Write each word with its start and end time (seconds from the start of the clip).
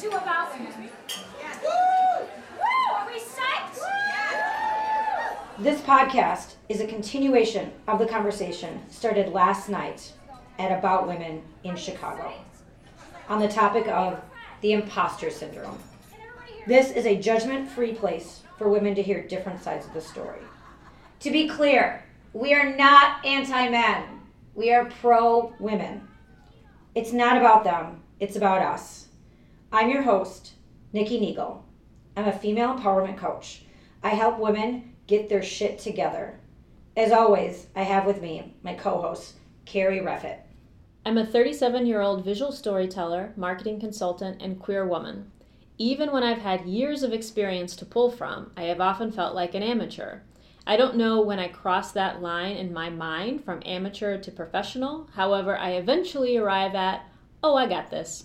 to 0.00 0.08
About 0.10 0.52
Women. 0.52 0.72
Woo! 0.76 0.88
Woo! 1.64 2.94
Are 2.94 3.06
we 3.08 3.18
psyched? 3.18 3.80
This 5.58 5.80
podcast 5.80 6.54
is 6.68 6.80
a 6.80 6.86
continuation 6.86 7.72
of 7.88 7.98
the 7.98 8.06
conversation 8.06 8.80
started 8.88 9.32
last 9.32 9.68
night 9.68 10.12
at 10.60 10.70
About 10.70 11.08
Women 11.08 11.42
in 11.64 11.74
Chicago 11.74 12.32
on 13.28 13.40
the 13.40 13.48
topic 13.48 13.88
of 13.88 14.20
the 14.60 14.70
imposter 14.70 15.30
syndrome. 15.30 15.80
This 16.68 16.92
is 16.92 17.04
a 17.04 17.20
judgment 17.20 17.68
free 17.68 17.92
place 17.92 18.42
for 18.56 18.68
women 18.68 18.94
to 18.94 19.02
hear 19.02 19.26
different 19.26 19.60
sides 19.60 19.84
of 19.84 19.94
the 19.94 20.00
story. 20.00 20.42
To 21.20 21.32
be 21.32 21.48
clear, 21.48 22.04
we 22.34 22.54
are 22.54 22.76
not 22.76 23.26
anti 23.26 23.68
men, 23.68 24.04
we 24.54 24.72
are 24.72 24.84
pro 25.00 25.52
women. 25.58 26.06
It's 26.94 27.12
not 27.12 27.36
about 27.36 27.64
them, 27.64 28.00
it's 28.20 28.36
about 28.36 28.62
us. 28.62 29.07
I'm 29.70 29.90
your 29.90 30.00
host, 30.00 30.52
Nikki 30.94 31.20
Neagle. 31.20 31.62
I'm 32.16 32.26
a 32.26 32.32
female 32.32 32.74
empowerment 32.74 33.18
coach. 33.18 33.64
I 34.02 34.10
help 34.10 34.38
women 34.38 34.94
get 35.06 35.28
their 35.28 35.42
shit 35.42 35.78
together. 35.78 36.40
As 36.96 37.12
always, 37.12 37.66
I 37.76 37.82
have 37.82 38.06
with 38.06 38.22
me 38.22 38.54
my 38.62 38.72
co 38.72 39.02
host, 39.02 39.34
Carrie 39.66 40.00
Reffett. 40.00 40.38
I'm 41.04 41.18
a 41.18 41.26
37 41.26 41.84
year 41.84 42.00
old 42.00 42.24
visual 42.24 42.50
storyteller, 42.50 43.34
marketing 43.36 43.78
consultant, 43.78 44.40
and 44.40 44.58
queer 44.58 44.86
woman. 44.86 45.30
Even 45.76 46.12
when 46.12 46.22
I've 46.22 46.40
had 46.40 46.64
years 46.64 47.02
of 47.02 47.12
experience 47.12 47.76
to 47.76 47.84
pull 47.84 48.10
from, 48.10 48.52
I 48.56 48.62
have 48.62 48.80
often 48.80 49.12
felt 49.12 49.34
like 49.34 49.54
an 49.54 49.62
amateur. 49.62 50.20
I 50.66 50.78
don't 50.78 50.96
know 50.96 51.20
when 51.20 51.38
I 51.38 51.48
crossed 51.48 51.92
that 51.92 52.22
line 52.22 52.56
in 52.56 52.72
my 52.72 52.88
mind 52.88 53.44
from 53.44 53.62
amateur 53.66 54.16
to 54.16 54.32
professional. 54.32 55.10
However, 55.12 55.58
I 55.58 55.72
eventually 55.72 56.38
arrive 56.38 56.74
at, 56.74 57.06
oh, 57.42 57.54
I 57.54 57.66
got 57.66 57.90
this. 57.90 58.24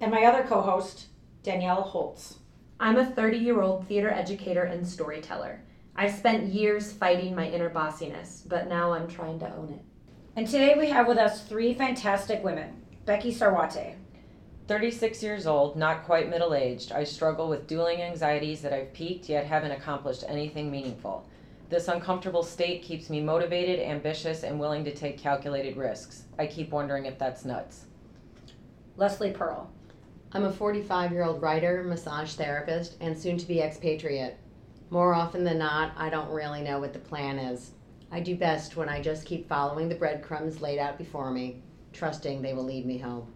And 0.00 0.10
my 0.10 0.24
other 0.24 0.44
co 0.44 0.60
host, 0.60 1.06
Danielle 1.42 1.82
Holtz. 1.82 2.38
I'm 2.78 2.96
a 2.96 3.04
30 3.04 3.38
year 3.38 3.60
old 3.60 3.86
theater 3.88 4.10
educator 4.10 4.62
and 4.62 4.86
storyteller. 4.86 5.60
I've 5.96 6.14
spent 6.14 6.52
years 6.52 6.92
fighting 6.92 7.34
my 7.34 7.48
inner 7.48 7.70
bossiness, 7.70 8.42
but 8.46 8.68
now 8.68 8.92
I'm 8.92 9.08
trying 9.08 9.40
to 9.40 9.52
own 9.52 9.70
it. 9.70 9.82
And 10.36 10.46
today 10.46 10.76
we 10.78 10.88
have 10.90 11.08
with 11.08 11.18
us 11.18 11.42
three 11.44 11.74
fantastic 11.74 12.44
women 12.44 12.84
Becky 13.04 13.32
Sarwate, 13.32 13.96
36 14.68 15.22
years 15.22 15.46
old, 15.46 15.76
not 15.76 16.04
quite 16.04 16.28
middle 16.28 16.54
aged, 16.54 16.92
I 16.92 17.02
struggle 17.02 17.48
with 17.48 17.66
dueling 17.66 18.02
anxieties 18.02 18.60
that 18.60 18.72
I've 18.72 18.92
peaked 18.92 19.28
yet 19.28 19.46
haven't 19.46 19.72
accomplished 19.72 20.24
anything 20.28 20.70
meaningful. 20.70 21.26
This 21.70 21.88
uncomfortable 21.88 22.42
state 22.42 22.82
keeps 22.82 23.10
me 23.10 23.20
motivated, 23.20 23.80
ambitious, 23.80 24.42
and 24.42 24.60
willing 24.60 24.84
to 24.84 24.94
take 24.94 25.18
calculated 25.18 25.76
risks. 25.76 26.24
I 26.38 26.46
keep 26.46 26.70
wondering 26.70 27.06
if 27.06 27.18
that's 27.18 27.44
nuts. 27.46 27.86
Leslie 28.96 29.32
Pearl. 29.32 29.70
I'm 30.30 30.44
a 30.44 30.52
45 30.52 31.10
year 31.12 31.24
old 31.24 31.40
writer, 31.40 31.82
massage 31.82 32.34
therapist, 32.34 32.96
and 33.00 33.16
soon 33.16 33.38
to 33.38 33.48
be 33.48 33.62
expatriate. 33.62 34.36
More 34.90 35.14
often 35.14 35.42
than 35.42 35.56
not, 35.56 35.92
I 35.96 36.10
don't 36.10 36.30
really 36.30 36.60
know 36.60 36.78
what 36.78 36.92
the 36.92 36.98
plan 36.98 37.38
is. 37.38 37.70
I 38.12 38.20
do 38.20 38.36
best 38.36 38.76
when 38.76 38.90
I 38.90 39.00
just 39.00 39.24
keep 39.24 39.48
following 39.48 39.88
the 39.88 39.94
breadcrumbs 39.94 40.60
laid 40.60 40.78
out 40.78 40.98
before 40.98 41.30
me, 41.30 41.62
trusting 41.94 42.42
they 42.42 42.52
will 42.52 42.64
lead 42.64 42.84
me 42.84 42.98
home. 42.98 43.32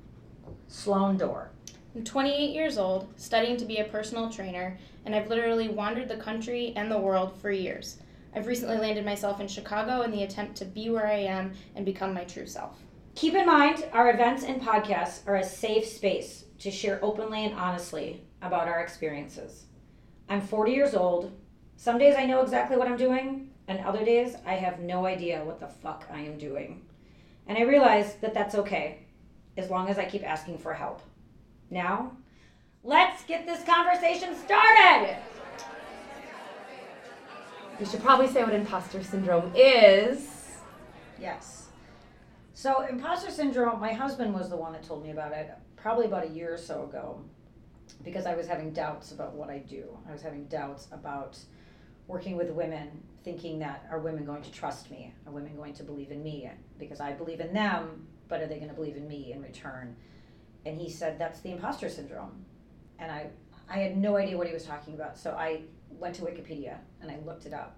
Sloan 0.69 1.17
Dorr. 1.17 1.51
I'm 1.95 2.05
28 2.05 2.51
years 2.51 2.77
old, 2.77 3.09
studying 3.17 3.56
to 3.56 3.65
be 3.65 3.79
a 3.79 3.84
personal 3.84 4.29
trainer, 4.29 4.79
and 5.06 5.15
I've 5.15 5.29
literally 5.29 5.69
wandered 5.69 6.09
the 6.09 6.17
country 6.17 6.75
and 6.77 6.91
the 6.91 7.01
world 7.01 7.34
for 7.41 7.51
years. 7.51 8.01
I've 8.34 8.47
recently 8.47 8.77
landed 8.77 9.06
myself 9.06 9.41
in 9.41 9.49
Chicago 9.49 10.03
in 10.03 10.11
the 10.11 10.25
attempt 10.25 10.56
to 10.56 10.67
be 10.67 10.91
where 10.91 11.06
I 11.06 11.21
am 11.21 11.53
and 11.75 11.87
become 11.87 12.12
my 12.12 12.25
true 12.25 12.47
self. 12.47 12.79
Keep 13.15 13.34
in 13.34 13.47
mind, 13.47 13.87
our 13.93 14.11
events 14.11 14.45
and 14.45 14.61
podcasts 14.61 15.27
are 15.27 15.37
a 15.37 15.45
safe 15.45 15.87
space 15.87 16.45
to 16.63 16.71
share 16.71 17.01
openly 17.03 17.45
and 17.45 17.59
honestly 17.59 18.23
about 18.41 18.69
our 18.69 18.81
experiences. 18.81 19.65
I'm 20.29 20.41
40 20.41 20.71
years 20.71 20.95
old. 20.95 21.33
Some 21.77 21.99
days 21.99 22.15
I 22.17 22.25
know 22.25 22.41
exactly 22.41 22.77
what 22.77 22.87
I'm 22.87 22.97
doing, 22.97 23.50
and 23.67 23.81
other 23.81 24.05
days 24.05 24.37
I 24.47 24.55
have 24.55 24.78
no 24.78 25.05
idea 25.05 25.45
what 25.45 25.59
the 25.59 25.67
fuck 25.67 26.06
I 26.12 26.21
am 26.21 26.39
doing. 26.39 26.83
And 27.49 27.59
I 27.59 27.62
realize 27.62 28.15
that 28.21 28.33
that's 28.33 28.55
okay, 28.55 29.01
as 29.56 29.71
long 29.71 29.89
as 29.89 29.99
I 29.99 30.05
keep 30.05 30.22
asking 30.22 30.59
for 30.59 30.72
help. 30.72 31.03
Now, 31.69 32.12
let's 32.84 33.25
get 33.25 33.45
this 33.45 33.65
conversation 33.65 34.37
started! 34.37 35.17
We 37.81 37.87
should 37.87 38.03
probably 38.03 38.28
say 38.28 38.45
what 38.45 38.55
imposter 38.55 39.03
syndrome 39.03 39.51
is. 39.56 40.28
Yes. 41.21 41.67
So, 42.55 42.87
imposter 42.87 43.33
syndrome, 43.33 43.81
my 43.81 43.93
husband 43.93 44.33
was 44.33 44.49
the 44.49 44.56
one 44.56 44.72
that 44.75 44.84
told 44.84 45.03
me 45.03 45.11
about 45.11 45.33
it 45.33 45.51
probably 45.82 46.06
about 46.06 46.25
a 46.25 46.28
year 46.28 46.54
or 46.54 46.59
so 46.59 46.84
ago 46.84 47.20
because 48.04 48.25
I 48.25 48.37
was 48.37 48.47
having 48.47 48.72
doubts 48.72 49.10
about 49.10 49.34
what 49.34 49.50
I 49.50 49.59
do. 49.59 49.98
I 50.09 50.12
was 50.12 50.22
having 50.22 50.47
doubts 50.47 50.87
about 50.93 51.37
working 52.06 52.37
with 52.37 52.50
women, 52.50 53.03
thinking 53.25 53.59
that 53.59 53.87
are 53.91 53.98
women 53.98 54.25
going 54.25 54.42
to 54.42 54.53
trust 54.53 54.91
me? 54.91 55.12
Are 55.26 55.32
women 55.32 55.56
going 55.56 55.75
to 55.75 55.82
believe 55.82 56.10
in 56.12 56.22
me? 56.22 56.48
Because 56.78 57.00
I 57.00 57.12
believe 57.12 57.41
in 57.41 57.53
them, 57.53 58.06
but 58.28 58.41
are 58.41 58.47
they 58.47 58.56
going 58.56 58.69
to 58.69 58.75
believe 58.75 58.97
in 58.97 59.09
me 59.09 59.32
in 59.32 59.42
return? 59.42 59.97
And 60.65 60.81
he 60.81 60.88
said 60.88 61.19
that's 61.19 61.41
the 61.41 61.50
imposter 61.50 61.88
syndrome. 61.88 62.44
And 62.98 63.10
I 63.10 63.31
I 63.69 63.78
had 63.78 63.97
no 63.97 64.16
idea 64.16 64.37
what 64.37 64.47
he 64.47 64.53
was 64.53 64.65
talking 64.65 64.94
about. 64.94 65.19
So 65.19 65.32
I 65.32 65.62
went 65.91 66.15
to 66.16 66.22
Wikipedia 66.22 66.76
and 67.00 67.10
I 67.10 67.19
looked 67.25 67.47
it 67.47 67.54
up. 67.54 67.76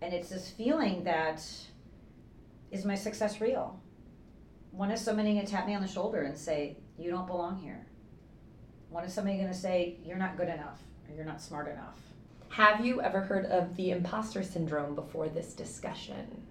And 0.00 0.14
it's 0.14 0.28
this 0.30 0.50
feeling 0.50 1.04
that 1.04 1.44
is 2.70 2.84
my 2.84 2.94
success 2.94 3.40
real? 3.40 3.80
When 4.70 4.90
is 4.90 5.00
somebody 5.00 5.34
going 5.34 5.46
to 5.46 5.50
tap 5.50 5.66
me 5.66 5.74
on 5.74 5.82
the 5.82 5.88
shoulder 5.88 6.22
and 6.22 6.36
say, 6.36 6.76
you 6.98 7.10
don't 7.10 7.26
belong 7.26 7.58
here? 7.58 7.86
When 8.90 9.04
is 9.04 9.12
somebody 9.12 9.36
going 9.36 9.48
to 9.48 9.54
say, 9.54 9.96
you're 10.04 10.16
not 10.16 10.36
good 10.36 10.48
enough 10.48 10.80
or 11.08 11.16
you're 11.16 11.24
not 11.24 11.42
smart 11.42 11.68
enough? 11.68 11.98
Have 12.50 12.84
you 12.84 13.02
ever 13.02 13.20
heard 13.20 13.46
of 13.46 13.74
the 13.76 13.90
imposter 13.90 14.42
syndrome 14.44 14.94
before 14.94 15.28
this 15.28 15.54
discussion? 15.54 16.42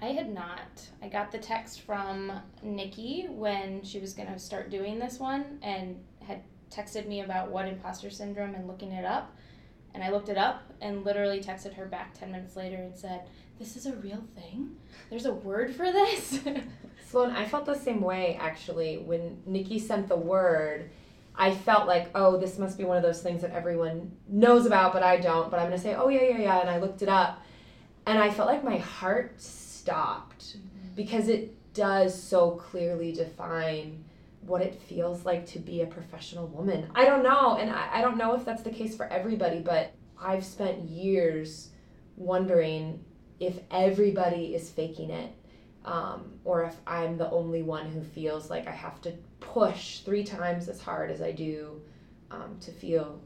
I 0.00 0.06
had 0.06 0.34
not. 0.34 0.88
I 1.00 1.08
got 1.08 1.30
the 1.30 1.38
text 1.38 1.82
from 1.82 2.32
Nikki 2.60 3.26
when 3.28 3.84
she 3.84 4.00
was 4.00 4.14
going 4.14 4.32
to 4.32 4.38
start 4.40 4.70
doing 4.70 4.98
this 4.98 5.20
one 5.20 5.60
and 5.62 6.02
had 6.26 6.42
texted 6.72 7.06
me 7.06 7.20
about 7.20 7.50
what 7.52 7.68
imposter 7.68 8.10
syndrome 8.10 8.56
and 8.56 8.66
looking 8.66 8.90
it 8.90 9.04
up. 9.04 9.36
And 9.94 10.02
I 10.02 10.10
looked 10.10 10.28
it 10.28 10.38
up 10.38 10.62
and 10.80 11.04
literally 11.04 11.40
texted 11.40 11.74
her 11.74 11.86
back 11.86 12.18
10 12.18 12.32
minutes 12.32 12.56
later 12.56 12.76
and 12.76 12.96
said, 12.96 13.28
This 13.60 13.76
is 13.76 13.86
a 13.86 13.94
real 13.94 14.24
thing? 14.34 14.74
There's 15.10 15.26
a 15.26 15.32
word 15.32 15.76
for 15.76 15.92
this? 15.92 16.40
Sloan, 17.12 17.30
I 17.32 17.44
felt 17.44 17.66
the 17.66 17.74
same 17.74 18.00
way 18.00 18.38
actually 18.40 18.96
when 18.96 19.42
Nikki 19.44 19.78
sent 19.78 20.08
the 20.08 20.16
word. 20.16 20.88
I 21.36 21.54
felt 21.54 21.86
like, 21.86 22.08
oh, 22.14 22.38
this 22.38 22.58
must 22.58 22.78
be 22.78 22.84
one 22.84 22.96
of 22.96 23.02
those 23.02 23.20
things 23.20 23.42
that 23.42 23.50
everyone 23.50 24.12
knows 24.26 24.64
about, 24.64 24.94
but 24.94 25.02
I 25.02 25.18
don't. 25.18 25.50
But 25.50 25.60
I'm 25.60 25.66
gonna 25.66 25.76
say, 25.76 25.94
oh 25.94 26.08
yeah, 26.08 26.22
yeah, 26.22 26.38
yeah, 26.38 26.60
and 26.62 26.70
I 26.70 26.78
looked 26.78 27.02
it 27.02 27.10
up, 27.10 27.42
and 28.06 28.18
I 28.18 28.30
felt 28.30 28.48
like 28.48 28.64
my 28.64 28.78
heart 28.78 29.38
stopped 29.42 30.56
mm-hmm. 30.56 30.94
because 30.96 31.28
it 31.28 31.74
does 31.74 32.18
so 32.18 32.52
clearly 32.52 33.12
define 33.12 34.02
what 34.40 34.62
it 34.62 34.74
feels 34.74 35.26
like 35.26 35.44
to 35.48 35.58
be 35.58 35.82
a 35.82 35.86
professional 35.86 36.46
woman. 36.46 36.88
I 36.94 37.04
don't 37.04 37.22
know, 37.22 37.58
and 37.58 37.70
I, 37.70 37.98
I 37.98 38.00
don't 38.00 38.16
know 38.16 38.34
if 38.36 38.46
that's 38.46 38.62
the 38.62 38.70
case 38.70 38.96
for 38.96 39.06
everybody, 39.08 39.60
but 39.60 39.92
I've 40.18 40.46
spent 40.46 40.80
years 40.88 41.72
wondering 42.16 43.04
if 43.38 43.58
everybody 43.70 44.54
is 44.54 44.70
faking 44.70 45.10
it 45.10 45.34
um, 45.84 46.32
or 46.44 46.64
if 46.64 46.76
I'm 46.86 47.16
the 47.18 47.30
only 47.30 47.62
one 47.62 47.86
who 47.86 48.02
feels 48.02 48.50
like 48.50 48.66
I 48.68 48.72
have 48.72 49.00
to 49.02 49.12
push 49.40 50.00
three 50.00 50.24
times 50.24 50.68
as 50.68 50.80
hard 50.80 51.10
as 51.10 51.20
I 51.22 51.32
do 51.32 51.80
um, 52.30 52.56
to 52.60 52.70
feel 52.70 53.20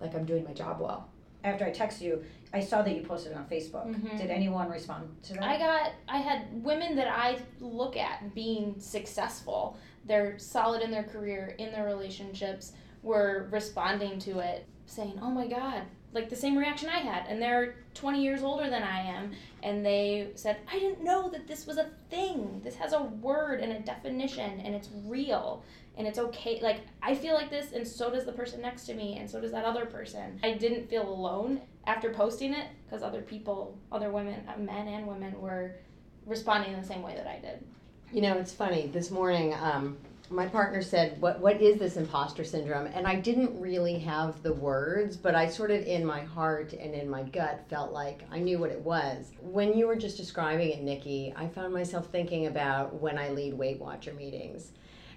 like 0.00 0.14
I'm 0.14 0.24
doing 0.24 0.44
my 0.44 0.52
job 0.52 0.80
well. 0.80 1.08
After 1.42 1.64
I 1.64 1.70
text 1.70 2.02
you, 2.02 2.22
I 2.52 2.60
saw 2.60 2.82
that 2.82 2.94
you 2.94 3.02
posted 3.02 3.32
it 3.32 3.38
on 3.38 3.46
Facebook. 3.46 3.86
Mhm. 3.86 4.18
Did 4.18 4.30
anyone 4.30 4.68
respond 4.68 5.08
to 5.24 5.34
that? 5.34 5.42
I 5.44 5.56
got, 5.58 5.92
I 6.08 6.18
had 6.18 6.62
women 6.62 6.96
that 6.96 7.08
I 7.08 7.38
look 7.60 7.96
at 7.96 8.34
being 8.34 8.78
successful. 8.78 9.76
They're 10.04 10.38
solid 10.38 10.82
in 10.82 10.90
their 10.90 11.04
career, 11.04 11.54
in 11.58 11.70
their 11.72 11.86
relationships, 11.86 12.72
were 13.02 13.48
responding 13.50 14.18
to 14.20 14.40
it, 14.40 14.66
saying, 14.86 15.18
oh 15.22 15.30
my 15.30 15.46
God, 15.46 15.82
like 16.12 16.28
the 16.28 16.36
same 16.36 16.56
reaction 16.56 16.88
I 16.88 16.98
had. 16.98 17.26
And 17.28 17.40
they're 17.40 17.76
20 17.94 18.22
years 18.22 18.42
older 18.42 18.68
than 18.68 18.82
I 18.82 19.00
am. 19.00 19.32
And 19.62 19.84
they 19.84 20.30
said, 20.34 20.58
I 20.70 20.78
didn't 20.78 21.04
know 21.04 21.30
that 21.30 21.46
this 21.46 21.66
was 21.66 21.76
a 21.76 21.90
thing. 22.08 22.60
This 22.64 22.74
has 22.76 22.92
a 22.92 23.02
word 23.02 23.60
and 23.60 23.72
a 23.72 23.80
definition 23.80 24.60
and 24.60 24.74
it's 24.74 24.88
real 25.04 25.62
and 25.96 26.06
it's 26.06 26.18
okay. 26.18 26.60
Like, 26.62 26.80
I 27.02 27.14
feel 27.14 27.34
like 27.34 27.50
this, 27.50 27.72
and 27.72 27.86
so 27.86 28.10
does 28.10 28.24
the 28.24 28.32
person 28.32 28.62
next 28.62 28.86
to 28.86 28.94
me, 28.94 29.18
and 29.18 29.28
so 29.28 29.40
does 29.40 29.50
that 29.52 29.64
other 29.64 29.84
person. 29.84 30.40
I 30.42 30.52
didn't 30.52 30.88
feel 30.88 31.06
alone 31.06 31.60
after 31.86 32.10
posting 32.10 32.54
it 32.54 32.68
because 32.86 33.02
other 33.02 33.20
people, 33.20 33.76
other 33.92 34.10
women, 34.10 34.42
uh, 34.48 34.58
men 34.58 34.88
and 34.88 35.06
women, 35.06 35.38
were 35.38 35.76
responding 36.26 36.72
in 36.72 36.80
the 36.80 36.86
same 36.86 37.02
way 37.02 37.16
that 37.16 37.26
I 37.26 37.38
did. 37.38 37.62
You 38.12 38.22
know, 38.22 38.38
it's 38.38 38.52
funny. 38.52 38.86
This 38.86 39.10
morning, 39.10 39.54
um, 39.54 39.98
my 40.30 40.46
partner 40.46 40.80
said, 40.80 41.20
"What 41.20 41.40
what 41.40 41.60
is 41.60 41.78
this 41.78 41.96
imposter 41.96 42.44
syndrome?" 42.44 42.86
And 42.86 43.06
I 43.06 43.16
didn't 43.16 43.60
really 43.60 43.98
have 43.98 44.42
the 44.42 44.52
words, 44.52 45.16
but 45.16 45.34
I 45.34 45.48
sort 45.48 45.72
of 45.72 45.84
in 45.84 46.04
my 46.06 46.20
heart 46.20 46.72
and 46.72 46.94
in 46.94 47.10
my 47.10 47.24
gut 47.24 47.64
felt 47.68 47.92
like 47.92 48.22
I 48.30 48.38
knew 48.38 48.58
what 48.58 48.70
it 48.70 48.80
was. 48.80 49.32
When 49.40 49.76
you 49.76 49.88
were 49.88 49.96
just 49.96 50.16
describing 50.16 50.70
it, 50.70 50.82
Nikki, 50.82 51.34
I 51.36 51.48
found 51.48 51.74
myself 51.74 52.06
thinking 52.10 52.46
about 52.46 52.94
when 53.00 53.18
I 53.18 53.30
lead 53.30 53.54
Weight 53.54 53.80
Watcher 53.80 54.14
meetings. 54.14 54.70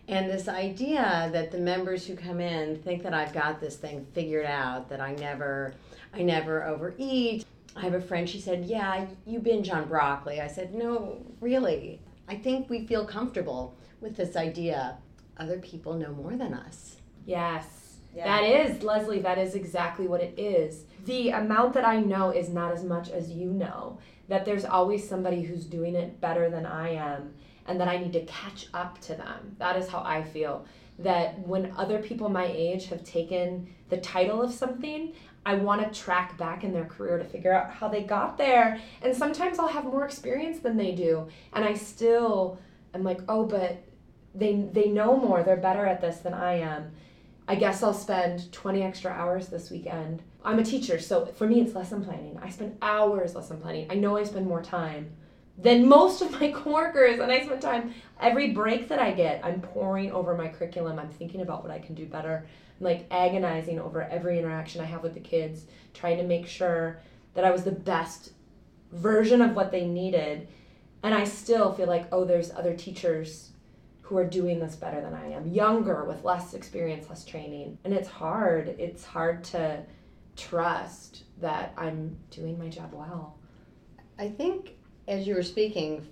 And 0.08 0.30
this 0.30 0.48
idea 0.48 1.30
that 1.32 1.52
the 1.52 1.60
members 1.60 2.06
who 2.06 2.16
come 2.16 2.42
in 2.42 2.78
think 2.78 3.04
that 3.04 3.14
I've 3.14 3.34
got 3.34 3.62
this 3.62 3.78
thing 3.78 4.06
figured 4.14 4.46
out, 4.46 4.90
that 4.90 5.00
I 5.00 5.14
never 5.16 5.76
I 6.12 6.24
never 6.24 6.64
overeat. 6.64 7.46
I 7.76 7.82
have 7.82 7.94
a 7.94 8.02
friend, 8.02 8.30
she 8.30 8.40
said, 8.40 8.66
Yeah, 8.66 9.06
you 9.26 9.40
binge 9.40 9.70
on 9.70 9.88
broccoli. 9.88 10.42
I 10.42 10.48
said, 10.48 10.74
No, 10.74 11.24
really. 11.40 12.00
I 12.28 12.36
think 12.36 12.70
we 12.70 12.86
feel 12.86 13.06
comfortable 13.06 13.76
with 14.02 14.16
this 14.16 14.36
idea. 14.36 14.98
Other 15.38 15.60
people 15.60 15.96
know 15.96 16.14
more 16.14 16.36
than 16.36 16.54
us. 16.54 16.98
Yes. 17.26 17.98
That 18.16 18.44
is, 18.44 18.84
Leslie, 18.84 19.22
that 19.22 19.40
is 19.40 19.56
exactly 19.56 20.08
what 20.08 20.22
it 20.22 20.38
is. 20.38 20.84
The 21.06 21.30
amount 21.30 21.74
that 21.74 21.86
I 21.86 22.00
know 22.00 22.30
is 22.30 22.50
not 22.50 22.72
as 22.72 22.84
much 22.84 23.10
as 23.10 23.32
you 23.32 23.48
know. 23.50 23.98
That 24.28 24.46
there's 24.46 24.66
always 24.66 25.08
somebody 25.08 25.42
who's 25.42 25.66
doing 25.66 25.96
it 25.96 26.22
better 26.22 26.50
than 26.50 26.66
I 26.66 26.90
am, 26.90 27.34
and 27.68 27.80
that 27.80 27.88
I 27.88 27.98
need 27.98 28.14
to 28.14 28.24
catch 28.26 28.68
up 28.74 29.02
to 29.02 29.16
them. 29.16 29.56
That 29.58 29.76
is 29.78 29.90
how 29.90 30.04
I 30.06 30.24
feel. 30.24 30.66
That 31.00 31.40
when 31.48 31.74
other 31.76 32.00
people 32.00 32.30
my 32.30 32.46
age 32.46 32.86
have 32.88 33.04
taken 33.04 33.74
the 33.90 33.98
title 33.98 34.42
of 34.42 34.54
something, 34.54 35.14
I 35.46 35.56
want 35.56 35.82
to 35.82 36.00
track 36.00 36.38
back 36.38 36.64
in 36.64 36.74
their 36.74 36.86
career 36.86 37.18
to 37.18 37.26
figure 37.26 37.54
out 37.54 37.72
how 37.72 37.88
they 37.88 38.04
got 38.04 38.38
there. 38.38 38.80
And 39.02 39.16
sometimes 39.16 39.60
I'll 39.60 39.68
have 39.68 39.86
more 39.86 40.06
experience 40.06 40.60
than 40.60 40.78
they 40.78 40.94
do, 40.94 41.28
and 41.54 41.66
I 41.66 41.74
still 41.74 42.60
am 42.94 43.04
like, 43.04 43.22
oh, 43.28 43.46
but 43.46 43.84
they 44.36 44.68
they 44.72 44.88
know 44.88 45.18
more. 45.18 45.44
They're 45.44 45.58
better 45.58 45.86
at 45.86 46.02
this 46.02 46.18
than 46.18 46.34
I 46.34 46.60
am. 46.60 46.92
I 47.48 47.56
guess 47.56 47.84
I'll 47.84 47.94
spend 47.94 48.52
20 48.54 48.84
extra 48.84 49.12
hours 49.12 49.48
this 49.48 49.70
weekend. 49.70 50.24
I'm 50.46 50.60
a 50.60 50.64
teacher, 50.64 51.00
so 51.00 51.26
for 51.26 51.46
me 51.46 51.62
it's 51.62 51.76
lesson 51.76 52.04
planning. 52.04 52.40
I 52.42 52.50
spend 52.50 52.78
hours 52.82 53.36
lesson 53.36 53.60
planning. 53.60 53.88
I 53.90 53.96
know 53.96 54.18
I 54.18 54.24
spend 54.24 54.48
more 54.48 54.64
time 54.64 55.12
than 55.58 55.88
most 55.88 56.22
of 56.22 56.32
my 56.32 56.52
coworkers, 56.56 57.20
and 57.20 57.32
I 57.32 57.46
spend 57.46 57.62
time 57.62 57.94
every 58.20 58.52
break 58.52 58.88
that 58.90 59.00
I 59.00 59.12
get. 59.12 59.44
I'm 59.44 59.62
pouring 59.62 60.12
over 60.12 60.36
my 60.36 60.48
curriculum. 60.48 61.00
I'm 61.00 61.10
thinking 61.10 61.42
about 61.42 61.64
what 61.64 61.72
I 61.72 61.80
can 61.80 61.96
do 61.96 62.06
better. 62.06 62.48
Like 62.84 63.08
agonizing 63.12 63.80
over 63.80 64.04
every 64.04 64.38
interaction 64.38 64.82
I 64.82 64.86
have 64.86 65.04
with 65.04 65.14
the 65.14 65.20
kids, 65.20 65.66
trying 65.94 66.18
to 66.18 66.24
make 66.24 66.48
sure 66.48 67.00
that 67.34 67.46
I 67.46 67.52
was 67.52 67.64
the 67.64 67.72
best 67.72 68.34
version 68.92 69.42
of 69.42 69.56
what 69.56 69.72
they 69.72 69.86
needed. 69.86 70.48
And 71.02 71.14
I 71.14 71.24
still 71.24 71.74
feel 71.74 71.88
like, 71.88 72.08
oh, 72.12 72.26
there's 72.26 72.52
other 72.52 72.76
teachers 72.76 73.52
who 74.02 74.18
are 74.18 74.26
doing 74.26 74.60
this 74.60 74.76
better 74.76 75.02
than 75.02 75.14
I 75.14 75.32
am, 75.32 75.48
younger 75.48 76.04
with 76.04 76.24
less 76.24 76.54
experience, 76.54 77.10
less 77.10 77.26
training. 77.26 77.78
And 77.84 77.94
it's 77.94 78.10
hard. 78.10 78.76
It's 78.78 79.04
hard 79.04 79.44
to 79.46 79.84
trust 80.36 81.24
that 81.40 81.74
I'm 81.78 82.18
doing 82.30 82.60
my 82.60 82.68
job 82.68 82.94
well. 82.94 83.38
I 84.20 84.30
think 84.30 84.76
as 85.08 85.26
you 85.26 85.36
were 85.36 85.44
speaking, 85.44 86.08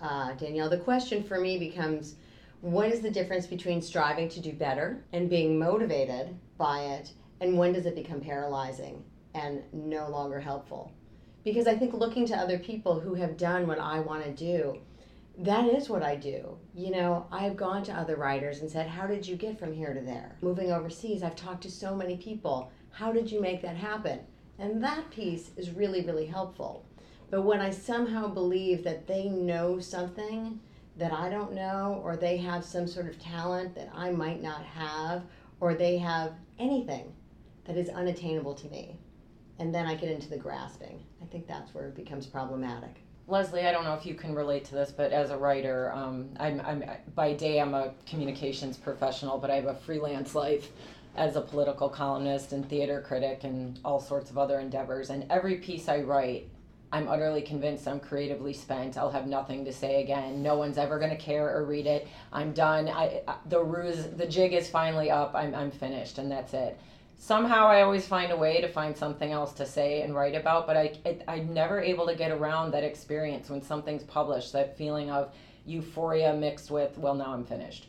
uh, 0.00 0.32
Danielle, 0.34 0.68
the 0.68 0.78
question 0.78 1.22
for 1.22 1.40
me 1.40 1.58
becomes 1.58 2.16
what 2.66 2.90
is 2.90 3.00
the 3.00 3.10
difference 3.10 3.46
between 3.46 3.80
striving 3.80 4.28
to 4.28 4.40
do 4.40 4.52
better 4.52 5.04
and 5.12 5.30
being 5.30 5.56
motivated 5.56 6.36
by 6.58 6.80
it, 6.80 7.12
and 7.40 7.56
when 7.56 7.72
does 7.72 7.86
it 7.86 7.94
become 7.94 8.20
paralyzing 8.20 9.04
and 9.36 9.62
no 9.72 10.08
longer 10.08 10.40
helpful? 10.40 10.90
Because 11.44 11.68
I 11.68 11.76
think 11.76 11.94
looking 11.94 12.26
to 12.26 12.34
other 12.34 12.58
people 12.58 12.98
who 12.98 13.14
have 13.14 13.36
done 13.36 13.68
what 13.68 13.78
I 13.78 14.00
want 14.00 14.24
to 14.24 14.32
do, 14.32 14.80
that 15.38 15.66
is 15.66 15.88
what 15.88 16.02
I 16.02 16.16
do. 16.16 16.58
You 16.74 16.90
know, 16.90 17.28
I've 17.30 17.56
gone 17.56 17.84
to 17.84 17.92
other 17.94 18.16
writers 18.16 18.62
and 18.62 18.68
said, 18.68 18.88
How 18.88 19.06
did 19.06 19.28
you 19.28 19.36
get 19.36 19.60
from 19.60 19.72
here 19.72 19.94
to 19.94 20.00
there? 20.00 20.34
Moving 20.42 20.72
overseas, 20.72 21.22
I've 21.22 21.36
talked 21.36 21.62
to 21.62 21.70
so 21.70 21.94
many 21.94 22.16
people. 22.16 22.72
How 22.90 23.12
did 23.12 23.30
you 23.30 23.40
make 23.40 23.62
that 23.62 23.76
happen? 23.76 24.18
And 24.58 24.82
that 24.82 25.10
piece 25.12 25.52
is 25.56 25.70
really, 25.70 26.04
really 26.04 26.26
helpful. 26.26 26.84
But 27.30 27.42
when 27.42 27.60
I 27.60 27.70
somehow 27.70 28.26
believe 28.26 28.82
that 28.82 29.06
they 29.06 29.28
know 29.28 29.78
something 29.78 30.58
that 30.96 31.12
I 31.12 31.28
don't 31.28 31.52
know, 31.52 32.00
or 32.02 32.16
they 32.16 32.36
have 32.38 32.64
some 32.64 32.86
sort 32.86 33.06
of 33.06 33.18
talent 33.18 33.74
that 33.74 33.90
I 33.94 34.10
might 34.10 34.42
not 34.42 34.64
have, 34.64 35.22
or 35.60 35.74
they 35.74 35.98
have 35.98 36.32
anything 36.58 37.12
that 37.64 37.76
is 37.76 37.88
unattainable 37.88 38.54
to 38.54 38.68
me, 38.68 38.96
and 39.58 39.74
then 39.74 39.86
I 39.86 39.94
get 39.94 40.10
into 40.10 40.28
the 40.28 40.38
grasping, 40.38 41.04
I 41.22 41.26
think 41.26 41.46
that's 41.46 41.74
where 41.74 41.88
it 41.88 41.96
becomes 41.96 42.26
problematic. 42.26 43.02
Leslie, 43.28 43.66
I 43.66 43.72
don't 43.72 43.84
know 43.84 43.94
if 43.94 44.06
you 44.06 44.14
can 44.14 44.34
relate 44.34 44.64
to 44.66 44.74
this, 44.74 44.92
but 44.92 45.10
as 45.12 45.30
a 45.30 45.36
writer, 45.36 45.92
um, 45.92 46.28
I'm, 46.38 46.60
I'm 46.60 46.84
by 47.16 47.32
day 47.32 47.60
I'm 47.60 47.74
a 47.74 47.92
communications 48.08 48.76
professional, 48.76 49.38
but 49.38 49.50
I 49.50 49.56
have 49.56 49.66
a 49.66 49.74
freelance 49.74 50.34
life 50.36 50.70
as 51.16 51.34
a 51.34 51.40
political 51.40 51.88
columnist 51.88 52.52
and 52.52 52.68
theater 52.68 53.00
critic 53.04 53.42
and 53.42 53.80
all 53.84 54.00
sorts 54.00 54.30
of 54.30 54.38
other 54.38 54.60
endeavors. 54.60 55.10
And 55.10 55.26
every 55.28 55.56
piece 55.56 55.88
I 55.88 56.02
write, 56.02 56.48
I'm 56.92 57.08
utterly 57.08 57.42
convinced 57.42 57.88
I'm 57.88 58.00
creatively 58.00 58.52
spent. 58.52 58.96
I'll 58.96 59.10
have 59.10 59.26
nothing 59.26 59.64
to 59.64 59.72
say 59.72 60.02
again. 60.02 60.42
No 60.42 60.56
one's 60.56 60.78
ever 60.78 60.98
going 60.98 61.10
to 61.10 61.16
care 61.16 61.56
or 61.56 61.64
read 61.64 61.86
it. 61.86 62.06
I'm 62.32 62.52
done. 62.52 62.88
I, 62.88 63.22
I, 63.26 63.36
the 63.46 63.62
ruse, 63.62 64.06
the 64.16 64.26
jig 64.26 64.52
is 64.52 64.70
finally 64.70 65.10
up. 65.10 65.34
I'm, 65.34 65.54
I'm 65.54 65.70
finished, 65.70 66.18
and 66.18 66.30
that's 66.30 66.54
it. 66.54 66.78
Somehow 67.18 67.66
I 67.66 67.82
always 67.82 68.06
find 68.06 68.30
a 68.30 68.36
way 68.36 68.60
to 68.60 68.68
find 68.68 68.96
something 68.96 69.32
else 69.32 69.52
to 69.54 69.66
say 69.66 70.02
and 70.02 70.14
write 70.14 70.34
about, 70.34 70.66
but 70.66 70.76
I, 70.76 70.92
it, 71.04 71.24
I'm 71.26 71.52
never 71.52 71.80
able 71.80 72.06
to 72.06 72.14
get 72.14 72.30
around 72.30 72.72
that 72.72 72.84
experience 72.84 73.48
when 73.48 73.62
something's 73.62 74.04
published, 74.04 74.52
that 74.52 74.76
feeling 74.76 75.10
of 75.10 75.34
euphoria 75.64 76.34
mixed 76.34 76.70
with, 76.70 76.96
well, 76.98 77.14
now 77.14 77.32
I'm 77.32 77.44
finished. 77.44 77.88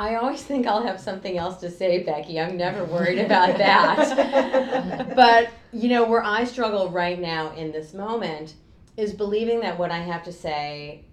I 0.00 0.14
always 0.14 0.42
think 0.42 0.66
I'll 0.66 0.82
have 0.82 0.98
something 0.98 1.36
else 1.36 1.58
to 1.58 1.70
say, 1.70 2.02
Becky. 2.02 2.40
I'm 2.40 2.56
never 2.56 2.86
worried 2.86 3.18
about 3.18 3.58
that. 3.58 5.14
but, 5.14 5.50
you 5.74 5.90
know, 5.90 6.06
where 6.06 6.24
I 6.24 6.44
struggle 6.44 6.88
right 6.88 7.20
now 7.20 7.52
in 7.52 7.70
this 7.70 7.92
moment 7.92 8.54
is 8.96 9.12
believing 9.12 9.60
that 9.60 9.78
what 9.78 9.90
I 9.90 9.98
have 9.98 10.24
to 10.24 10.32
say 10.32 11.04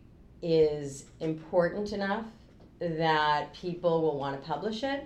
is 0.42 1.04
important 1.20 1.92
enough 1.92 2.28
that 2.80 3.54
people 3.54 4.02
will 4.02 4.18
want 4.18 4.42
to 4.42 4.48
publish 4.48 4.86
it 4.86 5.06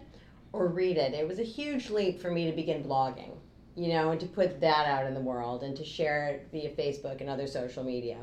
or 0.53 0.67
read 0.67 0.97
it. 0.97 1.15
It 1.15 1.27
was 1.27 1.39
a 1.39 1.43
huge 1.43 1.89
leap 1.89 2.21
for 2.21 2.29
me 2.29 2.45
to 2.45 2.55
begin 2.55 2.83
blogging, 2.83 3.35
you 3.75 3.93
know, 3.93 4.11
and 4.11 4.19
to 4.19 4.27
put 4.27 4.61
that 4.61 4.85
out 4.85 5.07
in 5.07 5.15
the 5.15 5.21
world 5.21 5.63
and 5.63 5.75
to 5.75 5.83
share 5.83 6.27
it 6.27 6.49
via 6.51 6.69
Facebook 6.69 7.19
and 7.19 7.31
other 7.31 7.47
social 7.47 7.83
media. 7.83 8.17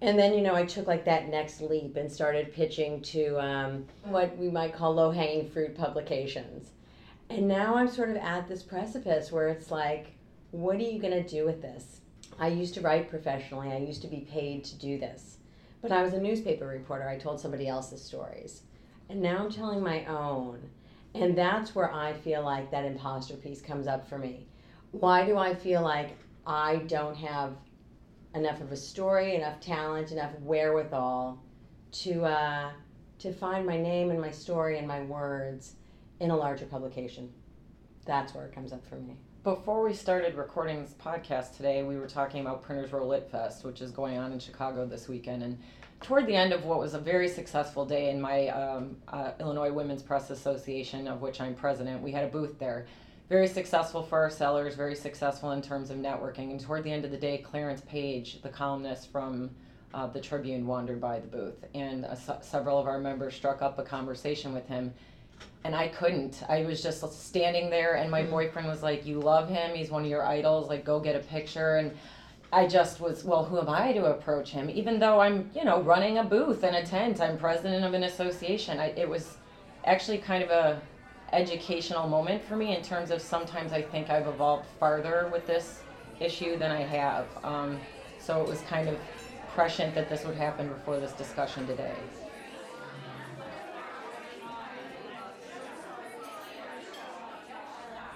And 0.00 0.18
then, 0.18 0.34
you 0.34 0.42
know, 0.42 0.54
I 0.54 0.66
took 0.66 0.86
like 0.86 1.04
that 1.04 1.28
next 1.28 1.60
leap 1.60 1.96
and 1.96 2.10
started 2.10 2.52
pitching 2.52 3.00
to 3.02 3.38
um, 3.40 3.86
what 4.04 4.36
we 4.36 4.50
might 4.50 4.74
call 4.74 4.94
low 4.94 5.10
hanging 5.10 5.48
fruit 5.48 5.76
publications. 5.76 6.70
And 7.30 7.48
now 7.48 7.76
I'm 7.76 7.88
sort 7.88 8.10
of 8.10 8.16
at 8.16 8.48
this 8.48 8.62
precipice 8.62 9.32
where 9.32 9.48
it's 9.48 9.70
like, 9.70 10.12
what 10.50 10.76
are 10.76 10.80
you 10.80 11.00
going 11.00 11.22
to 11.22 11.28
do 11.28 11.44
with 11.44 11.62
this? 11.62 12.00
I 12.38 12.48
used 12.48 12.74
to 12.74 12.80
write 12.80 13.10
professionally, 13.10 13.72
I 13.72 13.78
used 13.78 14.02
to 14.02 14.08
be 14.08 14.26
paid 14.30 14.64
to 14.64 14.76
do 14.76 14.98
this. 14.98 15.38
But 15.80 15.92
I 15.92 16.02
was 16.02 16.14
a 16.14 16.20
newspaper 16.20 16.66
reporter, 16.66 17.08
I 17.08 17.18
told 17.18 17.40
somebody 17.40 17.68
else's 17.68 18.02
stories. 18.02 18.62
And 19.08 19.20
now 19.20 19.38
I'm 19.38 19.50
telling 19.50 19.82
my 19.82 20.04
own. 20.06 20.60
And 21.14 21.36
that's 21.38 21.74
where 21.74 21.92
I 21.92 22.12
feel 22.12 22.42
like 22.42 22.70
that 22.70 22.84
imposter 22.84 23.34
piece 23.34 23.60
comes 23.60 23.86
up 23.86 24.08
for 24.08 24.18
me. 24.18 24.46
Why 24.90 25.24
do 25.24 25.38
I 25.38 25.54
feel 25.54 25.82
like 25.82 26.16
I 26.46 26.76
don't 26.76 27.16
have 27.16 27.52
enough 28.34 28.60
of 28.60 28.72
a 28.72 28.76
story, 28.76 29.36
enough 29.36 29.60
talent, 29.60 30.12
enough 30.12 30.32
wherewithal 30.40 31.42
to 31.92 32.24
uh, 32.24 32.70
to 33.18 33.32
find 33.32 33.64
my 33.64 33.76
name 33.76 34.10
and 34.10 34.20
my 34.20 34.30
story 34.30 34.78
and 34.78 34.86
my 34.86 35.02
words 35.02 35.74
in 36.20 36.30
a 36.30 36.36
larger 36.36 36.66
publication. 36.66 37.32
That's 38.04 38.34
where 38.34 38.44
it 38.46 38.54
comes 38.54 38.72
up 38.72 38.84
for 38.86 38.96
me. 38.96 39.16
Before 39.44 39.82
we 39.82 39.92
started 39.92 40.34
recording 40.34 40.82
this 40.82 40.94
podcast 40.94 41.56
today, 41.56 41.82
we 41.82 41.96
were 41.96 42.08
talking 42.08 42.40
about 42.40 42.62
Printers 42.62 42.92
Row 42.92 43.06
Lit 43.06 43.30
Fest, 43.30 43.64
which 43.64 43.82
is 43.82 43.90
going 43.90 44.16
on 44.16 44.32
in 44.32 44.38
Chicago 44.38 44.86
this 44.86 45.06
weekend. 45.06 45.42
And 45.42 45.58
toward 46.00 46.26
the 46.26 46.34
end 46.34 46.52
of 46.52 46.64
what 46.64 46.78
was 46.78 46.94
a 46.94 46.98
very 46.98 47.28
successful 47.28 47.84
day 47.84 48.10
in 48.10 48.20
my 48.20 48.48
um, 48.48 48.96
uh, 49.08 49.32
Illinois 49.40 49.70
Women's 49.70 50.02
Press 50.02 50.30
Association, 50.30 51.06
of 51.06 51.20
which 51.20 51.40
I'm 51.40 51.54
president, 51.54 52.02
we 52.02 52.10
had 52.10 52.24
a 52.24 52.28
booth 52.28 52.58
there. 52.58 52.86
Very 53.28 53.48
successful 53.48 54.02
for 54.02 54.18
our 54.18 54.30
sellers, 54.30 54.74
very 54.74 54.94
successful 54.94 55.52
in 55.52 55.62
terms 55.62 55.90
of 55.90 55.96
networking. 55.96 56.50
And 56.50 56.60
toward 56.60 56.84
the 56.84 56.92
end 56.92 57.04
of 57.04 57.10
the 57.10 57.16
day, 57.16 57.38
Clarence 57.38 57.80
Page, 57.82 58.42
the 58.42 58.50
columnist 58.50 59.10
from 59.10 59.50
uh, 59.94 60.06
the 60.08 60.20
Tribune, 60.20 60.66
wandered 60.66 61.00
by 61.00 61.20
the 61.20 61.26
booth. 61.26 61.64
And 61.74 62.04
uh, 62.04 62.14
several 62.40 62.78
of 62.78 62.86
our 62.86 62.98
members 62.98 63.34
struck 63.34 63.62
up 63.62 63.78
a 63.78 63.82
conversation 63.82 64.52
with 64.52 64.66
him 64.66 64.92
and 65.64 65.74
I 65.74 65.88
couldn't. 65.88 66.42
I 66.48 66.62
was 66.64 66.82
just 66.82 67.10
standing 67.26 67.70
there, 67.70 67.94
and 67.94 68.10
my 68.10 68.22
Mhm. 68.22 68.30
boyfriend 68.30 68.68
was 68.68 68.82
like, 68.82 69.06
"You 69.06 69.18
love 69.20 69.48
him. 69.48 69.74
He's 69.74 69.90
one 69.90 70.04
of 70.04 70.10
your 70.10 70.24
idols. 70.24 70.68
Like, 70.68 70.84
go 70.84 71.00
get 71.00 71.16
a 71.16 71.20
picture." 71.20 71.76
And 71.76 71.92
I 72.52 72.66
just 72.66 73.00
was, 73.00 73.24
well, 73.24 73.44
who 73.44 73.58
am 73.58 73.68
I 73.68 73.92
to 73.94 74.04
approach 74.06 74.50
him? 74.50 74.70
Even 74.70 75.00
though 75.00 75.20
I'm, 75.20 75.50
you 75.54 75.64
know, 75.64 75.80
running 75.80 76.18
a 76.18 76.24
booth 76.24 76.62
in 76.62 76.74
a 76.74 76.84
tent. 76.86 77.20
I'm 77.20 77.36
president 77.36 77.84
of 77.84 77.94
an 77.94 78.04
association. 78.04 78.78
I, 78.78 78.88
it 78.90 79.08
was 79.08 79.38
actually 79.84 80.18
kind 80.18 80.44
of 80.44 80.50
a 80.50 80.80
educational 81.32 82.08
moment 82.08 82.42
for 82.44 82.56
me 82.56 82.76
in 82.76 82.82
terms 82.82 83.10
of 83.10 83.20
sometimes 83.20 83.72
I 83.72 83.82
think 83.82 84.10
I've 84.10 84.26
evolved 84.26 84.66
farther 84.78 85.28
with 85.32 85.46
this 85.46 85.80
issue 86.20 86.56
than 86.56 86.70
I 86.70 86.82
have. 86.82 87.26
Um, 87.42 87.80
so 88.18 88.40
it 88.40 88.48
was 88.48 88.60
kind 88.62 88.88
of 88.88 88.96
prescient 89.54 89.94
that 89.94 90.08
this 90.08 90.24
would 90.24 90.36
happen 90.36 90.68
before 90.68 90.98
this 90.98 91.12
discussion 91.12 91.66
today. 91.66 91.94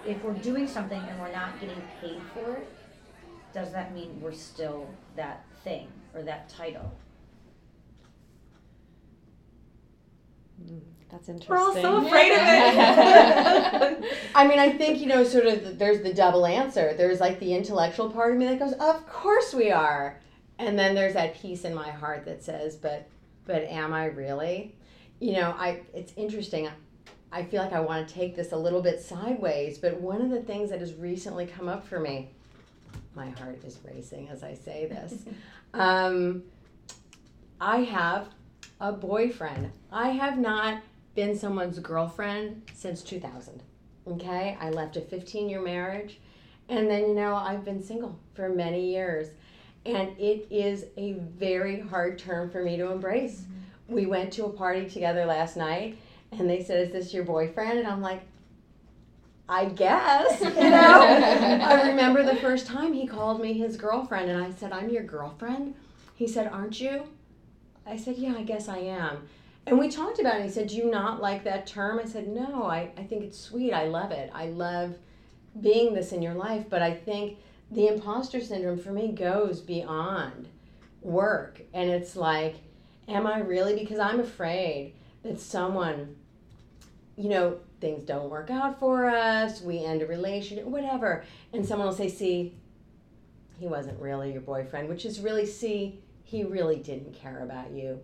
If 0.07 0.23
we're 0.25 0.33
doing 0.33 0.67
something 0.67 1.01
and 1.01 1.21
we're 1.21 1.33
not 1.33 1.61
getting 1.61 1.83
paid 2.01 2.21
for 2.33 2.57
it, 2.57 2.69
does 3.53 3.73
that 3.73 3.95
mean 3.95 4.21
we're 4.21 4.33
still 4.33 4.89
that 5.17 5.45
thing 5.65 5.89
or 6.15 6.23
that 6.23 6.49
title? 6.49 6.93
That's 11.11 11.29
interesting. 11.29 11.55
We're 11.55 11.63
all 11.63 11.75
so 11.75 12.07
afraid 12.07 12.33
of 12.33 12.39
it. 12.43 14.19
I 14.35 14.47
mean, 14.47 14.59
I 14.59 14.71
think, 14.71 15.01
you 15.01 15.07
know, 15.07 15.25
sort 15.25 15.47
of 15.47 15.65
the, 15.65 15.71
there's 15.71 16.03
the 16.03 16.13
double 16.13 16.45
answer. 16.45 16.95
There's 16.97 17.19
like 17.19 17.41
the 17.41 17.55
intellectual 17.55 18.11
part 18.11 18.33
of 18.33 18.39
me 18.39 18.47
that 18.47 18.59
goes, 18.59 18.75
"Of 18.75 19.07
course 19.07 19.55
we 19.55 19.71
are." 19.71 20.21
And 20.59 20.79
then 20.79 20.95
there's 20.95 21.15
that 21.15 21.35
piece 21.35 21.65
in 21.65 21.75
my 21.75 21.91
heart 21.91 22.25
that 22.27 22.43
says, 22.43 22.77
"But 22.77 23.09
but 23.47 23.63
am 23.63 23.93
I 23.95 24.07
really?" 24.07 24.77
You 25.19 25.33
know, 25.33 25.55
I 25.59 25.81
it's 25.95 26.13
interesting. 26.17 26.69
I 27.33 27.43
feel 27.45 27.63
like 27.63 27.73
I 27.73 27.81
want 27.81 28.07
to 28.07 28.15
take 28.15 28.37
this 28.37 28.53
a 28.53 28.57
little 28.57 28.83
bit 28.83 29.01
sideways, 29.01 29.79
but 29.79 30.01
one 30.01 30.21
of 30.21 30.31
the 30.31 30.41
things 30.41 30.71
that 30.71 30.81
has 30.81 30.95
recently 30.95 31.47
come 31.47 31.69
up 31.69 31.87
for 31.87 32.01
me, 32.01 32.31
my 33.15 33.29
heart 33.31 33.63
is 33.65 33.79
racing 33.85 34.29
as 34.29 34.43
I 34.43 34.55
say 34.55 34.87
this. 34.87 35.25
um, 35.75 36.43
I 37.61 37.79
have 37.79 38.29
a 38.81 38.93
boyfriend. 38.93 39.71
I 39.91 40.11
have 40.11 40.39
not 40.39 40.83
been 41.19 41.37
someone's 41.37 41.81
girlfriend 41.81 42.63
since 42.73 43.03
2000. 43.03 43.61
Okay? 44.07 44.57
I 44.61 44.71
left 44.71 44.97
a 44.97 45.01
15 45.01 45.49
year 45.49 45.61
marriage. 45.61 46.21
And 46.69 46.89
then, 46.89 47.09
you 47.09 47.15
know, 47.15 47.35
I've 47.35 47.65
been 47.65 47.83
single 47.83 48.17
for 48.35 48.49
many 48.49 48.93
years. 48.93 49.27
And 49.85 50.11
it 50.17 50.47
is 50.49 50.85
a 50.97 51.15
very 51.15 51.81
hard 51.81 52.21
term 52.21 52.51
for 52.51 52.63
me 52.63 52.77
to 52.77 52.93
embrace. 52.93 53.41
Mm-hmm. 53.41 53.95
We 53.95 54.07
went 54.07 54.33
to 54.35 54.45
a 54.45 54.51
party 54.51 54.89
together 54.89 55.25
last 55.25 55.57
night 55.57 55.99
and 56.31 56.49
they 56.49 56.63
said, 56.63 56.87
Is 56.87 56.93
this 56.93 57.13
your 57.13 57.25
boyfriend? 57.25 57.81
And 57.81 57.89
I'm 57.89 58.01
like, 58.01 58.23
I 59.49 59.65
guess, 59.65 60.41
you 60.41 60.51
know. 60.55 61.03
I 61.65 61.89
remember 61.89 62.23
the 62.23 62.37
first 62.37 62.69
time 62.69 62.93
he 62.93 63.09
called 63.09 63.41
me 63.41 63.55
his 63.55 63.77
girlfriend 63.77 64.31
and 64.31 64.41
I 64.41 64.53
said, 64.53 64.71
I'm 64.71 64.89
your 64.89 65.03
girlfriend. 65.03 65.75
He 66.15 66.29
said, 66.29 66.47
Aren't 66.47 66.81
you? 66.81 67.09
I 67.85 67.97
said, 67.97 68.19
Yeah, 68.19 68.37
I 68.37 68.45
guess 68.45 68.69
I 68.69 68.79
am. 68.79 69.27
And 69.69 69.79
we 69.79 69.91
talked 69.91 70.19
about 70.19 70.41
it. 70.41 70.45
He 70.45 70.51
said, 70.51 70.69
Do 70.69 70.77
you 70.77 70.91
not 70.91 71.21
like 71.21 71.45
that 71.45 71.67
term? 71.67 71.99
I 71.99 72.07
said, 72.07 72.27
No, 72.27 72.65
I, 72.65 72.91
I 72.97 73.03
think 73.03 73.23
it's 73.23 73.39
sweet. 73.39 73.75
I 73.75 73.87
love 73.87 74.13
it. 74.13 74.31
I 74.35 74.47
love 74.47 74.95
being 75.61 75.93
this 75.93 76.13
in 76.13 76.23
your 76.23 76.33
life. 76.33 76.65
But 76.71 76.81
I 76.81 76.95
think 76.95 77.39
the 77.71 77.89
imposter 77.89 78.41
syndrome 78.41 78.79
for 78.79 78.93
me 78.93 79.13
goes 79.13 79.61
beyond 79.61 80.49
work. 81.03 81.61
And 81.75 81.91
it's 81.91 82.17
like, 82.17 82.57
Am 83.09 83.27
I 83.27 83.41
really? 83.41 83.79
Because 83.79 83.99
I'm 83.99 84.21
afraid 84.21 84.95
that 85.23 85.39
someone, 85.39 86.17
you 87.17 87.29
know, 87.29 87.59
things 87.79 88.05
don't 88.05 88.31
work 88.31 88.51
out 88.51 88.81
for 88.81 89.11
us, 89.11 89.61
we 89.61 89.85
end 89.85 90.01
a 90.01 90.07
relationship, 90.07 90.65
whatever. 90.65 91.25
And 91.53 91.67
someone 91.67 91.89
will 91.89 91.95
say, 91.95 92.09
See, 92.09 92.57
he 93.59 93.67
wasn't 93.67 94.01
really 94.01 94.33
your 94.33 94.41
boyfriend, 94.41 94.89
which 94.89 95.05
is 95.05 95.21
really, 95.21 95.45
see, 95.45 96.01
he 96.25 96.43
really 96.43 96.77
didn't 96.77 97.13
care 97.13 97.43
about 97.43 97.71
you. 97.73 98.01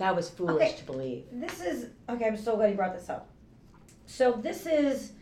That 0.00 0.16
was 0.16 0.30
foolish 0.30 0.54
Okay. 0.70 0.76
to 0.78 0.84
believe. 0.84 1.24
This 1.30 1.60
is 1.60 1.88
okay. 2.08 2.24
I'm 2.26 2.36
so 2.38 2.56
glad 2.56 2.70
you 2.70 2.76
brought 2.76 2.94
this 2.98 3.10
up. 3.10 3.28
So 4.06 4.32
this 4.32 4.64
is 4.66 5.12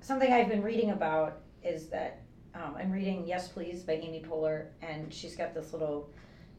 something 0.00 0.32
I've 0.32 0.48
been 0.48 0.62
reading 0.62 0.90
about. 0.92 1.38
Is 1.64 1.88
that 1.88 2.22
um, 2.54 2.76
I'm 2.78 2.92
reading 2.92 3.26
Yes 3.26 3.48
Please 3.48 3.82
by 3.82 3.94
Amy 3.94 4.22
Poehler, 4.26 4.66
and 4.82 5.12
she's 5.12 5.34
got 5.34 5.52
this 5.52 5.72
little 5.72 6.08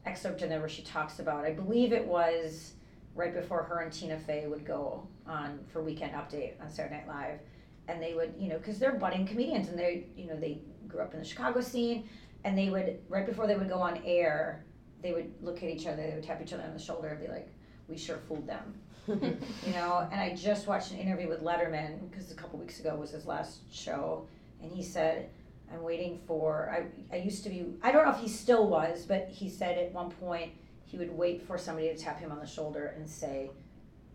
excerpt 0.04 0.42
in 0.42 0.50
there 0.50 0.60
where 0.60 0.68
she 0.68 0.82
talks 0.82 1.18
about. 1.18 1.46
I 1.46 1.52
believe 1.52 1.94
it 1.94 2.06
was 2.06 2.74
right 3.14 3.32
before 3.34 3.62
her 3.62 3.80
and 3.80 3.90
Tina 3.90 4.18
Fey 4.18 4.46
would 4.46 4.66
go 4.66 5.08
on 5.26 5.60
for 5.72 5.82
Weekend 5.82 6.12
Update 6.12 6.60
on 6.60 6.68
Saturday 6.70 6.96
Night 6.96 7.08
Live, 7.08 7.40
and 7.88 8.02
they 8.02 8.12
would, 8.12 8.34
you 8.38 8.50
know, 8.50 8.58
because 8.58 8.78
they're 8.78 8.92
budding 8.96 9.26
comedians, 9.26 9.70
and 9.70 9.78
they, 9.78 10.04
you 10.14 10.26
know, 10.26 10.36
they 10.38 10.60
grew 10.86 11.00
up 11.00 11.14
in 11.14 11.20
the 11.20 11.24
Chicago 11.26 11.62
scene, 11.62 12.06
and 12.44 12.56
they 12.56 12.68
would 12.68 12.98
right 13.08 13.24
before 13.26 13.46
they 13.46 13.56
would 13.56 13.68
go 13.70 13.78
on 13.80 13.98
air, 14.04 14.62
they 15.02 15.12
would 15.12 15.32
look 15.42 15.58
at 15.58 15.64
each 15.70 15.86
other, 15.86 16.02
they 16.02 16.14
would 16.14 16.24
tap 16.24 16.40
each 16.42 16.52
other 16.52 16.64
on 16.64 16.72
the 16.72 16.78
shoulder, 16.78 17.08
and 17.08 17.20
be 17.20 17.28
like, 17.28 17.48
"We 17.88 17.96
sure 17.96 18.18
fooled 18.28 18.46
them." 18.46 18.74
you 19.08 19.72
know 19.72 20.06
and 20.12 20.20
i 20.20 20.34
just 20.34 20.66
watched 20.66 20.92
an 20.92 20.98
interview 20.98 21.28
with 21.28 21.42
letterman 21.42 22.10
because 22.10 22.30
a 22.30 22.34
couple 22.34 22.58
weeks 22.58 22.78
ago 22.78 22.94
was 22.94 23.10
his 23.10 23.24
last 23.24 23.60
show 23.72 24.26
and 24.60 24.70
he 24.70 24.82
said 24.82 25.30
i'm 25.72 25.82
waiting 25.82 26.20
for 26.26 26.70
i, 26.70 27.14
I 27.16 27.20
used 27.20 27.42
to 27.44 27.48
be 27.48 27.64
i 27.82 27.90
don't 27.90 28.04
know 28.04 28.12
if 28.12 28.18
he 28.18 28.28
still 28.28 28.68
was 28.68 29.06
but 29.06 29.28
he 29.30 29.48
said 29.48 29.78
at 29.78 29.92
one 29.92 30.10
point 30.10 30.52
he 30.84 30.98
would 30.98 31.10
wait 31.10 31.46
for 31.46 31.56
somebody 31.56 31.88
to 31.88 31.96
tap 31.96 32.20
him 32.20 32.30
on 32.30 32.38
the 32.38 32.46
shoulder 32.46 32.94
and 32.96 33.08
say 33.08 33.50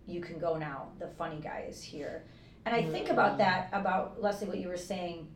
you 0.05 0.21
can 0.21 0.37
go 0.37 0.57
now 0.57 0.89
the 0.99 1.07
funny 1.07 1.39
guy 1.41 1.65
is 1.67 1.81
here 1.81 2.23
and 2.67 2.75
i 2.75 2.83
think 2.83 3.09
about 3.09 3.39
that 3.39 3.69
about 3.73 4.21
leslie 4.21 4.47
what 4.47 4.59
you 4.59 4.67
were 4.67 4.77
saying 4.77 5.27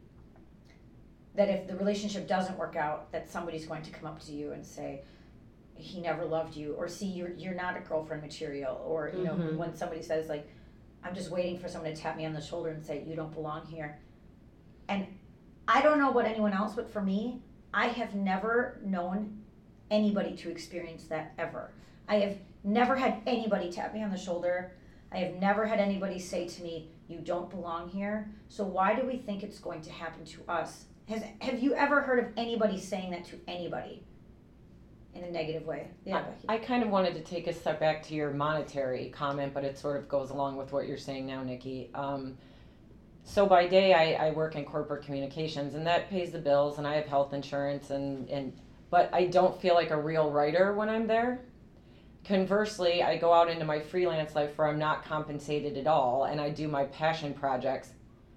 that 1.34 1.50
if 1.50 1.68
the 1.68 1.75
relationship 1.77 2.27
doesn't 2.27 2.58
work 2.60 2.75
out 2.75 3.12
that 3.12 3.27
somebody's 3.27 3.66
going 3.66 3.82
to 3.82 3.89
come 3.89 4.06
up 4.06 4.20
to 4.20 4.34
you 4.34 4.51
and 4.51 4.63
say 4.63 5.01
he 5.78 6.00
never 6.02 6.26
loved 6.26 6.56
you 6.56 6.74
or 6.74 6.88
see 6.88 7.06
you're 7.06 7.32
you're 7.34 7.54
not 7.54 7.78
a 7.78 7.80
girlfriend 7.82 8.22
material 8.22 8.82
or 8.86 9.12
you 9.16 9.24
know 9.24 9.34
Mhm. 9.34 9.56
when 9.58 9.76
somebody 9.76 10.02
says 10.02 10.28
like 10.30 10.48
i'm 11.04 11.14
just 11.16 11.30
waiting 11.32 11.58
for 11.60 11.68
someone 11.68 11.94
to 11.94 12.00
tap 12.02 12.18
me 12.18 12.26
on 12.26 12.34
the 12.34 12.42
shoulder 12.42 12.70
and 12.70 12.84
say 12.86 13.04
you 13.08 13.16
don't 13.16 13.34
belong 13.34 13.66
here 13.66 14.00
and 14.90 15.06
i 15.68 15.82
don't 15.82 16.00
know 16.00 16.10
about 16.12 16.26
anyone 16.26 16.54
else 16.54 16.74
but 16.74 16.90
for 16.92 17.02
me 17.02 17.42
i 17.74 17.88
have 17.88 18.16
never 18.16 18.80
known 18.84 19.42
anybody 19.90 20.36
to 20.36 20.50
experience 20.50 21.06
that 21.06 21.32
ever. 21.38 21.72
I 22.10 22.16
have 22.18 22.38
never 22.66 22.98
had 22.98 23.22
anybody 23.26 23.72
tap 23.72 23.94
me 23.94 24.04
on 24.04 24.12
the 24.12 24.18
shoulder. 24.18 24.74
I 25.14 25.20
have 25.20 25.36
never 25.36 25.66
had 25.66 25.80
anybody 25.80 26.20
say 26.20 26.46
to 26.46 26.62
me 26.62 26.90
you 27.08 27.20
don't 27.20 27.50
belong 27.50 27.88
here. 27.88 28.30
So 28.50 28.66
why 28.66 28.96
do 28.96 29.06
we 29.08 29.16
think 29.18 29.44
it's 29.44 29.60
going 29.60 29.82
to 29.84 29.92
happen 29.92 30.26
to 30.26 30.42
us? 30.50 30.86
Has 31.08 31.24
have 31.40 31.64
you 31.64 31.74
ever 31.74 32.02
heard 32.02 32.20
of 32.20 32.26
anybody 32.36 32.78
saying 32.78 33.12
that 33.12 33.24
to 33.28 33.40
anybody 33.48 34.04
in 35.18 35.24
a 35.24 35.32
negative 35.32 35.66
way 35.66 35.88
yeah 36.06 36.22
Becky. 36.22 36.46
I 36.50 36.58
kind 36.58 36.84
of 36.84 36.90
wanted 36.90 37.14
to 37.16 37.22
take 37.22 37.48
a 37.48 37.54
step 37.54 37.80
back 37.80 38.04
to 38.04 38.14
your 38.14 38.32
monetary 38.32 39.10
comment, 39.10 39.54
but 39.54 39.64
it 39.64 39.78
sort 39.78 39.98
of 39.98 40.08
goes 40.08 40.30
along 40.30 40.58
with 40.58 40.72
what 40.72 40.88
you're 40.88 40.98
saying 40.98 41.26
now, 41.26 41.44
Nikki. 41.44 41.90
Um, 41.94 42.38
so 43.24 43.46
by 43.46 43.68
day, 43.68 43.94
I, 43.94 44.28
I 44.28 44.32
work 44.32 44.56
in 44.56 44.64
corporate 44.64 45.04
communications, 45.04 45.76
and 45.76 45.86
that 45.86 46.10
pays 46.10 46.32
the 46.32 46.40
bills, 46.40 46.78
and 46.78 46.88
I 46.88 46.96
have 46.96 47.08
health 47.08 47.34
insurance, 47.34 47.90
and, 47.90 48.30
and 48.30 48.54
but 48.90 49.10
I 49.14 49.26
don't 49.26 49.60
feel 49.60 49.74
like 49.74 49.92
a 49.92 50.00
real 50.00 50.32
writer 50.32 50.74
when 50.74 50.88
I'm 50.88 51.08
there. 51.08 51.42
Conversely, 52.24 53.04
I 53.04 53.18
go 53.18 53.34
out 53.34 53.50
into 53.50 53.66
my 53.66 53.82
freelance 53.82 54.34
life 54.34 54.58
where 54.58 54.68
I'm 54.68 54.80
not 54.80 55.04
compensated 55.04 55.78
at 55.78 55.88
all, 55.88 56.24
and 56.24 56.40
I 56.40 56.50
do 56.50 56.70
my 56.70 56.86
passion 56.86 57.34
projects, 57.34 57.90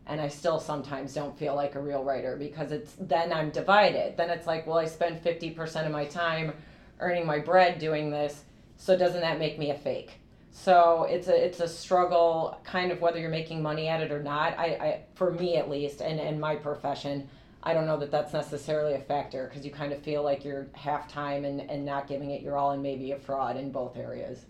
and 0.06 0.20
I 0.20 0.26
still 0.26 0.58
sometimes 0.58 1.14
don't 1.14 1.38
feel 1.38 1.54
like 1.54 1.76
a 1.76 1.80
real 1.80 2.02
writer 2.02 2.36
because 2.36 2.72
it's 2.72 2.94
then 2.98 3.32
I'm 3.32 3.50
divided. 3.50 4.16
Then 4.16 4.28
it's 4.28 4.48
like, 4.48 4.66
well, 4.66 4.78
I 4.78 4.86
spend 4.86 5.22
50% 5.22 5.86
of 5.86 5.92
my 5.92 6.04
time 6.04 6.52
earning 7.00 7.26
my 7.26 7.38
bread 7.38 7.78
doing 7.78 8.10
this, 8.10 8.44
so 8.76 8.96
doesn't 8.96 9.20
that 9.20 9.38
make 9.38 9.58
me 9.58 9.70
a 9.70 9.74
fake? 9.76 10.12
So 10.52 11.06
it's 11.08 11.28
a 11.28 11.44
it's 11.44 11.60
a 11.60 11.68
struggle, 11.68 12.60
kind 12.64 12.90
of 12.92 13.00
whether 13.00 13.18
you're 13.18 13.30
making 13.30 13.62
money 13.62 13.88
at 13.88 14.00
it 14.00 14.10
or 14.10 14.22
not. 14.22 14.58
I, 14.58 14.64
I 14.64 15.02
for 15.14 15.30
me 15.32 15.56
at 15.56 15.70
least, 15.70 16.00
and 16.00 16.18
in 16.18 16.40
my 16.40 16.56
profession, 16.56 17.28
I 17.62 17.72
don't 17.74 17.86
know 17.86 17.98
that 17.98 18.10
that's 18.10 18.32
necessarily 18.32 18.94
a 18.94 19.00
factor 19.00 19.46
because 19.48 19.64
you 19.64 19.70
kind 19.70 19.92
of 19.92 20.00
feel 20.02 20.22
like 20.22 20.44
you're 20.44 20.68
half 20.72 21.06
time 21.08 21.44
and, 21.44 21.60
and 21.70 21.84
not 21.84 22.08
giving 22.08 22.30
it 22.32 22.42
your 22.42 22.56
all 22.56 22.72
and 22.72 22.82
maybe 22.82 23.12
a 23.12 23.18
fraud 23.18 23.56
in 23.56 23.70
both 23.70 23.96
areas 23.96 24.46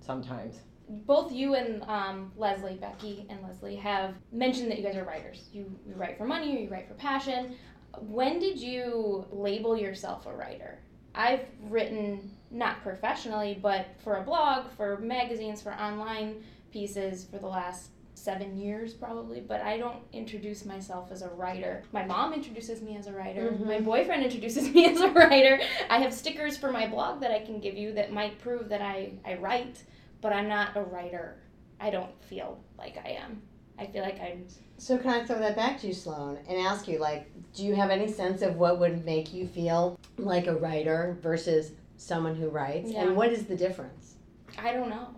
sometimes. 0.00 0.60
both 0.88 1.30
you 1.32 1.54
and 1.54 1.82
um, 1.84 2.32
Leslie, 2.36 2.74
Becky 2.80 3.26
and 3.28 3.40
Leslie 3.42 3.76
have 3.76 4.14
mentioned 4.32 4.70
that 4.70 4.78
you 4.78 4.84
guys 4.84 4.96
are 4.96 5.04
writers. 5.04 5.48
You, 5.52 5.70
you 5.86 5.94
write 5.94 6.18
for 6.18 6.24
money 6.24 6.56
or 6.56 6.60
you 6.60 6.68
write 6.68 6.88
for 6.88 6.94
passion. 6.94 7.56
When 7.98 8.38
did 8.38 8.58
you 8.58 9.26
label 9.30 9.76
yourself 9.76 10.26
a 10.26 10.32
writer? 10.32 10.80
I've 11.14 11.44
written 11.62 12.30
not 12.50 12.82
professionally, 12.82 13.58
but 13.60 13.86
for 14.02 14.16
a 14.16 14.22
blog, 14.22 14.70
for 14.76 14.98
magazines, 14.98 15.62
for 15.62 15.72
online 15.74 16.42
pieces 16.72 17.24
for 17.24 17.38
the 17.38 17.46
last 17.46 17.90
seven 18.14 18.56
years 18.58 18.92
probably, 18.92 19.40
but 19.40 19.62
I 19.62 19.78
don't 19.78 20.02
introduce 20.12 20.66
myself 20.66 21.10
as 21.10 21.22
a 21.22 21.28
writer. 21.28 21.82
My 21.90 22.04
mom 22.04 22.34
introduces 22.34 22.82
me 22.82 22.96
as 22.98 23.06
a 23.06 23.12
writer. 23.12 23.52
Mhm. 23.52 23.66
My 23.66 23.80
boyfriend 23.80 24.22
introduces 24.22 24.68
me 24.74 24.84
as 24.86 25.00
a 25.00 25.10
writer. 25.10 25.58
I 25.88 25.98
have 26.00 26.12
stickers 26.12 26.56
for 26.58 26.70
my 26.70 26.86
blog 26.86 27.20
that 27.22 27.30
I 27.30 27.38
can 27.40 27.60
give 27.60 27.76
you 27.76 27.94
that 27.94 28.12
might 28.12 28.38
prove 28.38 28.68
that 28.68 28.82
I, 28.82 29.12
I 29.24 29.34
write 29.34 29.82
but 30.20 30.34
I'm 30.34 30.48
not 30.48 30.76
a 30.76 30.82
writer. 30.82 31.36
I 31.80 31.88
don't 31.88 32.22
feel 32.24 32.60
like 32.76 32.98
I 33.02 33.12
am. 33.12 33.40
I 33.80 33.86
feel 33.86 34.02
like 34.02 34.20
I'm. 34.20 34.46
So 34.76 34.98
can 34.98 35.10
I 35.10 35.24
throw 35.24 35.38
that 35.38 35.56
back 35.56 35.80
to 35.80 35.86
you, 35.86 35.94
Sloan, 35.94 36.38
and 36.48 36.58
ask 36.58 36.86
you, 36.86 36.98
like, 36.98 37.30
do 37.54 37.64
you 37.64 37.74
have 37.74 37.90
any 37.90 38.12
sense 38.12 38.42
of 38.42 38.56
what 38.56 38.78
would 38.78 39.04
make 39.04 39.32
you 39.32 39.46
feel 39.46 39.98
like 40.18 40.46
a 40.46 40.54
writer 40.54 41.16
versus 41.22 41.72
someone 41.96 42.34
who 42.34 42.48
writes? 42.50 42.90
Yeah. 42.90 43.02
And 43.02 43.16
what 43.16 43.32
is 43.32 43.46
the 43.46 43.56
difference? 43.56 44.16
I 44.58 44.72
don't 44.72 44.90
know. 44.90 45.08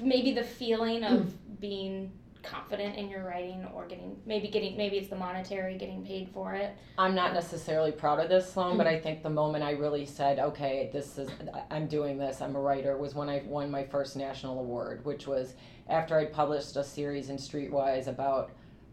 Maybe 0.00 0.32
the 0.32 0.44
feeling 0.44 1.04
of 1.04 1.32
being 1.60 2.10
confident 2.42 2.96
in 2.96 3.08
your 3.10 3.24
writing, 3.24 3.66
or 3.74 3.86
getting 3.86 4.16
maybe 4.24 4.48
getting 4.48 4.76
maybe 4.76 4.96
it's 4.96 5.08
the 5.08 5.16
monetary 5.16 5.76
getting 5.76 6.04
paid 6.06 6.30
for 6.32 6.54
it. 6.54 6.74
I'm 6.96 7.14
not 7.14 7.30
um, 7.30 7.34
necessarily 7.34 7.92
proud 7.92 8.20
of 8.20 8.28
this, 8.28 8.50
Sloan, 8.50 8.78
but 8.78 8.86
I 8.86 8.94
mm-hmm. 8.94 9.02
think 9.02 9.22
the 9.22 9.30
moment 9.30 9.64
I 9.64 9.72
really 9.72 10.06
said, 10.06 10.38
okay, 10.38 10.88
this 10.92 11.18
is, 11.18 11.28
I'm 11.70 11.86
doing 11.86 12.16
this, 12.16 12.40
I'm 12.40 12.54
a 12.54 12.60
writer, 12.60 12.96
was 12.96 13.14
when 13.14 13.28
I 13.28 13.42
won 13.46 13.70
my 13.70 13.82
first 13.82 14.16
national 14.16 14.60
award, 14.60 15.04
which 15.04 15.26
was 15.26 15.54
after 15.88 16.18
I'd 16.18 16.32
published 16.32 16.76
a 16.76 16.84
series 16.84 17.30
in 17.30 17.36
Streetwise 17.36 18.06
about 18.08 18.50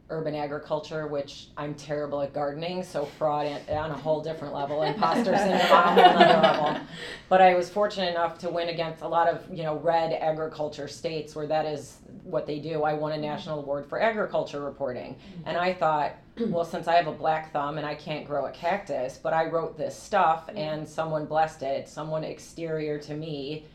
urban 0.09 0.35
agriculture, 0.35 1.07
which 1.07 1.47
I'm 1.57 1.73
terrible 1.73 2.21
at 2.21 2.33
gardening, 2.33 2.83
so 2.83 3.05
fraud 3.05 3.47
on 3.69 3.91
a 3.91 3.95
whole 3.95 4.21
different 4.21 4.53
level, 4.53 4.83
imposter 4.83 5.35
syndrome 5.37 5.71
on 5.71 5.97
a 5.97 6.09
whole 6.09 6.23
other 6.23 6.41
level. 6.41 6.81
But 7.29 7.41
I 7.41 7.55
was 7.55 7.69
fortunate 7.69 8.11
enough 8.11 8.37
to 8.39 8.49
win 8.49 8.69
against 8.69 9.01
a 9.01 9.07
lot 9.07 9.27
of 9.27 9.43
you 9.51 9.63
know 9.63 9.77
red 9.79 10.13
agriculture 10.13 10.87
states 10.87 11.35
where 11.35 11.47
that 11.47 11.65
is 11.65 11.97
what 12.23 12.45
they 12.45 12.59
do. 12.59 12.83
I 12.83 12.93
won 12.93 13.13
a 13.13 13.17
national 13.17 13.59
award 13.59 13.87
for 13.87 13.99
agriculture 14.01 14.61
reporting, 14.61 15.17
and 15.45 15.57
I 15.57 15.73
thought, 15.73 16.13
well, 16.39 16.65
since 16.65 16.87
I 16.87 16.95
have 16.95 17.07
a 17.07 17.11
black 17.11 17.51
thumb 17.51 17.77
and 17.77 17.87
I 17.87 17.95
can't 17.95 18.27
grow 18.27 18.45
a 18.45 18.51
cactus, 18.51 19.19
but 19.21 19.33
I 19.33 19.45
wrote 19.45 19.77
this 19.77 19.97
stuff 19.97 20.49
and 20.55 20.87
someone 20.87 21.25
blessed 21.25 21.63
it, 21.63 21.87
someone 21.87 22.23
exterior 22.23 22.99
to 22.99 23.13
me 23.13 23.65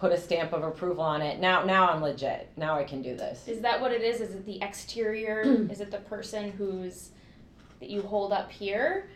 put 0.00 0.12
a 0.12 0.18
stamp 0.18 0.52
of 0.52 0.62
approval 0.64 1.04
on 1.04 1.20
it. 1.22 1.38
Now 1.38 1.62
now 1.64 1.88
I'm 1.90 2.02
legit. 2.02 2.48
Now 2.56 2.76
I 2.76 2.84
can 2.84 3.02
do 3.02 3.14
this. 3.16 3.46
Is 3.46 3.60
that 3.60 3.80
what 3.80 3.92
it 3.92 4.02
is? 4.02 4.20
Is 4.20 4.34
it 4.34 4.46
the 4.46 4.60
exterior? 4.62 5.42
is 5.70 5.80
it 5.80 5.90
the 5.90 5.98
person 5.98 6.50
who's 6.52 7.10
that 7.80 7.90
you 7.90 8.02
hold 8.02 8.32
up 8.32 8.50
here 8.50 9.08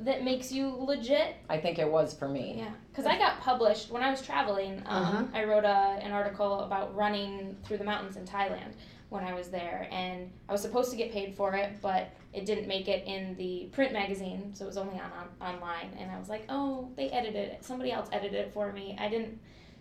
that 0.00 0.24
makes 0.24 0.50
you 0.50 0.68
legit? 0.78 1.36
I 1.50 1.58
think 1.58 1.78
it 1.78 1.88
was 1.90 2.14
for 2.14 2.28
me. 2.28 2.54
Yeah, 2.58 2.70
because 2.90 3.04
I 3.06 3.18
got 3.18 3.40
published 3.40 3.90
when 3.90 4.02
I 4.02 4.10
was 4.10 4.22
traveling. 4.22 4.82
Um, 4.86 5.02
Uh-huh. 5.04 5.24
I 5.34 5.44
wrote 5.44 5.64
a, 5.64 5.98
an 6.02 6.12
article 6.12 6.60
about 6.60 6.94
running 6.96 7.56
through 7.64 7.78
the 7.78 7.84
mountains 7.84 8.16
in 8.16 8.24
Thailand 8.24 8.72
when 9.10 9.24
I 9.24 9.34
was 9.34 9.48
there, 9.48 9.88
and 9.90 10.30
I 10.48 10.52
was 10.52 10.62
supposed 10.62 10.90
to 10.92 10.96
get 10.96 11.10
paid 11.12 11.34
for 11.34 11.54
it, 11.54 11.70
but 11.82 12.10
it 12.32 12.46
didn't 12.46 12.68
make 12.68 12.86
it 12.88 13.04
in 13.06 13.34
the 13.36 13.68
print 13.72 13.92
magazine, 13.92 14.52
so 14.54 14.64
it 14.64 14.68
was 14.68 14.76
only 14.76 14.94
on, 15.00 15.10
on 15.42 15.54
online. 15.54 15.90
And 15.98 16.10
I 16.12 16.18
was 16.18 16.28
like, 16.28 16.44
oh, 16.48 16.88
they 16.96 17.10
edited 17.10 17.48
it. 17.48 17.64
Somebody 17.64 17.90
else 17.90 18.08
edited 18.12 18.38
it 18.38 18.52
for 18.54 18.72
me. 18.72 18.96
I 18.98 19.08
didn't. 19.08 19.38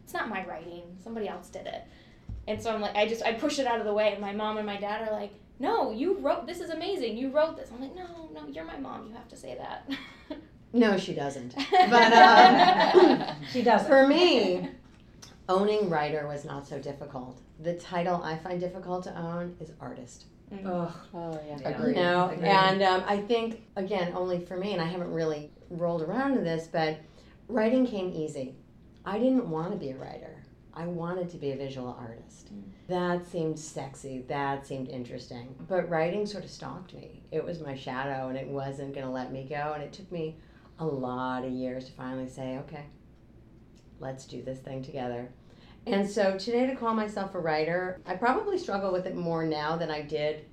It's 0.09 0.15
not 0.15 0.27
my 0.27 0.43
writing. 0.47 0.81
Somebody 1.03 1.27
else 1.27 1.49
did 1.49 1.67
it. 1.67 1.83
And 2.47 2.59
so 2.59 2.73
I'm 2.73 2.81
like, 2.81 2.95
I 2.95 3.07
just 3.07 3.21
I 3.21 3.33
push 3.33 3.59
it 3.59 3.67
out 3.67 3.79
of 3.79 3.85
the 3.85 3.93
way. 3.93 4.11
And 4.11 4.19
my 4.19 4.31
mom 4.31 4.57
and 4.57 4.65
my 4.65 4.77
dad 4.77 5.07
are 5.07 5.11
like, 5.11 5.31
no, 5.59 5.91
you 5.91 6.17
wrote 6.17 6.47
this 6.47 6.61
is 6.61 6.71
amazing. 6.71 7.15
You 7.15 7.29
wrote 7.29 7.55
this. 7.55 7.69
I'm 7.71 7.79
like, 7.79 7.93
no, 7.95 8.27
no, 8.33 8.47
you're 8.47 8.65
my 8.65 8.77
mom. 8.77 9.05
You 9.05 9.13
have 9.13 9.27
to 9.27 9.35
say 9.37 9.55
that. 9.59 9.87
No, 10.73 10.97
she 10.97 11.13
doesn't. 11.13 11.53
But 11.91 12.11
um, 12.11 13.23
She 13.53 13.61
doesn't. 13.61 13.87
for 13.87 14.07
me, 14.07 14.69
owning 15.47 15.91
writer 15.91 16.27
was 16.27 16.43
not 16.43 16.67
so 16.67 16.79
difficult. 16.79 17.39
The 17.59 17.75
title 17.75 18.19
I 18.23 18.35
find 18.35 18.59
difficult 18.59 19.03
to 19.03 19.15
own 19.15 19.55
is 19.59 19.73
artist. 19.79 20.25
Ugh. 20.65 20.91
Oh 21.13 21.39
yeah. 21.47 21.57
Yeah. 21.61 21.69
Agreed. 21.69 21.97
You 21.97 22.01
know, 22.01 22.29
Agreed. 22.33 22.47
and 22.47 22.81
um, 22.81 23.03
I 23.05 23.17
think 23.17 23.61
again, 23.75 24.11
only 24.15 24.43
for 24.43 24.57
me, 24.57 24.73
and 24.73 24.81
I 24.81 24.85
haven't 24.85 25.13
really 25.13 25.51
rolled 25.69 26.01
around 26.01 26.33
to 26.33 26.41
this, 26.41 26.65
but 26.65 26.97
writing 27.47 27.85
came 27.85 28.11
easy. 28.11 28.55
I 29.09 29.17
didn't 29.17 29.49
want 29.49 29.71
to 29.71 29.77
be 29.77 29.89
a 29.89 29.97
writer. 29.97 30.43
I 30.71 30.85
wanted 30.85 31.31
to 31.31 31.37
be 31.37 31.51
a 31.51 31.57
visual 31.57 31.97
artist. 31.99 32.53
Mm. 32.53 32.61
That 32.89 33.27
seemed 33.27 33.57
sexy. 33.57 34.23
That 34.27 34.67
seemed 34.67 34.87
interesting. 34.87 35.55
But 35.67 35.89
writing 35.89 36.27
sort 36.27 36.43
of 36.43 36.51
stalked 36.51 36.93
me. 36.93 37.23
It 37.31 37.43
was 37.43 37.59
my 37.59 37.75
shadow, 37.75 38.27
and 38.27 38.37
it 38.37 38.47
wasn't 38.47 38.93
going 38.93 39.07
to 39.07 39.11
let 39.11 39.31
me 39.31 39.47
go. 39.49 39.73
And 39.73 39.81
it 39.81 39.93
took 39.93 40.11
me 40.11 40.37
a 40.77 40.85
lot 40.85 41.43
of 41.43 41.51
years 41.51 41.85
to 41.85 41.91
finally 41.93 42.29
say, 42.29 42.59
okay, 42.59 42.85
let's 43.99 44.25
do 44.25 44.43
this 44.43 44.59
thing 44.59 44.83
together. 44.83 45.31
And 45.87 46.07
so 46.07 46.37
today, 46.37 46.67
to 46.67 46.75
call 46.75 46.93
myself 46.93 47.33
a 47.33 47.39
writer, 47.39 47.99
I 48.05 48.13
probably 48.13 48.59
struggle 48.59 48.91
with 48.91 49.07
it 49.07 49.15
more 49.15 49.43
now 49.43 49.75
than 49.75 49.89
I 49.89 50.03
did 50.03 50.45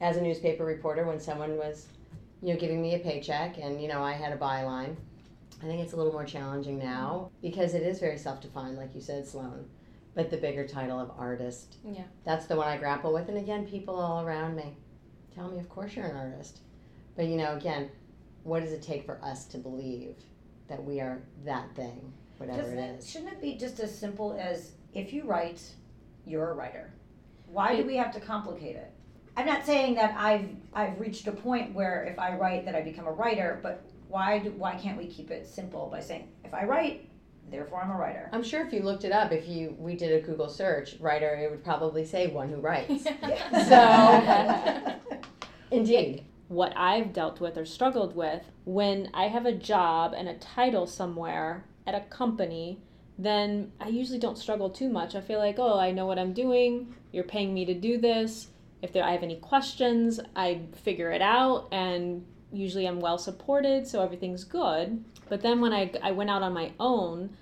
as 0.00 0.16
a 0.16 0.22
newspaper 0.22 0.64
reporter 0.64 1.04
when 1.04 1.18
someone 1.18 1.56
was, 1.56 1.88
you 2.40 2.54
know, 2.54 2.60
giving 2.60 2.80
me 2.80 2.94
a 2.94 3.00
paycheck 3.00 3.58
and, 3.58 3.82
you 3.82 3.88
know, 3.88 4.00
I 4.00 4.12
had 4.12 4.32
a 4.32 4.38
byline. 4.38 4.94
I 5.66 5.68
think 5.68 5.82
it's 5.82 5.94
a 5.94 5.96
little 5.96 6.12
more 6.12 6.24
challenging 6.24 6.78
now 6.78 7.30
because 7.42 7.74
it 7.74 7.82
is 7.82 7.98
very 7.98 8.18
self 8.18 8.40
defined, 8.40 8.76
like 8.76 8.94
you 8.94 9.00
said, 9.00 9.26
Sloan. 9.26 9.68
But 10.14 10.30
the 10.30 10.36
bigger 10.36 10.66
title 10.66 11.00
of 11.00 11.10
artist. 11.18 11.76
Yeah. 11.84 12.04
That's 12.24 12.46
the 12.46 12.54
one 12.54 12.68
I 12.68 12.76
grapple 12.76 13.12
with. 13.12 13.28
And 13.28 13.36
again, 13.36 13.66
people 13.66 13.96
all 13.96 14.24
around 14.24 14.54
me 14.54 14.76
tell 15.34 15.50
me, 15.50 15.58
of 15.58 15.68
course 15.68 15.96
you're 15.96 16.06
an 16.06 16.16
artist. 16.16 16.60
But, 17.16 17.26
you 17.26 17.36
know, 17.36 17.56
again, 17.56 17.90
what 18.44 18.62
does 18.62 18.72
it 18.72 18.80
take 18.80 19.04
for 19.04 19.18
us 19.22 19.44
to 19.46 19.58
believe 19.58 20.14
that 20.68 20.82
we 20.82 21.00
are 21.00 21.20
that 21.44 21.74
thing, 21.74 22.12
whatever 22.38 22.72
it 22.72 22.78
it, 22.78 22.98
is? 22.98 23.10
shouldn't 23.10 23.32
it 23.32 23.42
be 23.42 23.56
just 23.56 23.80
as 23.80 23.96
simple 23.96 24.36
as 24.40 24.72
if 24.94 25.12
you 25.12 25.24
write, 25.24 25.60
you're 26.24 26.50
a 26.50 26.54
writer? 26.54 26.92
Why 27.48 27.74
do 27.74 27.84
we 27.84 27.96
have 27.96 28.12
to 28.12 28.20
complicate 28.20 28.76
it? 28.76 28.92
I'm 29.36 29.46
not 29.46 29.66
saying 29.66 29.96
that 29.96 30.14
I've 30.16 30.48
I've 30.72 30.98
reached 30.98 31.26
a 31.26 31.32
point 31.32 31.74
where 31.74 32.04
if 32.04 32.18
I 32.18 32.36
write 32.36 32.64
that 32.64 32.74
I 32.74 32.80
become 32.80 33.06
a 33.06 33.12
writer, 33.12 33.60
but 33.62 33.84
why 34.08 34.38
do 34.38 34.50
why 34.52 34.74
can't 34.76 34.96
we 34.98 35.06
keep 35.06 35.30
it 35.30 35.46
simple 35.46 35.88
by 35.90 36.00
saying 36.00 36.28
if 36.44 36.52
I 36.54 36.64
write, 36.64 37.08
therefore 37.50 37.82
I'm 37.82 37.90
a 37.90 37.96
writer? 37.96 38.28
I'm 38.32 38.42
sure 38.44 38.64
if 38.66 38.72
you 38.72 38.82
looked 38.82 39.04
it 39.04 39.12
up, 39.12 39.32
if 39.32 39.46
you 39.48 39.74
we 39.78 39.94
did 39.96 40.12
a 40.22 40.24
Google 40.26 40.48
search, 40.48 40.96
writer, 41.00 41.34
it 41.36 41.50
would 41.50 41.64
probably 41.64 42.04
say 42.04 42.28
one 42.28 42.48
who 42.48 42.56
writes. 42.60 43.04
So- 43.68 44.94
Indeed. 45.70 46.24
what 46.48 46.72
I've 46.76 47.12
dealt 47.12 47.40
with 47.40 47.58
or 47.58 47.64
struggled 47.64 48.14
with 48.14 48.42
when 48.64 49.10
I 49.12 49.24
have 49.28 49.46
a 49.46 49.52
job 49.52 50.14
and 50.16 50.28
a 50.28 50.34
title 50.38 50.86
somewhere 50.86 51.64
at 51.86 51.94
a 51.94 52.00
company, 52.02 52.80
then 53.18 53.72
I 53.80 53.88
usually 53.88 54.18
don't 54.20 54.38
struggle 54.38 54.70
too 54.70 54.88
much. 54.88 55.14
I 55.16 55.20
feel 55.20 55.38
like, 55.40 55.56
oh, 55.58 55.78
I 55.78 55.90
know 55.90 56.06
what 56.06 56.18
I'm 56.20 56.32
doing. 56.32 56.94
You're 57.12 57.24
paying 57.24 57.52
me 57.52 57.64
to 57.64 57.74
do 57.74 57.98
this. 57.98 58.48
If 58.82 58.92
there, 58.92 59.02
I 59.02 59.10
have 59.12 59.22
any 59.24 59.36
questions, 59.36 60.20
I 60.36 60.60
figure 60.84 61.10
it 61.10 61.22
out, 61.22 61.66
and 61.72 62.24
usually 62.52 62.86
I'm 62.86 63.00
well 63.00 63.18
supported, 63.18 63.86
so 63.86 64.02
everything's 64.02 64.44
good. 64.44 65.04
But 65.28 65.42
then 65.42 65.60
when 65.60 65.72
I, 65.72 65.90
I 66.02 66.12
went 66.12 66.30
out 66.30 66.42
on 66.42 66.52
my 66.52 66.72
own 66.78 67.36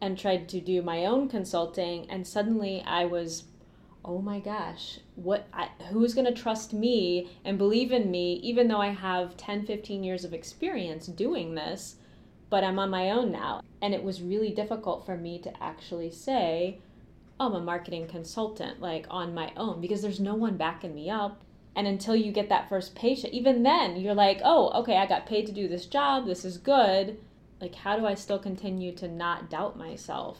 and 0.00 0.18
tried 0.18 0.48
to 0.50 0.60
do 0.60 0.82
my 0.82 1.06
own 1.06 1.28
consulting, 1.28 2.08
and 2.10 2.26
suddenly 2.26 2.82
I 2.86 3.04
was 3.04 3.44
oh 4.04 4.20
my 4.20 4.38
gosh 4.38 4.98
what 5.14 5.48
I, 5.52 5.68
who's 5.90 6.14
going 6.14 6.26
to 6.26 6.42
trust 6.42 6.72
me 6.72 7.30
and 7.44 7.56
believe 7.56 7.90
in 7.90 8.10
me 8.10 8.34
even 8.42 8.68
though 8.68 8.80
i 8.80 8.88
have 8.88 9.36
10 9.36 9.64
15 9.64 10.04
years 10.04 10.24
of 10.24 10.34
experience 10.34 11.06
doing 11.06 11.54
this 11.54 11.96
but 12.50 12.62
i'm 12.62 12.78
on 12.78 12.90
my 12.90 13.10
own 13.10 13.32
now 13.32 13.62
and 13.80 13.94
it 13.94 14.02
was 14.02 14.22
really 14.22 14.50
difficult 14.50 15.06
for 15.06 15.16
me 15.16 15.38
to 15.38 15.62
actually 15.62 16.10
say 16.10 16.78
i'm 17.40 17.54
a 17.54 17.60
marketing 17.60 18.06
consultant 18.06 18.80
like 18.80 19.06
on 19.08 19.32
my 19.32 19.50
own 19.56 19.80
because 19.80 20.02
there's 20.02 20.20
no 20.20 20.34
one 20.34 20.56
backing 20.56 20.94
me 20.94 21.08
up 21.08 21.42
and 21.76 21.86
until 21.86 22.14
you 22.14 22.32
get 22.32 22.48
that 22.48 22.68
first 22.68 22.94
patient 22.94 23.32
even 23.32 23.62
then 23.62 23.96
you're 23.96 24.14
like 24.14 24.40
oh 24.44 24.70
okay 24.80 24.96
i 24.96 25.06
got 25.06 25.26
paid 25.26 25.46
to 25.46 25.52
do 25.52 25.68
this 25.68 25.86
job 25.86 26.26
this 26.26 26.44
is 26.44 26.58
good. 26.58 27.18
Like 27.60 27.74
how 27.74 27.98
do 27.98 28.06
i 28.06 28.14
still 28.14 28.38
continue 28.38 28.92
to 28.96 29.08
not 29.08 29.48
doubt 29.48 29.78
myself? 29.78 30.38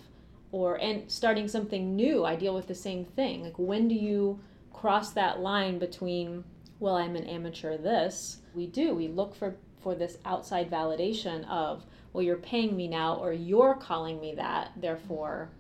Or 0.52 0.76
and 0.76 1.10
starting 1.10 1.48
something 1.48 1.96
new 1.96 2.24
i 2.24 2.36
deal 2.36 2.54
with 2.54 2.66
the 2.66 2.74
same 2.74 3.04
thing. 3.04 3.42
Like 3.42 3.58
when 3.58 3.88
do 3.88 3.94
you 3.94 4.40
cross 4.72 5.10
that 5.10 5.40
line 5.40 5.78
between 5.78 6.44
well 6.80 6.96
i'm 6.96 7.16
an 7.16 7.24
amateur 7.24 7.76
this? 7.76 8.38
We 8.54 8.66
do. 8.66 8.94
We 8.94 9.08
look 9.08 9.34
for 9.34 9.56
for 9.80 9.94
this 9.94 10.18
outside 10.24 10.70
validation 10.70 11.48
of 11.48 11.84
well 12.12 12.22
you're 12.22 12.36
paying 12.36 12.76
me 12.76 12.88
now 12.88 13.16
or 13.16 13.32
you're 13.32 13.74
calling 13.74 14.20
me 14.20 14.34
that 14.34 14.72
therefore 14.76 15.50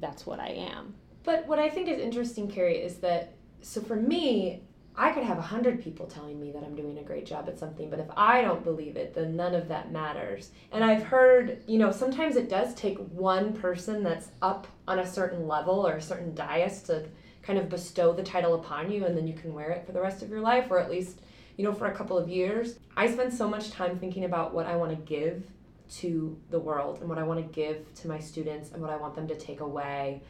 that's 0.00 0.26
what 0.26 0.40
i 0.40 0.48
am. 0.48 0.94
But 1.24 1.46
what 1.46 1.58
I 1.58 1.68
think 1.68 1.88
is 1.88 2.00
interesting, 2.00 2.50
Carrie, 2.50 2.78
is 2.78 2.96
that 2.98 3.34
so 3.60 3.80
for 3.80 3.96
me, 3.96 4.62
I 4.94 5.10
could 5.12 5.24
have 5.24 5.38
a 5.38 5.42
hundred 5.42 5.82
people 5.82 6.06
telling 6.06 6.38
me 6.38 6.52
that 6.52 6.62
I'm 6.62 6.74
doing 6.74 6.98
a 6.98 7.02
great 7.02 7.24
job 7.24 7.48
at 7.48 7.58
something, 7.58 7.88
but 7.88 7.98
if 7.98 8.08
I 8.14 8.42
don't 8.42 8.62
believe 8.62 8.96
it, 8.96 9.14
then 9.14 9.36
none 9.36 9.54
of 9.54 9.68
that 9.68 9.90
matters. 9.90 10.50
And 10.70 10.84
I've 10.84 11.02
heard, 11.02 11.62
you 11.66 11.78
know, 11.78 11.90
sometimes 11.90 12.36
it 12.36 12.50
does 12.50 12.74
take 12.74 12.98
one 13.08 13.54
person 13.54 14.02
that's 14.02 14.28
up 14.42 14.66
on 14.86 14.98
a 14.98 15.06
certain 15.06 15.48
level 15.48 15.86
or 15.86 15.94
a 15.94 16.02
certain 16.02 16.34
dais 16.34 16.82
to 16.82 17.06
kind 17.40 17.58
of 17.58 17.70
bestow 17.70 18.12
the 18.12 18.22
title 18.22 18.54
upon 18.54 18.90
you, 18.90 19.06
and 19.06 19.16
then 19.16 19.26
you 19.26 19.34
can 19.34 19.54
wear 19.54 19.70
it 19.70 19.86
for 19.86 19.92
the 19.92 20.00
rest 20.00 20.22
of 20.22 20.28
your 20.28 20.40
life, 20.40 20.66
or 20.70 20.78
at 20.78 20.90
least, 20.90 21.20
you 21.56 21.64
know, 21.64 21.72
for 21.72 21.86
a 21.86 21.94
couple 21.94 22.18
of 22.18 22.28
years. 22.28 22.78
I 22.94 23.10
spend 23.10 23.32
so 23.32 23.48
much 23.48 23.70
time 23.70 23.98
thinking 23.98 24.24
about 24.24 24.52
what 24.52 24.66
I 24.66 24.76
want 24.76 24.90
to 24.90 24.96
give 24.96 25.42
to 25.96 26.38
the 26.50 26.58
world 26.58 27.00
and 27.00 27.08
what 27.08 27.18
I 27.18 27.22
want 27.22 27.40
to 27.40 27.52
give 27.52 27.92
to 27.94 28.08
my 28.08 28.18
students 28.18 28.72
and 28.72 28.80
what 28.80 28.90
I 28.90 28.96
want 28.96 29.14
them 29.14 29.26
to 29.28 29.34
take 29.34 29.60
away. 29.60 30.22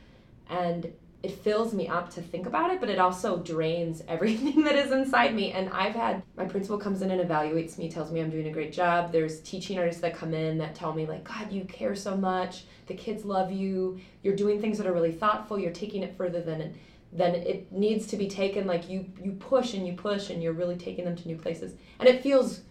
And 0.49 0.93
it 1.23 1.39
fills 1.39 1.73
me 1.73 1.87
up 1.87 2.11
to 2.11 2.21
think 2.21 2.47
about 2.47 2.73
it, 2.73 2.81
but 2.81 2.89
it 2.89 2.99
also 2.99 3.39
drains 3.39 4.03
everything 4.09 4.65
that 4.65 4.75
is 4.75 4.91
inside 4.91 5.35
me. 5.35 5.53
And 5.53 5.69
I've 5.71 5.95
had 5.95 6.23
my 6.37 6.45
principal 6.45 6.79
comes 6.79 7.03
in 7.03 7.11
and 7.11 7.21
evaluates 7.21 7.79
me, 7.79 7.91
tells 7.91 8.11
me 8.11 8.21
I'm 8.21 8.31
doing 8.31 8.49
a 8.49 8.53
great 8.53 8.73
job. 8.73 9.13
There's 9.13 9.41
teaching 9.41 9.79
artists 9.79 10.01
that 10.03 10.17
come 10.17 10.35
in 10.35 10.59
that 10.59 10.75
tell 10.75 10.93
me, 10.93 11.07
like, 11.07 11.25
God, 11.25 11.53
you 11.53 11.65
care 11.65 11.95
so 11.95 12.17
much. 12.17 12.65
The 12.87 12.95
kids 12.95 13.25
love 13.25 13.53
you. 13.53 14.01
You're 14.23 14.37
doing 14.37 14.61
things 14.61 14.79
that 14.79 14.87
are 14.87 14.93
really 14.93 15.13
thoughtful. 15.13 15.59
You're 15.59 15.73
taking 15.73 16.03
it 16.03 16.17
further 16.17 16.41
than 16.41 16.75
than 17.15 17.35
it 17.35 17.71
needs 17.71 18.07
to 18.07 18.17
be 18.17 18.27
taken. 18.27 18.67
Like 18.67 18.89
you 18.89 19.07
you 19.23 19.33
push 19.33 19.75
and 19.75 19.87
you 19.87 19.93
push 19.93 20.31
and 20.31 20.43
you're 20.43 20.55
really 20.55 20.77
taking 20.77 21.05
them 21.05 21.15
to 21.15 21.29
new 21.29 21.37
places. 21.37 21.75
And 22.01 22.09
it 22.09 22.23
feels 22.23 22.63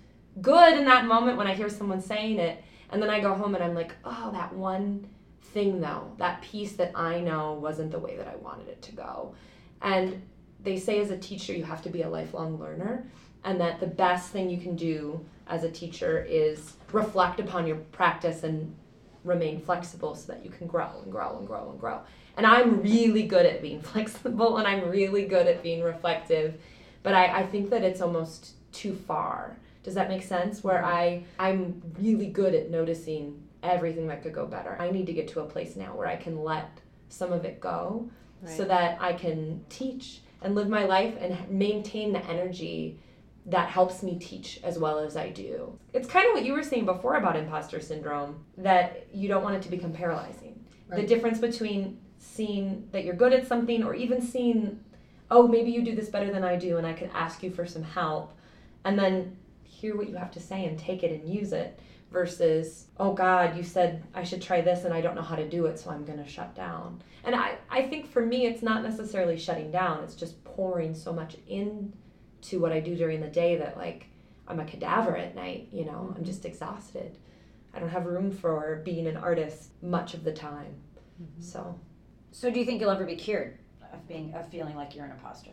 good 0.42 0.78
in 0.78 0.86
that 0.86 1.06
moment 1.06 1.38
when 1.38 1.48
I 1.48 1.54
hear 1.54 1.70
someone 1.70 2.02
saying 2.02 2.40
it. 2.40 2.64
And 2.90 3.02
then 3.02 3.10
I 3.10 3.22
go 3.22 3.34
home 3.34 3.56
and 3.56 3.64
I'm 3.64 3.76
like, 3.76 3.94
oh, 4.04 4.32
that 4.34 4.54
one 4.54 5.08
thing 5.54 5.82
though, 5.82 6.12
that 6.18 6.42
piece 6.42 6.74
that 6.74 6.92
I 6.96 7.20
know 7.20 7.54
wasn't 7.54 7.92
the 7.92 8.00
way 8.00 8.18
that 8.18 8.28
I 8.28 8.36
wanted 8.38 8.68
it 8.68 8.82
to 8.84 8.92
go. 8.94 9.36
And 9.82 10.22
they 10.64 10.78
say 10.78 11.00
as 11.00 11.12
a 11.12 11.18
teacher, 11.18 11.54
you 11.54 11.64
have 11.64 11.82
to 11.84 11.90
be 11.90 12.04
a 12.04 12.10
lifelong 12.10 12.60
learner, 12.60 13.06
and 13.44 13.60
that 13.60 13.80
the 13.80 13.88
best 13.88 14.30
thing 14.30 14.50
you 14.50 14.60
can 14.60 14.76
do 14.76 15.26
as 15.48 15.64
a 15.64 15.72
teacher 15.72 16.26
is 16.30 16.74
reflect 16.92 17.40
upon 17.40 17.66
your 17.66 17.78
practice 17.78 18.44
and 18.44 18.76
remain 19.24 19.60
flexible 19.60 20.16
so 20.16 20.32
that 20.32 20.44
you 20.44 20.50
can 20.50 20.68
grow 20.68 20.90
and 21.04 21.12
grow 21.12 21.38
and 21.38 21.48
grow 21.48 21.70
and 21.70 21.80
grow. 21.80 22.02
And 22.38 22.46
I'm 22.46 22.82
really 22.82 23.24
good 23.24 23.46
at 23.46 23.62
being 23.62 23.82
flexible 23.92 24.58
and 24.58 24.68
I'm 24.68 24.88
really 24.90 25.26
good 25.26 25.48
at 25.48 25.62
being 25.62 25.84
reflective. 25.84 26.60
but 27.04 27.14
I, 27.14 27.42
I 27.42 27.46
think 27.48 27.70
that 27.72 27.84
it's 27.84 28.02
almost 28.02 28.54
too 28.72 28.96
far. 28.96 29.58
Does 29.84 29.96
that 29.96 30.10
make 30.10 30.24
sense? 30.24 30.64
Where 30.64 30.86
I 30.86 31.24
I'm 31.40 31.82
really 32.00 32.28
good 32.28 32.54
at 32.54 32.70
noticing 32.70 33.42
everything 33.64 34.08
that 34.08 34.24
could 34.24 34.34
go 34.34 34.46
better. 34.46 34.76
I 34.80 34.92
need 34.92 35.06
to 35.08 35.14
get 35.14 35.28
to 35.30 35.42
a 35.42 35.46
place 35.46 35.76
now 35.76 35.96
where 35.96 36.08
I 36.08 36.16
can 36.16 36.44
let 36.44 36.80
some 37.10 37.32
of 37.32 37.46
it 37.46 37.60
go 37.60 38.10
so 38.46 38.66
that 38.66 39.00
I 39.00 39.14
can 39.14 39.64
teach 39.70 40.22
and 40.42 40.56
live 40.56 40.68
my 40.68 40.86
life 40.86 41.16
and 41.20 41.48
maintain 41.50 42.12
the 42.12 42.26
energy 42.26 43.00
that 43.46 43.70
helps 43.70 44.02
me 44.02 44.18
teach 44.18 44.60
as 44.64 44.80
well 44.80 45.00
as 45.00 45.16
I 45.16 45.30
do. 45.30 45.78
It's 45.94 46.08
kind 46.08 46.28
of 46.28 46.34
what 46.34 46.46
you 46.46 46.54
were 46.54 46.64
saying 46.64 46.86
before 46.86 47.16
about 47.16 47.36
imposter 47.36 47.80
syndrome 47.80 48.44
that 48.58 49.08
you 49.14 49.28
don't 49.28 49.44
want 49.44 49.56
it 49.56 49.62
to 49.64 49.70
become 49.70 49.94
paralyzing. 49.94 50.64
The 50.90 51.04
difference 51.04 51.40
between 51.40 52.00
seeing 52.18 52.88
that 52.92 53.06
you're 53.06 53.16
good 53.16 53.32
at 53.34 53.48
something 53.48 53.84
or 53.84 53.96
even 53.96 54.22
seeing, 54.22 54.80
oh, 55.30 55.48
maybe 55.48 55.72
you 55.72 55.84
do 55.84 55.96
this 55.96 56.10
better 56.10 56.32
than 56.32 56.44
I 56.44 56.58
do 56.58 56.78
and 56.78 56.86
I 56.86 56.94
could 56.94 57.10
ask 57.14 57.42
you 57.42 57.52
for 57.52 57.66
some 57.66 57.84
help 57.84 58.36
and 58.84 59.00
then 59.00 59.38
hear 59.64 59.96
what 59.96 60.10
you 60.10 60.16
have 60.16 60.32
to 60.32 60.40
say 60.40 60.66
and 60.66 60.78
take 60.78 61.04
it 61.04 61.12
and 61.12 61.34
use 61.34 61.54
it 61.54 61.80
versus, 62.12 62.88
oh 62.98 63.14
God, 63.14 63.56
you 63.56 63.64
said 63.64 64.04
I 64.14 64.24
should 64.24 64.42
try 64.42 64.62
this 64.62 64.84
and 64.84 64.94
I 64.94 65.02
don't 65.02 65.16
know 65.16 65.22
how 65.22 65.36
to 65.36 65.48
do 65.48 65.66
it, 65.66 65.80
so 65.80 65.90
I'm 65.90 66.06
going 66.06 66.24
to 66.24 66.30
shut 66.30 66.54
down. 66.56 67.02
And 67.24 67.36
I, 67.36 67.56
I 67.70 67.84
think 67.84 68.12
for 68.12 68.26
me, 68.26 68.46
it's 68.46 68.62
not 68.62 68.84
necessarily 68.84 69.38
shutting 69.38 69.72
down, 69.72 70.04
it's 70.04 70.16
just 70.16 70.44
pouring 70.44 70.94
so 70.94 71.14
much 71.14 71.38
into 71.48 72.60
what 72.60 72.72
I 72.72 72.80
do 72.80 72.96
during 72.96 73.22
the 73.22 73.28
day 73.28 73.56
that, 73.58 73.78
like, 73.78 74.08
I'm 74.48 74.60
a 74.60 74.66
cadaver 74.66 75.16
at 75.16 75.36
night, 75.36 75.70
you 75.72 75.86
know, 75.86 76.08
I'm 76.10 76.16
mm-hmm. 76.16 76.24
just 76.24 76.46
exhausted. 76.46 77.18
I 77.74 77.80
don't 77.80 77.90
have 77.90 78.06
room 78.06 78.32
for 78.32 78.82
being 78.84 79.08
an 79.08 79.16
artist 79.16 79.70
much 79.82 80.14
of 80.14 80.26
the 80.26 80.34
time. 80.34 80.76
Mm-hmm. 81.22 81.42
So, 81.42 81.80
So 82.32 82.50
do 82.50 82.60
you 82.60 82.66
think 82.66 82.82
you'll 82.82 82.92
ever 82.92 83.06
be 83.06 83.16
cured 83.16 83.60
of 83.94 84.06
being 84.08 84.34
of 84.34 84.50
feeling 84.50 84.76
like 84.76 84.96
you're 84.96 85.06
an 85.06 85.12
imposter? 85.12 85.52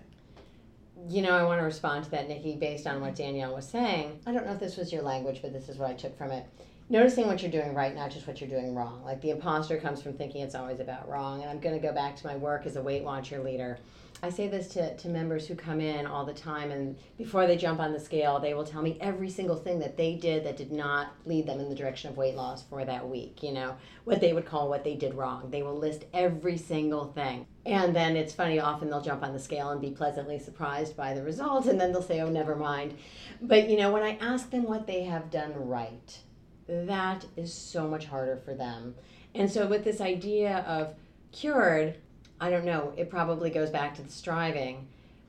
You 1.07 1.23
know, 1.23 1.33
I 1.33 1.45
want 1.45 1.61
to 1.61 1.65
respond 1.65 2.05
to 2.05 2.11
that, 2.11 2.29
Nikki, 2.29 2.57
based 2.57 2.87
on 2.87 3.01
what 3.01 3.15
Danielle 3.15 3.55
was 3.55 3.69
saying. 3.69 4.19
I 4.27 4.33
don't 4.33 4.47
know 4.47 4.53
if 4.53 4.61
this 4.61 4.77
was 4.77 4.93
your 4.93 5.03
language, 5.03 5.41
but 5.43 5.53
this 5.53 5.69
is 5.69 5.77
what 5.79 5.91
I 5.91 5.95
took 5.95 6.17
from 6.19 6.31
it. 6.31 6.45
Noticing 6.91 7.27
what 7.27 7.43
you're 7.43 7.51
doing 7.51 7.75
right, 7.75 7.95
not 7.95 8.11
just 8.11 8.27
what 8.27 8.41
you're 8.41 8.51
doing 8.51 8.75
wrong. 8.75 9.05
Like 9.05 9.21
the 9.21 9.31
imposter 9.31 9.79
comes 9.79 10.03
from 10.03 10.15
thinking 10.15 10.41
it's 10.43 10.55
always 10.55 10.81
about 10.81 11.09
wrong. 11.09 11.43
And 11.43 11.51
I'm 11.51 11.61
going 11.61 11.79
to 11.79 11.87
go 11.87 11.93
back 11.93 12.17
to 12.17 12.27
my 12.27 12.37
work 12.37 12.67
as 12.67 12.77
a 12.77 12.83
Weight 12.83 13.05
Watcher 13.05 13.43
leader. 13.43 13.79
I 14.23 14.31
say 14.31 14.49
this 14.49 14.69
to, 14.69 14.97
to 14.97 15.09
members 15.09 15.47
who 15.47 15.55
come 15.55 15.81
in 15.81 16.05
all 16.05 16.25
the 16.25 16.35
time, 16.35 16.73
and 16.73 16.97
before 17.17 17.47
they 17.47 17.57
jump 17.57 17.79
on 17.79 17.93
the 17.93 18.01
scale, 18.01 18.41
they 18.41 18.53
will 18.53 18.65
tell 18.65 18.83
me 18.83 18.99
every 19.01 19.31
single 19.31 19.55
thing 19.55 19.79
that 19.79 19.97
they 19.97 20.17
did 20.17 20.45
that 20.45 20.57
did 20.57 20.73
not 20.73 21.13
lead 21.25 21.47
them 21.47 21.61
in 21.61 21.69
the 21.69 21.75
direction 21.75 22.11
of 22.11 22.17
weight 22.17 22.35
loss 22.35 22.65
for 22.65 22.85
that 22.85 23.09
week. 23.09 23.43
You 23.45 23.53
know, 23.53 23.77
what 24.05 24.21
they 24.21 24.33
would 24.33 24.47
call 24.47 24.69
what 24.69 24.83
they 24.83 24.97
did 24.97 25.15
wrong. 25.15 25.51
They 25.51 25.63
will 25.63 25.77
list 25.77 26.05
every 26.13 26.57
single 26.57 27.13
thing. 27.13 27.47
And 27.69 27.95
then 27.95 28.17
it's 28.17 28.33
funny, 28.33 28.59
often 28.59 28.89
they'll 28.89 29.03
jump 29.03 29.23
on 29.23 29.35
the 29.35 29.39
scale 29.39 29.69
and 29.69 29.79
be 29.79 29.91
pleasantly 29.91 30.39
surprised 30.39 30.97
by 30.97 31.13
the 31.13 31.23
result, 31.23 31.67
and 31.67 31.79
then 31.79 31.93
they'll 31.93 32.01
say, 32.01 32.23
oh, 32.23 32.31
never 32.31 32.57
mind. 32.57 32.95
But 33.43 33.69
you 33.69 33.77
know, 33.77 33.93
when 33.93 34.03
I 34.03 34.17
ask 34.23 34.49
them 34.49 34.63
what 34.63 34.87
they 34.87 35.05
have 35.05 35.31
done 35.31 35.53
right, 35.55 36.19
that 36.67 37.27
is 37.37 37.53
so 37.53 37.87
much 37.87 38.07
harder 38.07 38.39
for 38.39 38.55
them. 38.55 38.95
And 39.35 39.51
so, 39.53 39.67
with 39.67 39.85
this 39.85 40.01
idea 40.01 40.65
of 40.67 40.95
cured, 41.31 41.99
I 42.41 42.49
don't 42.49 42.65
know, 42.65 42.95
it 42.97 43.11
probably 43.11 43.51
goes 43.51 43.69
back 43.69 43.95
to 43.97 44.03
the 44.03 44.11
striving. 44.11 44.89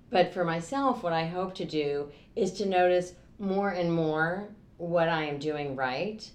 But 0.09 0.33
for 0.33 0.45
myself, 0.45 1.03
what 1.03 1.11
I 1.11 1.25
hope 1.25 1.53
to 1.55 1.65
do 1.65 2.09
is 2.37 2.53
to 2.53 2.65
notice 2.65 3.15
more 3.37 3.71
and 3.71 3.93
more 3.93 4.47
what 4.77 5.09
I 5.09 5.25
am 5.25 5.39
doing 5.39 5.75
right. 5.75 6.27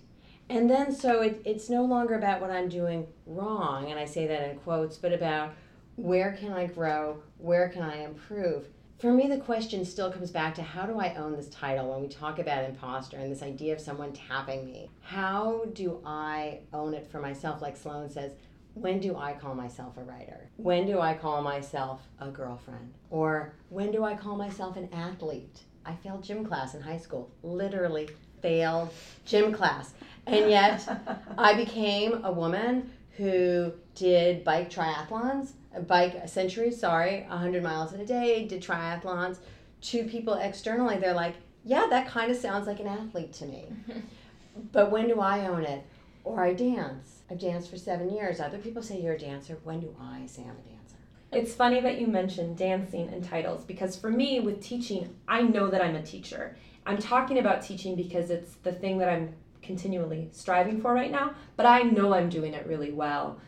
And 0.51 0.69
then, 0.69 0.95
so 0.95 1.23
it, 1.23 1.41
it's 1.47 1.71
no 1.71 1.83
longer 1.83 2.15
about 2.15 2.43
what 2.43 2.51
I'm 2.51 2.69
doing 2.69 3.07
wrong, 3.27 3.91
and 3.91 3.99
I 3.99 4.05
say 4.05 4.27
that 4.27 4.51
in 4.51 4.59
quotes, 4.59 4.99
but 4.99 5.15
about 5.15 5.55
where 5.97 6.33
can 6.33 6.53
I 6.53 6.67
grow? 6.67 7.23
Where 7.39 7.69
can 7.69 7.83
I 7.83 8.05
improve? 8.05 8.67
For 8.99 9.13
me, 9.13 9.29
the 9.29 9.39
question 9.39 9.85
still 9.85 10.11
comes 10.11 10.31
back 10.31 10.55
to 10.55 10.63
how 10.63 10.87
do 10.87 10.99
I 10.99 11.15
own 11.15 11.37
this 11.37 11.49
title 11.49 11.91
when 11.91 12.01
we 12.01 12.09
talk 12.09 12.39
about 12.39 12.65
imposter 12.65 13.19
and 13.19 13.31
this 13.31 13.43
idea 13.43 13.75
of 13.75 13.81
someone 13.81 14.13
tapping 14.13 14.65
me? 14.65 14.91
How 15.03 15.65
do 15.73 16.01
I 16.07 16.61
own 16.73 16.95
it 16.95 17.07
for 17.11 17.21
myself? 17.21 17.61
Like 17.61 17.77
Sloan 17.77 18.09
says, 18.09 18.33
when 18.75 19.01
do 19.01 19.17
I 19.17 19.35
call 19.35 19.55
myself 19.55 19.97
a 19.97 20.03
writer? 20.03 20.49
When 20.57 20.87
do 20.87 21.01
I 21.01 21.15
call 21.15 21.43
myself 21.43 22.01
a 22.21 22.29
girlfriend? 22.29 22.95
Or 23.11 23.55
when 23.69 23.93
do 23.93 24.05
I 24.05 24.15
call 24.15 24.37
myself 24.37 24.77
an 24.77 24.89
athlete? 24.93 25.63
I 25.87 25.95
failed 25.97 26.25
gym 26.25 26.45
class 26.45 26.75
in 26.75 26.81
high 26.81 26.99
school, 26.99 27.31
literally 27.43 28.09
failed 28.43 28.91
gym 29.25 29.53
class. 29.53 29.95
And 30.27 30.51
yet 30.51 30.89
I 31.39 31.55
became 31.55 32.25
a 32.25 32.33
woman 32.33 32.91
who 33.17 33.73
did 33.95 34.45
bike 34.45 34.71
triathlons, 34.71 35.53
uh, 35.77 35.81
bike 35.81 36.29
centuries, 36.29 36.79
sorry, 36.79 37.25
100 37.29 37.63
miles 37.63 37.93
in 37.93 38.01
a 38.01 38.07
day, 38.07 38.47
did 38.47 38.63
triathlons. 38.63 39.39
To 39.83 40.05
people 40.05 40.35
externally, 40.35 40.99
they're 40.99 41.15
like, 41.15 41.35
yeah, 41.65 41.87
that 41.91 42.09
kind 42.09 42.31
of 42.31 42.37
sounds 42.37 42.67
like 42.67 42.81
an 42.81 42.87
athlete 42.87 43.33
to 43.35 43.47
me. 43.47 43.67
but 44.73 44.91
when 44.91 45.09
do 45.09 45.21
I 45.21 45.47
own 45.47 45.65
it? 45.65 45.85
Or 46.25 46.43
I 46.43 46.55
dance. 46.55 47.23
I've 47.31 47.39
danced 47.39 47.71
for 47.71 47.77
seven 47.77 48.11
years. 48.11 48.41
Other 48.41 48.59
people 48.59 48.83
say 48.83 49.01
you're 49.01 49.15
a 49.15 49.19
dancer. 49.19 49.59
When 49.65 49.81
do 49.81 49.95
I 50.01 50.27
say 50.27 50.43
I'm 50.43 50.51
a 50.51 50.69
dancer? 50.69 50.97
It's 51.33 51.55
funny 51.55 51.81
that 51.81 52.01
you 52.01 52.07
mentioned 52.07 52.57
dancing 52.57 53.09
and 53.09 53.25
titles 53.25 53.65
because 53.65 53.97
for 53.97 54.11
me, 54.11 54.41
with 54.41 54.63
teaching, 54.63 55.17
I 55.27 55.43
know 55.43 55.69
that 55.69 55.83
I'm 55.83 55.97
a 55.97 56.03
teacher. 56.03 56.57
I'm 56.87 56.99
talking 56.99 57.39
about 57.39 57.63
teaching 57.63 57.97
because 57.97 58.31
it's 58.31 58.55
the 58.63 58.73
thing 58.73 58.99
that 58.99 59.09
I'm 59.09 59.35
continually 59.63 60.29
striving 60.33 60.81
for 60.81 60.95
right 60.95 61.11
now, 61.11 61.35
but 61.57 61.67
I 61.67 61.83
know 61.83 62.15
I'm 62.15 62.29
doing 62.29 62.55
it 62.55 62.67
really 62.67 62.93
well. 62.93 63.41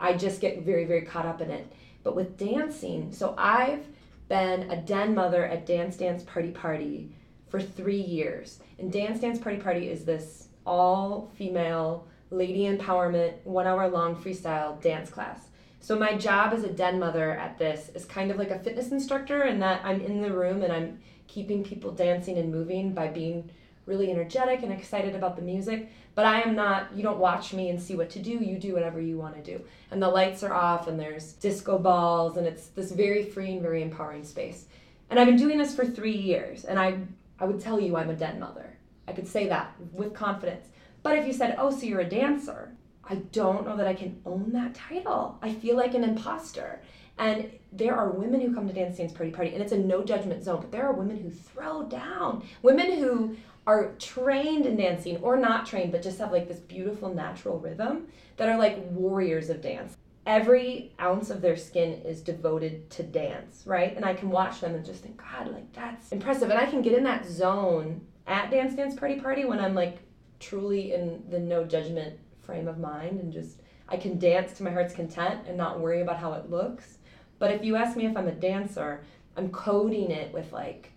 I 0.00 0.14
just 0.14 0.40
get 0.40 0.62
very, 0.62 0.84
very 0.84 1.02
caught 1.02 1.26
up 1.26 1.40
in 1.40 1.50
it. 1.50 1.70
But 2.02 2.16
with 2.16 2.38
dancing, 2.38 3.12
so 3.12 3.34
I've 3.36 3.84
been 4.28 4.70
a 4.70 4.76
den 4.76 5.14
mother 5.14 5.44
at 5.44 5.66
Dance 5.66 5.96
Dance 5.96 6.22
Party 6.22 6.50
Party 6.50 7.12
for 7.48 7.60
three 7.60 8.00
years. 8.00 8.60
And 8.78 8.90
Dance 8.90 9.20
Dance 9.20 9.38
Party 9.38 9.58
Party 9.58 9.88
is 9.88 10.04
this 10.04 10.48
all 10.64 11.30
female 11.36 12.06
lady 12.30 12.62
empowerment, 12.62 13.34
one 13.44 13.66
hour 13.66 13.88
long 13.88 14.16
freestyle 14.16 14.80
dance 14.80 15.10
class. 15.10 15.48
So 15.80 15.98
my 15.98 16.16
job 16.16 16.52
as 16.52 16.62
a 16.62 16.72
den 16.72 16.98
mother 16.98 17.32
at 17.32 17.58
this 17.58 17.90
is 17.94 18.04
kind 18.04 18.30
of 18.30 18.36
like 18.36 18.50
a 18.50 18.58
fitness 18.58 18.92
instructor 18.92 19.44
in 19.44 19.58
that 19.60 19.80
I'm 19.84 20.00
in 20.00 20.22
the 20.22 20.32
room 20.32 20.62
and 20.62 20.72
I'm 20.72 21.00
keeping 21.26 21.64
people 21.64 21.90
dancing 21.90 22.38
and 22.38 22.52
moving 22.52 22.92
by 22.92 23.08
being 23.08 23.50
really 23.90 24.10
energetic 24.10 24.62
and 24.62 24.72
excited 24.72 25.14
about 25.14 25.36
the 25.36 25.42
music. 25.42 25.90
But 26.14 26.24
I 26.24 26.40
am 26.40 26.54
not, 26.54 26.88
you 26.94 27.02
don't 27.02 27.18
watch 27.18 27.52
me 27.52 27.68
and 27.68 27.82
see 27.82 27.96
what 27.96 28.08
to 28.10 28.18
do, 28.20 28.30
you 28.30 28.58
do 28.58 28.72
whatever 28.72 29.00
you 29.00 29.18
want 29.18 29.34
to 29.36 29.42
do. 29.42 29.62
And 29.90 30.00
the 30.00 30.08
lights 30.08 30.42
are 30.42 30.54
off 30.54 30.88
and 30.88 30.98
there's 30.98 31.32
disco 31.34 31.78
balls 31.78 32.36
and 32.36 32.46
it's 32.46 32.68
this 32.68 32.92
very 32.92 33.24
free 33.24 33.52
and 33.52 33.62
very 33.62 33.82
empowering 33.82 34.24
space. 34.24 34.66
And 35.10 35.18
I've 35.18 35.26
been 35.26 35.36
doing 35.36 35.58
this 35.58 35.74
for 35.74 35.84
three 35.84 36.16
years 36.16 36.64
and 36.64 36.78
I, 36.78 36.98
I 37.38 37.44
would 37.44 37.60
tell 37.60 37.78
you 37.78 37.96
I'm 37.96 38.10
a 38.10 38.14
den 38.14 38.40
mother. 38.40 38.78
I 39.08 39.12
could 39.12 39.28
say 39.28 39.48
that 39.48 39.74
with 39.92 40.14
confidence. 40.14 40.68
But 41.02 41.18
if 41.18 41.26
you 41.26 41.32
said, 41.32 41.56
oh, 41.58 41.70
so 41.70 41.84
you're 41.84 42.00
a 42.00 42.08
dancer, 42.08 42.72
I 43.04 43.16
don't 43.16 43.66
know 43.66 43.76
that 43.76 43.88
I 43.88 43.94
can 43.94 44.20
own 44.24 44.52
that 44.52 44.74
title. 44.74 45.38
I 45.42 45.52
feel 45.52 45.76
like 45.76 45.94
an 45.94 46.04
imposter. 46.04 46.80
And 47.18 47.50
there 47.72 47.94
are 47.94 48.10
women 48.10 48.40
who 48.40 48.54
come 48.54 48.66
to 48.66 48.72
Dance 48.72 48.96
Dance 48.96 49.12
Party 49.12 49.30
Party, 49.30 49.52
and 49.52 49.62
it's 49.62 49.72
a 49.72 49.78
no 49.78 50.02
judgment 50.02 50.42
zone, 50.42 50.60
but 50.60 50.72
there 50.72 50.86
are 50.86 50.92
women 50.92 51.18
who 51.18 51.30
throw 51.30 51.82
down. 51.82 52.44
Women 52.62 52.92
who 52.98 53.36
are 53.70 53.92
trained 54.00 54.66
in 54.66 54.76
dancing 54.76 55.16
or 55.18 55.36
not 55.36 55.64
trained, 55.64 55.92
but 55.92 56.02
just 56.02 56.18
have 56.18 56.32
like 56.32 56.48
this 56.48 56.58
beautiful 56.58 57.14
natural 57.14 57.60
rhythm 57.60 58.08
that 58.36 58.48
are 58.48 58.58
like 58.58 58.76
warriors 58.90 59.48
of 59.48 59.62
dance. 59.62 59.96
Every 60.26 60.92
ounce 61.00 61.30
of 61.30 61.40
their 61.40 61.56
skin 61.56 62.02
is 62.02 62.20
devoted 62.20 62.90
to 62.90 63.04
dance, 63.04 63.62
right? 63.66 63.94
And 63.94 64.04
I 64.04 64.14
can 64.14 64.28
watch 64.28 64.60
them 64.60 64.74
and 64.74 64.84
just 64.84 65.04
think, 65.04 65.22
God, 65.22 65.52
like 65.52 65.72
that's 65.72 66.10
impressive. 66.10 66.50
And 66.50 66.58
I 66.58 66.66
can 66.66 66.82
get 66.82 66.98
in 66.98 67.04
that 67.04 67.24
zone 67.24 68.00
at 68.26 68.50
Dance 68.50 68.74
Dance 68.74 68.96
Party 68.96 69.20
Party 69.20 69.44
when 69.44 69.60
I'm 69.60 69.76
like 69.76 69.98
truly 70.40 70.92
in 70.92 71.22
the 71.30 71.38
no 71.38 71.64
judgment 71.64 72.18
frame 72.40 72.66
of 72.66 72.78
mind 72.78 73.20
and 73.20 73.32
just 73.32 73.62
I 73.88 73.96
can 73.96 74.18
dance 74.18 74.52
to 74.54 74.64
my 74.64 74.70
heart's 74.72 74.94
content 74.94 75.42
and 75.46 75.56
not 75.56 75.78
worry 75.78 76.02
about 76.02 76.18
how 76.18 76.32
it 76.32 76.50
looks. 76.50 76.98
But 77.38 77.52
if 77.52 77.64
you 77.64 77.76
ask 77.76 77.96
me 77.96 78.06
if 78.06 78.16
I'm 78.16 78.28
a 78.28 78.32
dancer, 78.32 79.04
I'm 79.36 79.50
coding 79.50 80.10
it 80.10 80.32
with 80.34 80.52
like 80.52 80.89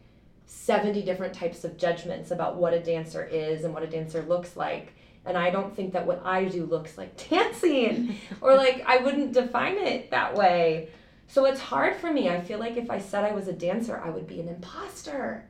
70 0.54 1.02
different 1.02 1.34
types 1.34 1.64
of 1.66 1.78
judgments 1.78 2.32
about 2.32 2.56
what 2.56 2.74
a 2.74 2.80
dancer 2.80 3.26
is 3.26 3.66
and 3.66 3.74
what 3.74 3.84
a 3.84 3.88
dancer 3.88 4.22
looks 4.22 4.56
like. 4.56 4.94
And 5.26 5.38
I 5.38 5.50
don't 5.50 5.76
think 5.76 5.94
that 5.94 6.06
what 6.06 6.22
I 6.26 6.46
do 6.46 6.66
looks 6.66 6.98
like 6.98 7.30
dancing 7.30 8.16
or 8.42 8.56
like 8.56 8.84
I 8.86 8.98
wouldn't 8.98 9.34
define 9.34 9.78
it 9.78 10.12
that 10.12 10.36
way. 10.36 10.90
So 11.28 11.46
it's 11.46 11.60
hard 11.60 11.96
for 11.96 12.14
me. 12.14 12.30
I 12.30 12.40
feel 12.40 12.60
like 12.60 12.78
if 12.78 12.92
I 12.92 13.00
said 13.00 13.24
I 13.24 13.32
was 13.32 13.48
a 13.48 13.54
dancer, 13.54 14.02
I 14.04 14.10
would 14.10 14.28
be 14.28 14.40
an 14.40 14.48
imposter. 14.48 15.46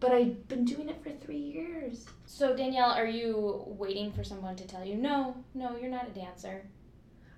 But 0.00 0.12
I've 0.12 0.48
been 0.48 0.64
doing 0.64 0.88
it 0.88 1.02
for 1.02 1.10
three 1.10 1.38
years. 1.38 2.06
So 2.24 2.56
Danielle, 2.56 2.90
are 2.90 3.06
you 3.06 3.62
waiting 3.66 4.12
for 4.12 4.24
someone 4.24 4.56
to 4.56 4.66
tell 4.66 4.84
you 4.84 4.96
no, 4.96 5.36
no, 5.54 5.76
you're 5.76 5.90
not 5.90 6.08
a 6.08 6.10
dancer? 6.10 6.62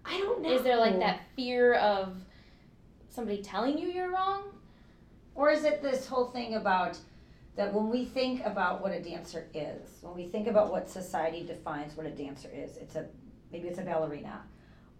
I 0.04 0.18
don't 0.18 0.42
know. 0.42 0.52
Is 0.52 0.62
there 0.62 0.76
like 0.76 0.98
that 1.00 1.20
fear 1.36 1.74
of 1.74 2.16
somebody 3.10 3.42
telling 3.42 3.76
you 3.76 3.88
you're 3.88 4.10
wrong? 4.10 4.44
Or 5.34 5.50
is 5.50 5.64
it 5.64 5.82
this 5.82 6.06
whole 6.06 6.26
thing 6.26 6.54
about 6.54 6.98
that 7.58 7.74
when 7.74 7.88
we 7.88 8.04
think 8.04 8.46
about 8.46 8.80
what 8.80 8.92
a 8.92 9.02
dancer 9.02 9.48
is, 9.52 9.98
when 10.00 10.14
we 10.14 10.28
think 10.28 10.46
about 10.46 10.70
what 10.70 10.88
society 10.88 11.44
defines 11.44 11.96
what 11.96 12.06
a 12.06 12.10
dancer 12.10 12.48
is, 12.54 12.76
it's 12.76 12.94
a 12.94 13.06
maybe 13.50 13.66
it's 13.66 13.80
a 13.80 13.82
ballerina, 13.82 14.44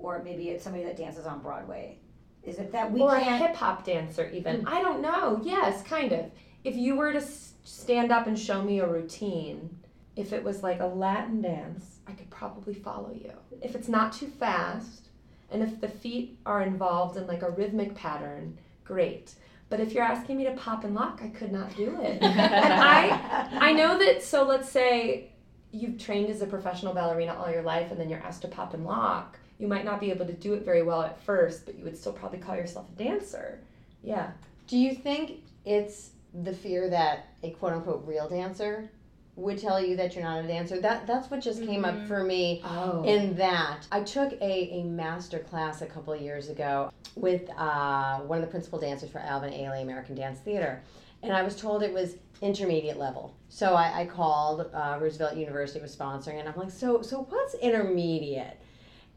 or 0.00 0.24
maybe 0.24 0.48
it's 0.48 0.64
somebody 0.64 0.82
that 0.82 0.96
dances 0.96 1.24
on 1.24 1.38
Broadway. 1.38 2.00
Is 2.42 2.58
it 2.58 2.72
that 2.72 2.90
we 2.90 3.00
or 3.00 3.14
a 3.14 3.20
can't? 3.20 3.46
hip 3.46 3.54
hop 3.54 3.84
dancer, 3.84 4.28
even. 4.34 4.62
Mm. 4.64 4.68
I 4.68 4.82
don't 4.82 5.00
know. 5.00 5.40
Yes, 5.44 5.84
kind 5.84 6.10
of. 6.10 6.32
if 6.64 6.74
you 6.74 6.96
were 6.96 7.12
to 7.12 7.20
stand 7.20 8.10
up 8.10 8.26
and 8.26 8.36
show 8.36 8.60
me 8.60 8.80
a 8.80 8.88
routine, 8.88 9.78
if 10.16 10.32
it 10.32 10.42
was 10.42 10.64
like 10.64 10.80
a 10.80 10.86
Latin 10.86 11.40
dance, 11.40 12.00
I 12.08 12.12
could 12.12 12.28
probably 12.28 12.74
follow 12.74 13.12
you. 13.12 13.34
If 13.62 13.76
it's 13.76 13.88
not 13.88 14.12
too 14.12 14.26
fast, 14.26 15.10
and 15.52 15.62
if 15.62 15.80
the 15.80 15.88
feet 15.88 16.40
are 16.44 16.62
involved 16.62 17.16
in 17.16 17.28
like 17.28 17.42
a 17.42 17.50
rhythmic 17.50 17.94
pattern, 17.94 18.58
great. 18.84 19.36
But 19.70 19.80
if 19.80 19.92
you're 19.92 20.04
asking 20.04 20.38
me 20.38 20.44
to 20.44 20.52
pop 20.52 20.84
and 20.84 20.94
lock, 20.94 21.20
I 21.22 21.28
could 21.28 21.52
not 21.52 21.74
do 21.76 22.00
it. 22.00 22.22
and 22.22 22.72
I 22.72 23.48
I 23.52 23.72
know 23.72 23.98
that 23.98 24.22
so 24.22 24.44
let's 24.44 24.70
say 24.70 25.32
you've 25.70 25.98
trained 25.98 26.30
as 26.30 26.40
a 26.40 26.46
professional 26.46 26.94
ballerina 26.94 27.34
all 27.34 27.50
your 27.50 27.62
life 27.62 27.90
and 27.90 28.00
then 28.00 28.08
you're 28.08 28.20
asked 28.20 28.42
to 28.42 28.48
pop 28.48 28.74
and 28.74 28.84
lock. 28.84 29.38
You 29.58 29.68
might 29.68 29.84
not 29.84 30.00
be 30.00 30.10
able 30.10 30.24
to 30.26 30.32
do 30.32 30.54
it 30.54 30.64
very 30.64 30.82
well 30.82 31.02
at 31.02 31.20
first, 31.22 31.66
but 31.66 31.76
you 31.76 31.84
would 31.84 31.96
still 31.96 32.12
probably 32.12 32.38
call 32.38 32.56
yourself 32.56 32.86
a 32.94 33.02
dancer. 33.02 33.60
Yeah. 34.02 34.30
Do 34.66 34.78
you 34.78 34.94
think 34.94 35.42
it's 35.64 36.10
the 36.42 36.52
fear 36.52 36.88
that 36.90 37.26
a 37.42 37.50
quote 37.50 37.72
unquote 37.72 38.06
real 38.06 38.28
dancer 38.28 38.90
would 39.38 39.56
tell 39.58 39.80
you 39.80 39.94
that 39.96 40.14
you're 40.14 40.24
not 40.24 40.44
a 40.44 40.48
dancer? 40.48 40.80
That 40.80 41.06
that's 41.06 41.30
what 41.30 41.40
just 41.40 41.62
came 41.64 41.84
up 41.84 42.06
for 42.08 42.24
me 42.24 42.60
Oh. 42.64 43.04
in 43.04 43.34
that. 43.36 43.86
I 43.92 44.02
took 44.02 44.32
a, 44.32 44.80
a 44.80 44.82
master 44.82 45.38
class 45.38 45.80
a 45.80 45.86
couple 45.86 46.12
of 46.12 46.20
years 46.20 46.48
ago 46.48 46.90
with 47.14 47.48
uh, 47.56 48.18
one 48.20 48.38
of 48.38 48.44
the 48.44 48.50
principal 48.50 48.78
dancers 48.80 49.10
for 49.10 49.20
Alvin 49.20 49.52
Ailey 49.52 49.82
American 49.82 50.14
Dance 50.16 50.40
Theater. 50.40 50.82
And 51.22 51.32
I 51.32 51.42
was 51.42 51.56
told 51.56 51.82
it 51.82 51.92
was 51.92 52.16
intermediate 52.42 52.96
level. 52.98 53.34
So 53.48 53.74
I, 53.74 54.00
I 54.00 54.06
called, 54.06 54.70
uh, 54.72 54.98
Roosevelt 55.00 55.36
University 55.36 55.80
was 55.80 55.94
sponsoring, 55.94 56.38
and 56.38 56.48
I'm 56.48 56.54
like, 56.56 56.70
so, 56.70 57.02
so 57.02 57.22
what's 57.28 57.54
intermediate? 57.54 58.56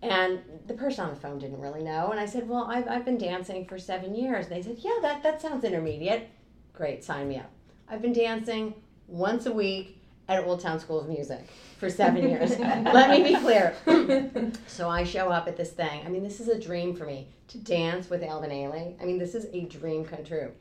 And 0.04 0.40
the 0.66 0.74
person 0.74 1.06
on 1.06 1.14
the 1.14 1.20
phone 1.20 1.38
didn't 1.38 1.60
really 1.62 1.84
know. 1.84 2.10
And 2.10 2.20
I 2.20 2.26
said, 2.26 2.48
well, 2.50 2.64
I've, 2.64 2.88
I've 2.88 3.06
been 3.06 3.20
dancing 3.20 3.66
for 3.66 3.78
seven 3.78 4.16
years. 4.16 4.48
And 4.48 4.56
they 4.56 4.64
said, 4.64 4.78
yeah, 4.80 4.98
that, 5.04 5.22
that 5.22 5.42
sounds 5.42 5.64
intermediate. 5.64 6.28
Great, 6.74 7.04
sign 7.04 7.28
me 7.28 7.38
up. 7.38 7.52
I've 7.88 8.02
been 8.02 8.14
dancing 8.14 8.74
once 9.08 9.46
a 9.46 9.52
week 9.52 10.01
at 10.32 10.46
Old 10.46 10.60
Town 10.60 10.80
School 10.80 11.00
of 11.00 11.10
Music 11.10 11.48
for 11.78 11.90
seven 11.90 12.28
years. 12.28 12.58
Let 12.60 13.10
me 13.10 13.24
be 13.24 13.40
clear. 13.40 13.76
so 14.68 14.90
I 14.90 15.04
show 15.04 15.30
up 15.30 15.48
at 15.48 15.58
this 15.58 15.72
thing. 15.72 16.06
I 16.06 16.10
mean, 16.10 16.24
this 16.24 16.40
is 16.40 16.48
a 16.48 16.60
dream 16.60 16.96
for 16.96 17.06
me 17.06 17.28
to 17.50 17.58
dance 17.58 18.10
with 18.10 18.24
Alvin 18.24 18.52
Ailey. 18.52 19.02
I 19.02 19.06
mean, 19.06 19.18
this 19.18 19.36
is 19.36 19.46
a 19.54 19.62
dream 19.62 20.06
come 20.06 20.24
true. 20.24 20.52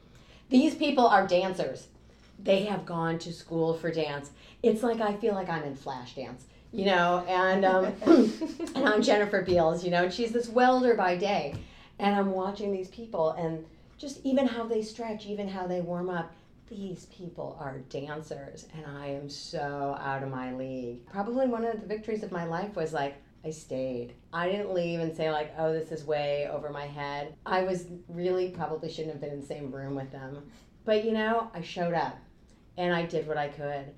These 0.49 0.75
people 0.75 1.07
are 1.07 1.27
dancers. 1.27 1.89
They 2.43 2.65
have 2.65 2.87
gone 2.87 3.19
to 3.21 3.33
school 3.33 3.75
for 3.75 3.91
dance. 3.91 4.31
It's 4.63 4.83
like 4.83 5.01
I 5.01 5.15
feel 5.15 5.35
like 5.35 5.49
I'm 5.49 5.63
in 5.63 5.77
Flashdance, 5.77 6.43
you 6.73 6.87
know, 6.87 7.25
and 7.29 7.65
um, 7.65 7.93
and 8.75 8.89
I'm 8.89 9.03
Jennifer 9.03 9.43
Beals, 9.43 9.85
you 9.85 9.91
know, 9.91 10.05
and 10.05 10.13
she's 10.13 10.33
this 10.33 10.49
welder 10.49 10.95
by 10.95 11.17
day, 11.17 11.55
and 11.99 12.17
I'm 12.17 12.33
watching 12.33 12.73
these 12.73 12.89
people 12.89 13.31
and 13.33 13.65
just 13.99 14.21
even 14.25 14.47
how 14.47 14.65
they 14.65 14.83
stretch, 14.83 15.27
even 15.27 15.49
how 15.49 15.67
they 15.67 15.81
warm 15.81 16.09
up. 16.09 16.33
These 16.71 17.07
people 17.07 17.57
are 17.59 17.79
dancers, 17.89 18.69
and 18.77 18.87
I 18.87 19.09
am 19.09 19.29
so 19.29 19.99
out 20.01 20.23
of 20.23 20.31
my 20.31 20.55
league. 20.55 21.05
Probably 21.07 21.49
one 21.49 21.65
of 21.65 21.81
the 21.81 21.87
victories 21.87 22.23
of 22.23 22.31
my 22.31 22.45
life 22.45 22.77
was 22.77 22.93
like 22.93 23.17
I 23.45 23.51
stayed. 23.51 24.15
I 24.33 24.49
didn't 24.49 24.73
leave 24.73 25.01
and 25.01 25.17
say 25.17 25.33
like, 25.33 25.53
"Oh, 25.59 25.73
this 25.73 25.91
is 25.91 26.07
way 26.07 26.47
over 26.49 26.71
my 26.71 26.87
head." 26.87 27.35
I 27.45 27.65
was 27.65 27.87
really 28.09 28.51
probably 28.51 28.89
shouldn't 28.89 29.15
have 29.15 29.21
been 29.21 29.33
in 29.33 29.41
the 29.41 29.47
same 29.47 29.73
room 29.73 29.97
with 29.97 30.13
them, 30.13 30.49
but 30.85 31.05
you 31.05 31.11
know, 31.11 31.51
I 31.53 31.61
showed 31.61 31.95
up, 31.95 32.17
and 32.77 32.95
I 32.95 33.05
did 33.05 33.27
what 33.27 33.37
I 33.37 33.49
could, 33.49 33.93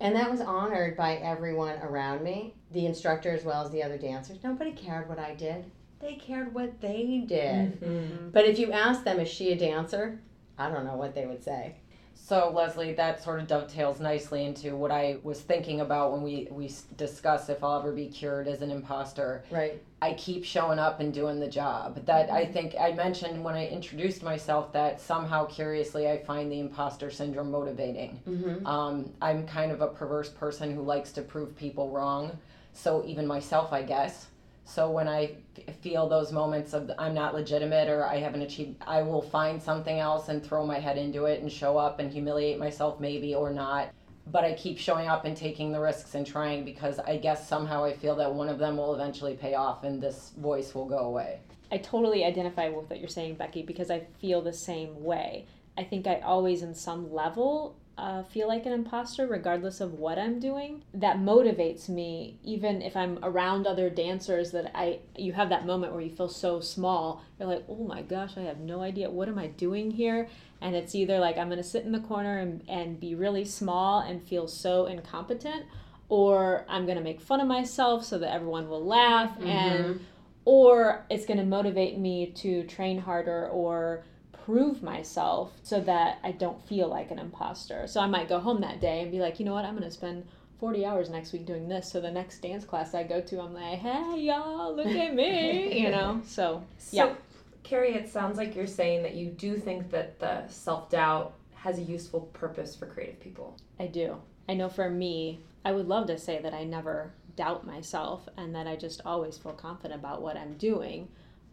and 0.00 0.14
that 0.14 0.30
was 0.30 0.42
honored 0.42 0.98
by 0.98 1.14
everyone 1.14 1.78
around 1.80 2.22
me, 2.22 2.52
the 2.72 2.84
instructor 2.84 3.32
as 3.32 3.42
well 3.44 3.64
as 3.64 3.70
the 3.70 3.82
other 3.82 3.96
dancers. 3.96 4.44
Nobody 4.44 4.72
cared 4.72 5.08
what 5.08 5.18
I 5.18 5.34
did; 5.34 5.64
they 5.98 6.16
cared 6.16 6.52
what 6.52 6.78
they 6.82 7.24
did. 7.26 7.80
Mhm. 7.80 8.32
But 8.32 8.44
if 8.44 8.58
you 8.58 8.70
ask 8.70 9.02
them, 9.02 9.18
"Is 9.18 9.28
she 9.28 9.52
a 9.52 9.56
dancer?" 9.56 10.20
I 10.58 10.68
don't 10.68 10.84
know 10.84 10.96
what 10.96 11.14
they 11.14 11.24
would 11.24 11.42
say. 11.42 11.76
So 12.20 12.50
Leslie, 12.54 12.92
that 12.92 13.22
sort 13.22 13.40
of 13.40 13.46
dovetails 13.46 14.00
nicely 14.00 14.44
into 14.44 14.76
what 14.76 14.90
I 14.90 15.16
was 15.22 15.40
thinking 15.40 15.80
about 15.80 16.12
when 16.12 16.22
we 16.22 16.46
we 16.50 16.70
discuss 16.96 17.48
if 17.48 17.64
I'll 17.64 17.78
ever 17.78 17.90
be 17.90 18.06
cured 18.06 18.48
as 18.48 18.60
an 18.60 18.70
imposter. 18.70 19.44
Right. 19.50 19.82
I 20.02 20.12
keep 20.12 20.44
showing 20.44 20.78
up 20.78 21.00
and 21.00 21.12
doing 21.12 21.40
the 21.40 21.48
job. 21.48 22.04
That 22.04 22.30
I 22.30 22.44
think 22.44 22.74
I 22.78 22.92
mentioned 22.92 23.42
when 23.42 23.54
I 23.54 23.66
introduced 23.66 24.22
myself 24.22 24.72
that 24.74 25.00
somehow 25.00 25.46
curiously 25.46 26.08
I 26.08 26.18
find 26.18 26.52
the 26.52 26.60
imposter 26.60 27.10
syndrome 27.10 27.50
motivating. 27.50 28.20
Mm-hmm. 28.28 28.66
Um, 28.66 29.10
I'm 29.22 29.46
kind 29.46 29.72
of 29.72 29.80
a 29.80 29.88
perverse 29.88 30.28
person 30.28 30.74
who 30.74 30.82
likes 30.82 31.12
to 31.12 31.22
prove 31.22 31.56
people 31.56 31.90
wrong. 31.90 32.36
So 32.74 33.04
even 33.06 33.26
myself, 33.26 33.72
I 33.72 33.82
guess. 33.82 34.26
So 34.68 34.90
when 34.90 35.08
I 35.08 35.32
feel 35.80 36.10
those 36.10 36.30
moments 36.30 36.74
of 36.74 36.90
I'm 36.98 37.14
not 37.14 37.34
legitimate 37.34 37.88
or 37.88 38.04
I 38.04 38.18
haven't 38.18 38.42
achieved, 38.42 38.76
I 38.86 39.00
will 39.00 39.22
find 39.22 39.62
something 39.62 39.98
else 39.98 40.28
and 40.28 40.44
throw 40.44 40.66
my 40.66 40.78
head 40.78 40.98
into 40.98 41.24
it 41.24 41.40
and 41.40 41.50
show 41.50 41.78
up 41.78 42.00
and 42.00 42.12
humiliate 42.12 42.58
myself 42.58 43.00
maybe 43.00 43.34
or 43.34 43.50
not. 43.50 43.94
But 44.26 44.44
I 44.44 44.52
keep 44.52 44.78
showing 44.78 45.08
up 45.08 45.24
and 45.24 45.34
taking 45.34 45.72
the 45.72 45.80
risks 45.80 46.14
and 46.14 46.26
trying 46.26 46.66
because 46.66 46.98
I 46.98 47.16
guess 47.16 47.48
somehow 47.48 47.82
I 47.82 47.94
feel 47.94 48.14
that 48.16 48.32
one 48.32 48.50
of 48.50 48.58
them 48.58 48.76
will 48.76 48.94
eventually 48.94 49.34
pay 49.34 49.54
off 49.54 49.84
and 49.84 50.02
this 50.02 50.32
voice 50.36 50.74
will 50.74 50.86
go 50.86 50.98
away. 50.98 51.40
I 51.72 51.78
totally 51.78 52.22
identify 52.26 52.68
with 52.68 52.90
what 52.90 53.00
you're 53.00 53.08
saying, 53.08 53.36
Becky, 53.36 53.62
because 53.62 53.90
I 53.90 54.00
feel 54.20 54.42
the 54.42 54.52
same 54.52 55.02
way. 55.02 55.46
I 55.78 55.84
think 55.84 56.06
I 56.06 56.20
always, 56.20 56.62
in 56.62 56.74
some 56.74 57.10
level, 57.10 57.74
uh, 57.98 58.22
feel 58.22 58.48
like 58.48 58.64
an 58.64 58.72
imposter, 58.72 59.26
regardless 59.26 59.80
of 59.80 59.94
what 59.94 60.18
I'm 60.18 60.38
doing. 60.38 60.84
That 60.94 61.18
motivates 61.18 61.88
me, 61.88 62.38
even 62.44 62.80
if 62.80 62.96
I'm 62.96 63.18
around 63.22 63.66
other 63.66 63.90
dancers. 63.90 64.52
That 64.52 64.70
I, 64.74 65.00
you 65.16 65.32
have 65.32 65.48
that 65.48 65.66
moment 65.66 65.92
where 65.92 66.00
you 66.00 66.10
feel 66.10 66.28
so 66.28 66.60
small. 66.60 67.22
You're 67.38 67.48
like, 67.48 67.64
oh 67.68 67.84
my 67.84 68.02
gosh, 68.02 68.36
I 68.36 68.42
have 68.42 68.60
no 68.60 68.80
idea 68.82 69.10
what 69.10 69.28
am 69.28 69.38
I 69.38 69.48
doing 69.48 69.90
here. 69.90 70.28
And 70.60 70.74
it's 70.74 70.94
either 70.94 71.18
like 71.18 71.36
I'm 71.36 71.48
gonna 71.48 71.62
sit 71.62 71.84
in 71.84 71.92
the 71.92 72.00
corner 72.00 72.38
and, 72.38 72.62
and 72.68 72.98
be 72.98 73.14
really 73.14 73.44
small 73.44 74.00
and 74.00 74.22
feel 74.22 74.48
so 74.48 74.86
incompetent, 74.86 75.66
or 76.08 76.64
I'm 76.68 76.86
gonna 76.86 77.00
make 77.00 77.20
fun 77.20 77.40
of 77.40 77.48
myself 77.48 78.04
so 78.04 78.18
that 78.18 78.32
everyone 78.32 78.68
will 78.68 78.84
laugh 78.84 79.36
and 79.42 80.00
or 80.48 81.04
it's 81.10 81.26
going 81.26 81.36
to 81.36 81.44
motivate 81.44 81.98
me 81.98 82.24
to 82.24 82.62
train 82.64 82.98
harder 82.98 83.48
or 83.48 84.02
prove 84.48 84.82
myself 84.82 85.52
so 85.62 85.78
that 85.78 86.18
I 86.24 86.32
don't 86.32 86.66
feel 86.66 86.88
like 86.88 87.10
an 87.10 87.18
imposter. 87.18 87.86
So 87.86 88.00
I 88.00 88.06
might 88.06 88.30
go 88.30 88.40
home 88.40 88.62
that 88.62 88.80
day 88.80 89.02
and 89.02 89.12
be 89.12 89.20
like, 89.20 89.38
you 89.38 89.44
know 89.44 89.52
what, 89.52 89.66
I'm 89.66 89.76
going 89.76 89.84
to 89.84 89.90
spend 89.90 90.26
40 90.58 90.86
hours 90.86 91.10
next 91.10 91.34
week 91.34 91.44
doing 91.44 91.68
this. 91.68 91.92
So 91.92 92.00
the 92.00 92.10
next 92.10 92.40
dance 92.40 92.64
class 92.64 92.94
I 92.94 93.02
go 93.02 93.20
to, 93.20 93.40
I'm 93.42 93.52
like, 93.52 93.78
hey, 93.78 94.20
y'all, 94.20 94.74
look 94.74 94.86
at 94.86 95.14
me, 95.14 95.78
you 95.82 95.90
know? 95.90 96.22
So, 96.24 96.64
So, 96.78 96.96
Yeah. 96.96 97.14
Carrie, 97.62 97.92
it 97.92 98.08
sounds 98.08 98.38
like 98.38 98.56
you're 98.56 98.66
saying 98.66 99.02
that 99.02 99.16
you 99.16 99.26
do 99.26 99.58
think 99.58 99.90
that 99.90 100.18
the 100.18 100.48
self 100.48 100.88
doubt 100.88 101.34
has 101.54 101.78
a 101.78 101.82
useful 101.82 102.22
purpose 102.32 102.74
for 102.74 102.86
creative 102.86 103.20
people. 103.20 103.54
I 103.78 103.86
do. 103.88 104.16
I 104.48 104.54
know 104.54 104.70
for 104.70 104.88
me, 104.88 105.40
I 105.62 105.72
would 105.72 105.88
love 105.88 106.06
to 106.06 106.16
say 106.16 106.40
that 106.40 106.54
I 106.54 106.64
never 106.64 107.12
doubt 107.36 107.66
myself 107.66 108.26
and 108.38 108.54
that 108.54 108.66
I 108.66 108.76
just 108.76 109.02
always 109.04 109.36
feel 109.36 109.52
confident 109.52 110.00
about 110.00 110.22
what 110.22 110.38
I'm 110.38 110.54
doing. 110.54 111.08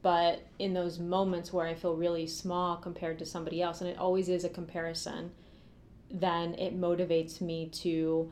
But 0.05 0.43
in 0.59 0.75
those 0.75 0.99
moments 0.99 1.51
where 1.51 1.65
I 1.65 1.73
feel 1.73 1.95
really 1.95 2.27
small 2.27 2.77
compared 2.77 3.17
to 3.17 3.25
somebody 3.25 3.59
else, 3.63 3.81
and 3.81 3.89
it 3.89 3.97
always 3.97 4.29
is 4.29 4.43
a 4.43 4.49
comparison, 4.49 5.31
then 6.11 6.53
it 6.59 6.79
motivates 6.79 7.41
me 7.41 7.69
to 7.81 8.31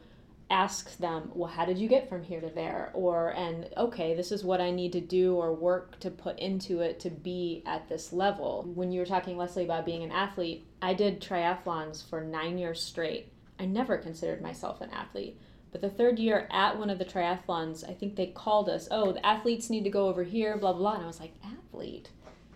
ask 0.51 0.95
them, 0.97 1.31
well, 1.33 1.49
how 1.49 1.65
did 1.65 1.79
you 1.79 1.87
get 1.87 2.07
from 2.07 2.21
here 2.21 2.41
to 2.41 2.49
there? 2.51 2.91
Or, 2.93 3.33
and 3.33 3.69
okay, 3.75 4.13
this 4.13 4.31
is 4.31 4.43
what 4.43 4.61
I 4.61 4.69
need 4.69 4.91
to 4.91 5.01
do 5.01 5.33
or 5.33 5.51
work 5.51 5.99
to 6.01 6.11
put 6.11 6.37
into 6.37 6.81
it 6.81 6.99
to 6.99 7.09
be 7.09 7.63
at 7.65 7.89
this 7.89 8.13
level. 8.13 8.69
When 8.75 8.91
you 8.91 8.99
were 8.99 9.07
talking, 9.07 9.35
Leslie, 9.35 9.65
about 9.65 9.83
being 9.83 10.03
an 10.03 10.11
athlete, 10.11 10.67
I 10.79 10.93
did 10.93 11.21
triathlons 11.21 12.07
for 12.07 12.21
nine 12.21 12.59
years 12.59 12.83
straight. 12.83 13.33
I 13.57 13.65
never 13.65 13.97
considered 13.97 14.43
myself 14.43 14.79
an 14.81 14.91
athlete. 14.91 15.41
But 15.73 15.81
the 15.81 15.89
third 15.89 16.19
year 16.19 16.47
at 16.51 16.77
one 16.77 16.91
of 16.91 16.99
the 16.99 17.05
triathlons, 17.05 17.83
I 17.87 17.93
think 17.93 18.15
they 18.15 18.27
called 18.27 18.69
us, 18.69 18.87
oh, 18.91 19.11
the 19.11 19.25
athletes 19.25 19.71
need 19.71 19.83
to 19.83 19.89
go 19.89 20.07
over 20.07 20.23
here, 20.23 20.55
blah, 20.55 20.71
blah, 20.71 20.81
blah. 20.81 20.93
And 20.93 21.03
I 21.03 21.07
was 21.07 21.19
like, 21.19 21.33
athlete? 21.43 22.09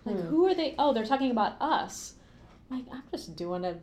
Like, 0.04 0.24
who 0.24 0.46
are 0.46 0.54
they? 0.54 0.76
Oh, 0.78 0.94
they're 0.94 1.04
talking 1.04 1.32
about 1.32 1.60
us. 1.60 2.14
Like, 2.70 2.84
I'm 2.92 3.02
just 3.10 3.36
doing 3.36 3.64
a, 3.64 3.76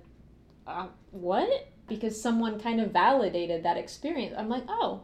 uh, 0.66 0.88
what? 1.12 1.68
Because 1.88 2.20
someone 2.20 2.60
kind 2.60 2.80
of 2.80 2.92
validated 2.92 3.64
that 3.64 3.78
experience. 3.78 4.34
I'm 4.38 4.50
like, 4.50 4.64
oh, 4.70 5.02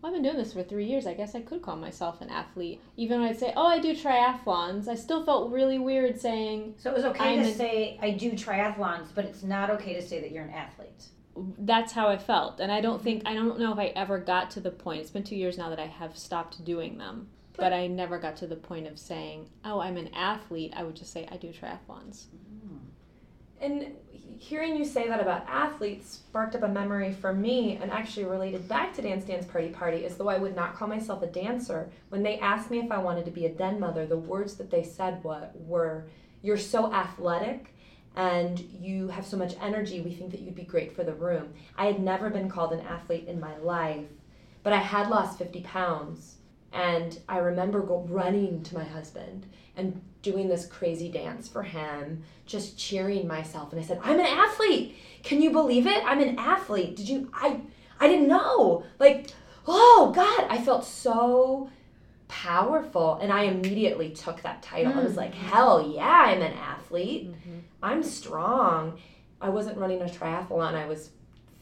well, 0.00 0.10
I've 0.10 0.14
been 0.14 0.22
doing 0.22 0.36
this 0.42 0.54
for 0.54 0.62
three 0.62 0.86
years. 0.86 1.06
I 1.06 1.12
guess 1.12 1.34
I 1.34 1.40
could 1.40 1.60
call 1.60 1.76
myself 1.76 2.20
an 2.22 2.30
athlete. 2.30 2.80
Even 2.96 3.20
when 3.20 3.28
I'd 3.28 3.38
say, 3.38 3.52
oh, 3.56 3.66
I 3.66 3.78
do 3.78 3.94
triathlons, 3.94 4.88
I 4.88 4.94
still 4.94 5.24
felt 5.24 5.52
really 5.52 5.78
weird 5.78 6.18
saying, 6.18 6.76
So 6.78 6.90
it 6.90 6.96
was 6.96 7.04
okay 7.04 7.38
I'm 7.38 7.44
to 7.44 7.54
say 7.54 7.98
I 8.00 8.10
do 8.12 8.32
triathlons, 8.32 9.08
but 9.14 9.26
it's 9.26 9.42
not 9.42 9.68
okay 9.70 9.92
to 9.94 10.02
say 10.02 10.20
that 10.20 10.32
you're 10.32 10.44
an 10.44 10.54
athlete. 10.54 11.08
That's 11.58 11.92
how 11.92 12.08
I 12.08 12.18
felt. 12.18 12.60
And 12.60 12.70
I 12.70 12.80
don't 12.80 12.96
mm-hmm. 12.96 13.04
think, 13.04 13.22
I 13.26 13.34
don't 13.34 13.58
know 13.58 13.72
if 13.72 13.78
I 13.78 13.86
ever 13.96 14.18
got 14.18 14.50
to 14.52 14.60
the 14.60 14.70
point, 14.70 15.00
it's 15.00 15.10
been 15.10 15.24
two 15.24 15.36
years 15.36 15.58
now 15.58 15.68
that 15.70 15.80
I 15.80 15.86
have 15.86 16.16
stopped 16.16 16.64
doing 16.64 16.98
them. 16.98 17.28
But 17.56 17.72
I 17.72 17.86
never 17.86 18.18
got 18.18 18.36
to 18.38 18.46
the 18.46 18.56
point 18.56 18.86
of 18.86 18.98
saying, 18.98 19.48
oh, 19.64 19.80
I'm 19.80 19.96
an 19.96 20.12
athlete. 20.14 20.74
I 20.76 20.82
would 20.82 20.94
just 20.94 21.10
say, 21.10 21.26
I 21.32 21.38
do 21.38 21.48
triathlons. 21.48 22.26
Mm-hmm. 22.26 22.76
And 23.62 23.92
hearing 24.38 24.76
you 24.76 24.84
say 24.84 25.08
that 25.08 25.20
about 25.20 25.46
athletes 25.48 26.20
sparked 26.28 26.54
up 26.54 26.62
a 26.62 26.68
memory 26.68 27.12
for 27.12 27.32
me 27.32 27.78
and 27.80 27.90
actually 27.90 28.26
related 28.26 28.68
back 28.68 28.92
to 28.94 29.02
Dance 29.02 29.24
Dance 29.24 29.46
Party 29.46 29.68
Party 29.68 30.04
is 30.04 30.16
though 30.16 30.28
I 30.28 30.36
would 30.36 30.54
not 30.54 30.74
call 30.74 30.88
myself 30.88 31.22
a 31.22 31.26
dancer, 31.26 31.88
when 32.10 32.22
they 32.22 32.38
asked 32.40 32.70
me 32.70 32.78
if 32.78 32.90
I 32.90 32.98
wanted 32.98 33.24
to 33.24 33.30
be 33.30 33.46
a 33.46 33.50
den 33.50 33.80
mother, 33.80 34.06
the 34.06 34.18
words 34.18 34.56
that 34.56 34.70
they 34.70 34.82
said 34.82 35.24
what 35.24 35.58
were, 35.58 36.06
You're 36.42 36.58
so 36.58 36.92
athletic 36.92 37.74
and 38.16 38.58
you 38.80 39.08
have 39.08 39.26
so 39.26 39.36
much 39.36 39.54
energy, 39.60 40.00
we 40.00 40.14
think 40.14 40.30
that 40.30 40.40
you'd 40.40 40.54
be 40.54 40.64
great 40.64 40.96
for 40.96 41.04
the 41.04 41.12
room. 41.12 41.52
I 41.76 41.86
had 41.86 42.00
never 42.00 42.30
been 42.30 42.48
called 42.48 42.72
an 42.72 42.80
athlete 42.80 43.28
in 43.28 43.38
my 43.38 43.56
life, 43.58 44.06
but 44.62 44.72
I 44.72 44.78
had 44.78 45.10
lost 45.10 45.38
50 45.38 45.60
pounds. 45.60 46.36
And 46.72 47.18
I 47.28 47.38
remember 47.38 47.80
go 47.80 48.06
running 48.08 48.62
to 48.64 48.74
my 48.74 48.84
husband 48.84 49.46
and 49.76 50.02
doing 50.22 50.48
this 50.48 50.66
crazy 50.66 51.10
dance 51.10 51.48
for 51.48 51.62
him, 51.62 52.22
just 52.46 52.78
cheering 52.78 53.26
myself. 53.26 53.72
And 53.72 53.80
I 53.80 53.84
said, 53.84 54.00
I'm 54.02 54.18
an 54.18 54.26
athlete. 54.26 54.96
Can 55.22 55.40
you 55.40 55.50
believe 55.50 55.86
it? 55.86 56.02
I'm 56.04 56.20
an 56.20 56.38
athlete. 56.38 56.96
Did 56.96 57.08
you? 57.08 57.30
I, 57.32 57.60
I 58.00 58.08
didn't 58.08 58.28
know. 58.28 58.84
Like, 58.98 59.28
oh 59.66 60.12
God, 60.14 60.46
I 60.50 60.62
felt 60.62 60.84
so 60.84 61.70
powerful. 62.28 63.18
And 63.22 63.32
I 63.32 63.42
immediately 63.42 64.10
took 64.10 64.42
that 64.42 64.62
title. 64.62 64.92
I 64.92 65.02
was 65.02 65.12
hmm. 65.12 65.18
like, 65.18 65.34
hell 65.34 65.92
yeah, 65.94 66.24
I'm 66.26 66.42
an 66.42 66.52
athlete. 66.54 67.30
Mm-hmm. 67.30 67.58
I'm 67.82 68.02
strong. 68.02 68.98
I 69.40 69.50
wasn't 69.50 69.78
running 69.78 70.00
a 70.02 70.06
triathlon, 70.06 70.74
I 70.74 70.86
was 70.86 71.10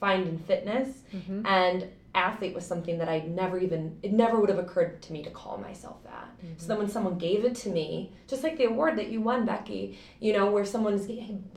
finding 0.01 0.39
fitness. 0.39 0.89
Mhm. 1.13 1.47
And 1.47 1.89
athlete 2.15 2.55
was 2.55 2.65
something 2.65 2.99
that 2.99 3.09
I 3.09 3.21
never 3.21 3.59
even, 3.59 3.99
it 4.03 4.13
never 4.13 4.39
would 4.39 4.49
have 4.49 4.59
occurred 4.59 5.03
to 5.03 5.13
me 5.13 5.23
to 5.25 5.31
call 5.31 5.59
myself 5.59 6.03
that. 6.05 6.29
So 6.41 6.47
mm-hmm. 6.47 6.67
then 6.69 6.79
when 6.79 6.89
someone 6.89 7.19
gave 7.19 7.45
it 7.45 7.57
to 7.57 7.71
me, 7.71 8.13
just 8.29 8.45
like 8.45 8.57
the 8.57 8.65
award 8.65 8.97
that 8.99 9.09
you 9.09 9.21
won, 9.21 9.45
Becky, 9.45 9.99
you 10.21 10.33
know, 10.33 10.51
where 10.51 10.65
someone's 10.65 11.09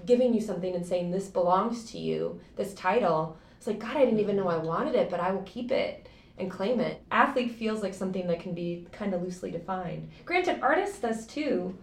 giving 0.05 0.33
you 0.33 0.41
something 0.41 0.73
and 0.73 0.85
saying, 0.85 1.11
this 1.11 1.27
belongs 1.27 1.91
to 1.91 1.99
you, 1.99 2.39
this 2.55 2.73
title, 2.73 3.37
it's 3.57 3.67
like, 3.67 3.79
God, 3.79 3.97
I 3.97 4.05
didn't 4.05 4.19
even 4.19 4.35
know 4.35 4.47
I 4.47 4.57
wanted 4.57 4.95
it, 4.95 5.09
but 5.09 5.19
I 5.19 5.31
will 5.31 5.43
keep 5.43 5.71
it 5.71 6.06
and 6.37 6.51
claim 6.51 6.79
it. 6.79 7.01
Athlete 7.11 7.51
feels 7.51 7.81
like 7.81 7.93
something 7.93 8.27
that 8.27 8.39
can 8.39 8.53
be 8.53 8.87
kind 8.91 9.13
of 9.13 9.21
loosely 9.21 9.51
defined. 9.51 10.09
Granted, 10.25 10.61
artist 10.61 11.01
does 11.01 11.25
too. 11.25 11.77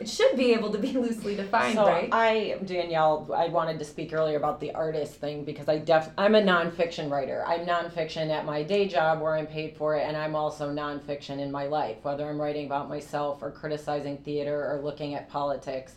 It 0.00 0.08
should 0.08 0.36
be 0.36 0.52
able 0.52 0.72
to 0.72 0.78
be 0.78 0.92
loosely 0.92 1.36
defined, 1.36 1.76
so 1.76 1.86
right? 1.86 2.08
I, 2.10 2.58
Danielle, 2.64 3.30
I 3.34 3.48
wanted 3.48 3.78
to 3.78 3.84
speak 3.84 4.12
earlier 4.12 4.36
about 4.36 4.60
the 4.60 4.72
artist 4.72 5.14
thing 5.14 5.44
because 5.44 5.68
I 5.68 5.78
def, 5.78 6.10
I'm 6.18 6.34
a 6.34 6.42
nonfiction 6.42 7.10
writer. 7.10 7.44
I'm 7.46 7.64
nonfiction 7.64 8.30
at 8.30 8.44
my 8.44 8.62
day 8.64 8.88
job 8.88 9.20
where 9.20 9.36
I'm 9.36 9.46
paid 9.46 9.76
for 9.76 9.96
it, 9.96 10.02
and 10.02 10.16
I'm 10.16 10.34
also 10.34 10.72
nonfiction 10.72 11.38
in 11.38 11.50
my 11.52 11.66
life, 11.66 11.98
whether 12.02 12.28
I'm 12.28 12.40
writing 12.40 12.66
about 12.66 12.88
myself 12.88 13.40
or 13.40 13.52
criticizing 13.52 14.18
theater 14.18 14.68
or 14.68 14.80
looking 14.82 15.14
at 15.14 15.30
politics. 15.30 15.94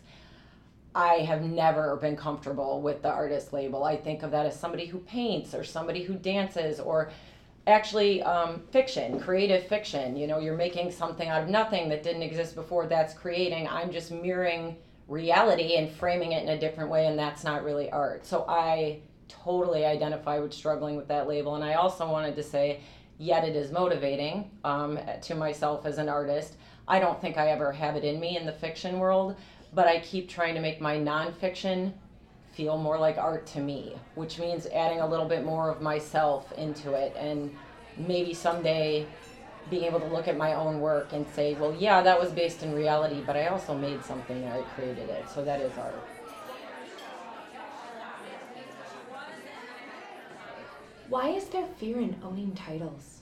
I 0.93 1.15
have 1.15 1.43
never 1.43 1.95
been 1.97 2.15
comfortable 2.15 2.81
with 2.81 3.03
the 3.03 3.09
artist 3.09 3.53
label. 3.53 3.83
I 3.83 3.95
think 3.97 4.23
of 4.23 4.31
that 4.31 4.45
as 4.47 4.59
somebody 4.59 4.87
who 4.87 4.99
paints 4.99 5.53
or 5.53 5.63
somebody 5.63 6.03
who 6.03 6.15
dances 6.15 6.79
or 6.79 7.11
actually 7.67 8.23
um, 8.23 8.61
fiction, 8.71 9.19
creative 9.19 9.67
fiction. 9.67 10.15
You 10.15 10.25
know, 10.25 10.39
you're 10.39 10.55
making 10.55 10.91
something 10.91 11.27
out 11.27 11.43
of 11.43 11.49
nothing 11.49 11.89
that 11.89 12.01
didn't 12.01 12.23
exist 12.23 12.55
before. 12.55 12.87
That's 12.87 13.13
creating. 13.13 13.67
I'm 13.67 13.91
just 13.91 14.11
mirroring 14.11 14.77
reality 15.07 15.75
and 15.75 15.91
framing 15.91 16.31
it 16.31 16.43
in 16.43 16.49
a 16.49 16.59
different 16.59 16.89
way, 16.89 17.07
and 17.07 17.19
that's 17.19 17.43
not 17.43 17.63
really 17.63 17.91
art. 17.91 18.25
So 18.25 18.45
I 18.47 19.01
totally 19.27 19.85
identify 19.85 20.39
with 20.39 20.53
struggling 20.53 20.95
with 20.95 21.07
that 21.09 21.27
label. 21.27 21.55
And 21.55 21.63
I 21.63 21.73
also 21.73 22.09
wanted 22.09 22.35
to 22.37 22.43
say, 22.43 22.81
yet 23.17 23.43
it 23.43 23.55
is 23.55 23.71
motivating 23.71 24.49
um, 24.63 24.99
to 25.21 25.35
myself 25.35 25.85
as 25.85 25.97
an 25.97 26.09
artist. 26.09 26.55
I 26.87 26.99
don't 26.99 27.19
think 27.19 27.37
I 27.37 27.49
ever 27.49 27.71
have 27.71 27.95
it 27.95 28.05
in 28.05 28.19
me 28.19 28.37
in 28.37 28.45
the 28.45 28.53
fiction 28.53 28.99
world, 28.99 29.35
but 29.73 29.87
I 29.87 29.99
keep 29.99 30.29
trying 30.29 30.55
to 30.55 30.61
make 30.61 30.79
my 30.79 30.97
nonfiction 30.97 31.93
feel 32.57 32.75
more 32.75 32.97
like 32.97 33.19
art 33.19 33.45
to 33.45 33.59
me, 33.59 33.95
which 34.15 34.39
means 34.39 34.65
adding 34.73 34.99
a 34.99 35.07
little 35.07 35.27
bit 35.27 35.45
more 35.45 35.69
of 35.69 35.79
myself 35.79 36.51
into 36.53 36.93
it 36.93 37.15
and 37.15 37.51
maybe 37.95 38.33
someday 38.33 39.07
being 39.69 39.83
able 39.83 39.99
to 39.99 40.07
look 40.07 40.27
at 40.27 40.35
my 40.37 40.55
own 40.55 40.79
work 40.79 41.13
and 41.13 41.27
say, 41.35 41.53
well, 41.53 41.75
yeah, 41.77 42.01
that 42.01 42.19
was 42.19 42.31
based 42.31 42.63
in 42.63 42.73
reality, 42.73 43.21
but 43.21 43.37
I 43.37 43.45
also 43.47 43.77
made 43.77 44.03
something 44.03 44.47
I 44.47 44.63
created 44.63 45.07
it. 45.07 45.29
So 45.29 45.45
that 45.45 45.61
is 45.61 45.77
art. 45.77 45.93
Why 51.09 51.29
is 51.29 51.45
there 51.49 51.67
fear 51.77 51.99
in 51.99 52.15
owning 52.23 52.55
titles? 52.55 53.16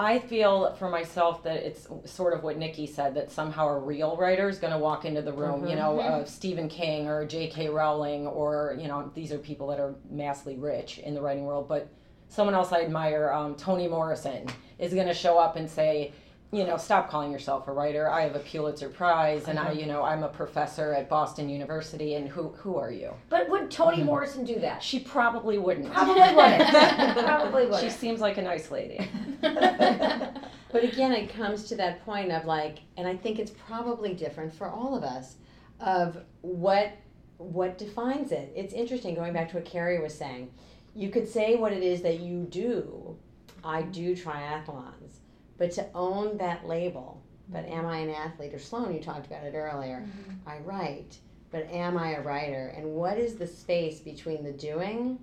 I 0.00 0.18
feel 0.18 0.74
for 0.76 0.88
myself 0.88 1.42
that 1.42 1.56
it's 1.56 1.86
sort 2.06 2.32
of 2.32 2.42
what 2.42 2.56
Nikki 2.56 2.86
said 2.86 3.14
that 3.16 3.30
somehow 3.30 3.68
a 3.68 3.78
real 3.78 4.16
writer 4.16 4.48
is 4.48 4.58
going 4.58 4.72
to 4.72 4.78
walk 4.78 5.04
into 5.04 5.20
the 5.20 5.32
room, 5.32 5.66
you 5.66 5.76
know, 5.76 6.00
uh, 6.00 6.24
Stephen 6.24 6.70
King 6.70 7.06
or 7.06 7.26
J.K. 7.26 7.68
Rowling, 7.68 8.26
or, 8.26 8.78
you 8.80 8.88
know, 8.88 9.12
these 9.14 9.30
are 9.30 9.36
people 9.36 9.66
that 9.66 9.78
are 9.78 9.94
massively 10.10 10.56
rich 10.56 11.00
in 11.00 11.12
the 11.12 11.20
writing 11.20 11.44
world, 11.44 11.68
but 11.68 11.86
someone 12.28 12.54
else 12.54 12.72
I 12.72 12.80
admire, 12.80 13.30
um, 13.30 13.54
Toni 13.56 13.88
Morrison, 13.88 14.46
is 14.78 14.94
going 14.94 15.06
to 15.06 15.12
show 15.12 15.36
up 15.36 15.56
and 15.56 15.68
say, 15.68 16.14
you 16.52 16.64
know, 16.64 16.76
stop 16.76 17.08
calling 17.10 17.30
yourself 17.30 17.68
a 17.68 17.72
writer. 17.72 18.10
I 18.10 18.22
have 18.22 18.34
a 18.34 18.40
Pulitzer 18.40 18.88
Prize, 18.88 19.46
and 19.46 19.58
I, 19.58 19.66
uh-huh. 19.66 19.72
you 19.72 19.86
know, 19.86 20.02
I'm 20.02 20.24
a 20.24 20.28
professor 20.28 20.92
at 20.94 21.08
Boston 21.08 21.48
University, 21.48 22.14
and 22.14 22.28
who 22.28 22.48
who 22.48 22.76
are 22.76 22.90
you? 22.90 23.12
But 23.28 23.48
would 23.48 23.70
Toni 23.70 23.98
mm-hmm. 23.98 24.06
Morrison 24.06 24.44
do 24.44 24.58
that? 24.60 24.82
She 24.82 25.00
probably 25.00 25.58
wouldn't. 25.58 25.92
Probably 25.92 26.34
wouldn't. 26.34 26.70
Probably 27.18 27.66
wouldn't. 27.66 27.80
She 27.80 27.90
seems 27.90 28.20
like 28.20 28.38
a 28.38 28.42
nice 28.42 28.70
lady. 28.70 29.08
But 30.72 30.84
again, 30.84 31.12
it 31.12 31.34
comes 31.34 31.64
to 31.64 31.76
that 31.76 32.04
point 32.04 32.30
of 32.30 32.44
like, 32.44 32.78
and 32.96 33.06
I 33.06 33.16
think 33.16 33.38
it's 33.38 33.50
probably 33.50 34.14
different 34.14 34.54
for 34.54 34.68
all 34.68 34.96
of 34.96 35.02
us, 35.02 35.36
of 35.80 36.18
what 36.42 36.92
what 37.38 37.78
defines 37.78 38.32
it. 38.32 38.52
It's 38.54 38.74
interesting 38.74 39.14
going 39.14 39.32
back 39.32 39.48
to 39.50 39.56
what 39.56 39.64
Carrie 39.64 40.00
was 40.00 40.14
saying. 40.14 40.50
You 40.94 41.08
could 41.08 41.26
say 41.26 41.56
what 41.56 41.72
it 41.72 41.82
is 41.82 42.02
that 42.02 42.20
you 42.20 42.44
do. 42.44 43.16
I 43.64 43.82
do 43.82 44.14
triathlons, 44.14 45.19
but 45.60 45.70
to 45.72 45.86
own 45.94 46.38
that 46.38 46.66
label. 46.66 47.22
But 47.50 47.66
mm-hmm. 47.66 47.80
am 47.80 47.86
I 47.86 47.98
an 47.98 48.10
athlete? 48.10 48.54
Or 48.54 48.58
Sloan, 48.58 48.94
you 48.94 49.00
talked 49.00 49.26
about 49.26 49.44
it 49.44 49.54
earlier. 49.54 50.06
Mm-hmm. 50.06 50.48
I 50.48 50.58
write, 50.60 51.18
but 51.52 51.70
am 51.70 51.98
I 51.98 52.14
a 52.14 52.22
writer? 52.22 52.72
And 52.76 52.94
what 52.94 53.18
is 53.18 53.34
the 53.34 53.46
space 53.46 54.00
between 54.00 54.42
the 54.42 54.52
doing 54.52 55.18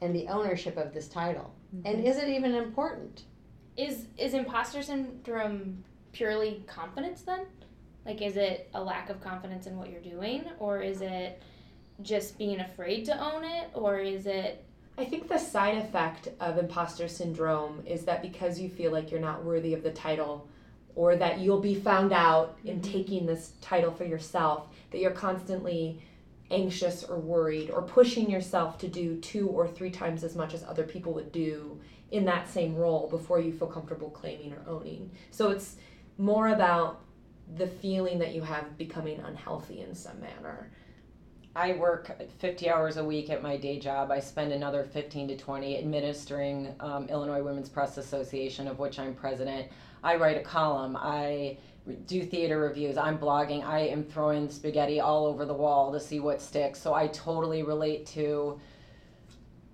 and 0.00 0.14
the 0.14 0.28
ownership 0.28 0.78
of 0.78 0.94
this 0.94 1.08
title? 1.08 1.54
Mm-hmm. 1.76 1.86
And 1.86 2.06
is 2.06 2.16
it 2.16 2.28
even 2.30 2.54
important? 2.54 3.24
Is 3.76 4.06
is 4.16 4.32
imposter 4.32 4.80
syndrome 4.80 5.84
purely 6.12 6.64
confidence 6.66 7.20
then? 7.20 7.44
Like 8.06 8.22
is 8.22 8.38
it 8.38 8.70
a 8.72 8.82
lack 8.82 9.10
of 9.10 9.20
confidence 9.20 9.66
in 9.66 9.76
what 9.76 9.90
you're 9.90 10.00
doing 10.00 10.44
or 10.58 10.80
is 10.80 11.02
it 11.02 11.42
just 12.00 12.38
being 12.38 12.60
afraid 12.60 13.04
to 13.06 13.34
own 13.34 13.44
it 13.44 13.68
or 13.74 13.98
is 13.98 14.26
it 14.26 14.64
I 14.98 15.04
think 15.04 15.28
the 15.28 15.38
side 15.38 15.76
effect 15.76 16.28
of 16.40 16.56
imposter 16.56 17.06
syndrome 17.06 17.82
is 17.86 18.04
that 18.04 18.22
because 18.22 18.58
you 18.58 18.68
feel 18.68 18.92
like 18.92 19.10
you're 19.10 19.20
not 19.20 19.44
worthy 19.44 19.74
of 19.74 19.82
the 19.82 19.90
title 19.90 20.48
or 20.94 21.16
that 21.16 21.38
you'll 21.38 21.60
be 21.60 21.74
found 21.74 22.12
out 22.12 22.58
in 22.64 22.80
mm-hmm. 22.80 22.92
taking 22.92 23.26
this 23.26 23.52
title 23.60 23.92
for 23.92 24.04
yourself, 24.04 24.68
that 24.90 24.98
you're 24.98 25.10
constantly 25.10 26.02
anxious 26.50 27.04
or 27.04 27.18
worried 27.18 27.70
or 27.70 27.82
pushing 27.82 28.30
yourself 28.30 28.78
to 28.78 28.88
do 28.88 29.20
two 29.20 29.48
or 29.48 29.68
three 29.68 29.90
times 29.90 30.24
as 30.24 30.34
much 30.34 30.54
as 30.54 30.64
other 30.64 30.84
people 30.84 31.12
would 31.12 31.32
do 31.32 31.78
in 32.10 32.24
that 32.24 32.48
same 32.48 32.74
role 32.74 33.08
before 33.10 33.40
you 33.40 33.52
feel 33.52 33.68
comfortable 33.68 34.10
claiming 34.10 34.54
or 34.54 34.62
owning. 34.66 35.10
So 35.30 35.50
it's 35.50 35.76
more 36.18 36.48
about 36.48 37.02
the 37.56 37.66
feeling 37.66 38.18
that 38.20 38.34
you 38.34 38.42
have 38.42 38.78
becoming 38.78 39.20
unhealthy 39.20 39.80
in 39.80 39.94
some 39.94 40.20
manner. 40.20 40.70
I 41.56 41.72
work 41.72 42.10
50 42.38 42.68
hours 42.68 42.98
a 42.98 43.04
week 43.04 43.30
at 43.30 43.42
my 43.42 43.56
day 43.56 43.78
job. 43.78 44.10
I 44.10 44.20
spend 44.20 44.52
another 44.52 44.84
15 44.84 45.28
to 45.28 45.36
20 45.38 45.78
administering 45.78 46.74
um, 46.80 47.08
Illinois 47.08 47.42
Women's 47.42 47.70
Press 47.70 47.96
Association, 47.96 48.68
of 48.68 48.78
which 48.78 48.98
I'm 48.98 49.14
president. 49.14 49.68
I 50.04 50.16
write 50.16 50.36
a 50.36 50.42
column. 50.42 50.98
I 51.00 51.56
do 52.06 52.22
theater 52.24 52.58
reviews. 52.60 52.98
I'm 52.98 53.16
blogging. 53.16 53.64
I 53.64 53.80
am 53.80 54.04
throwing 54.04 54.50
spaghetti 54.50 55.00
all 55.00 55.24
over 55.24 55.46
the 55.46 55.54
wall 55.54 55.90
to 55.92 55.98
see 55.98 56.20
what 56.20 56.42
sticks. 56.42 56.78
So 56.78 56.92
I 56.92 57.06
totally 57.06 57.62
relate 57.62 58.04
to. 58.08 58.60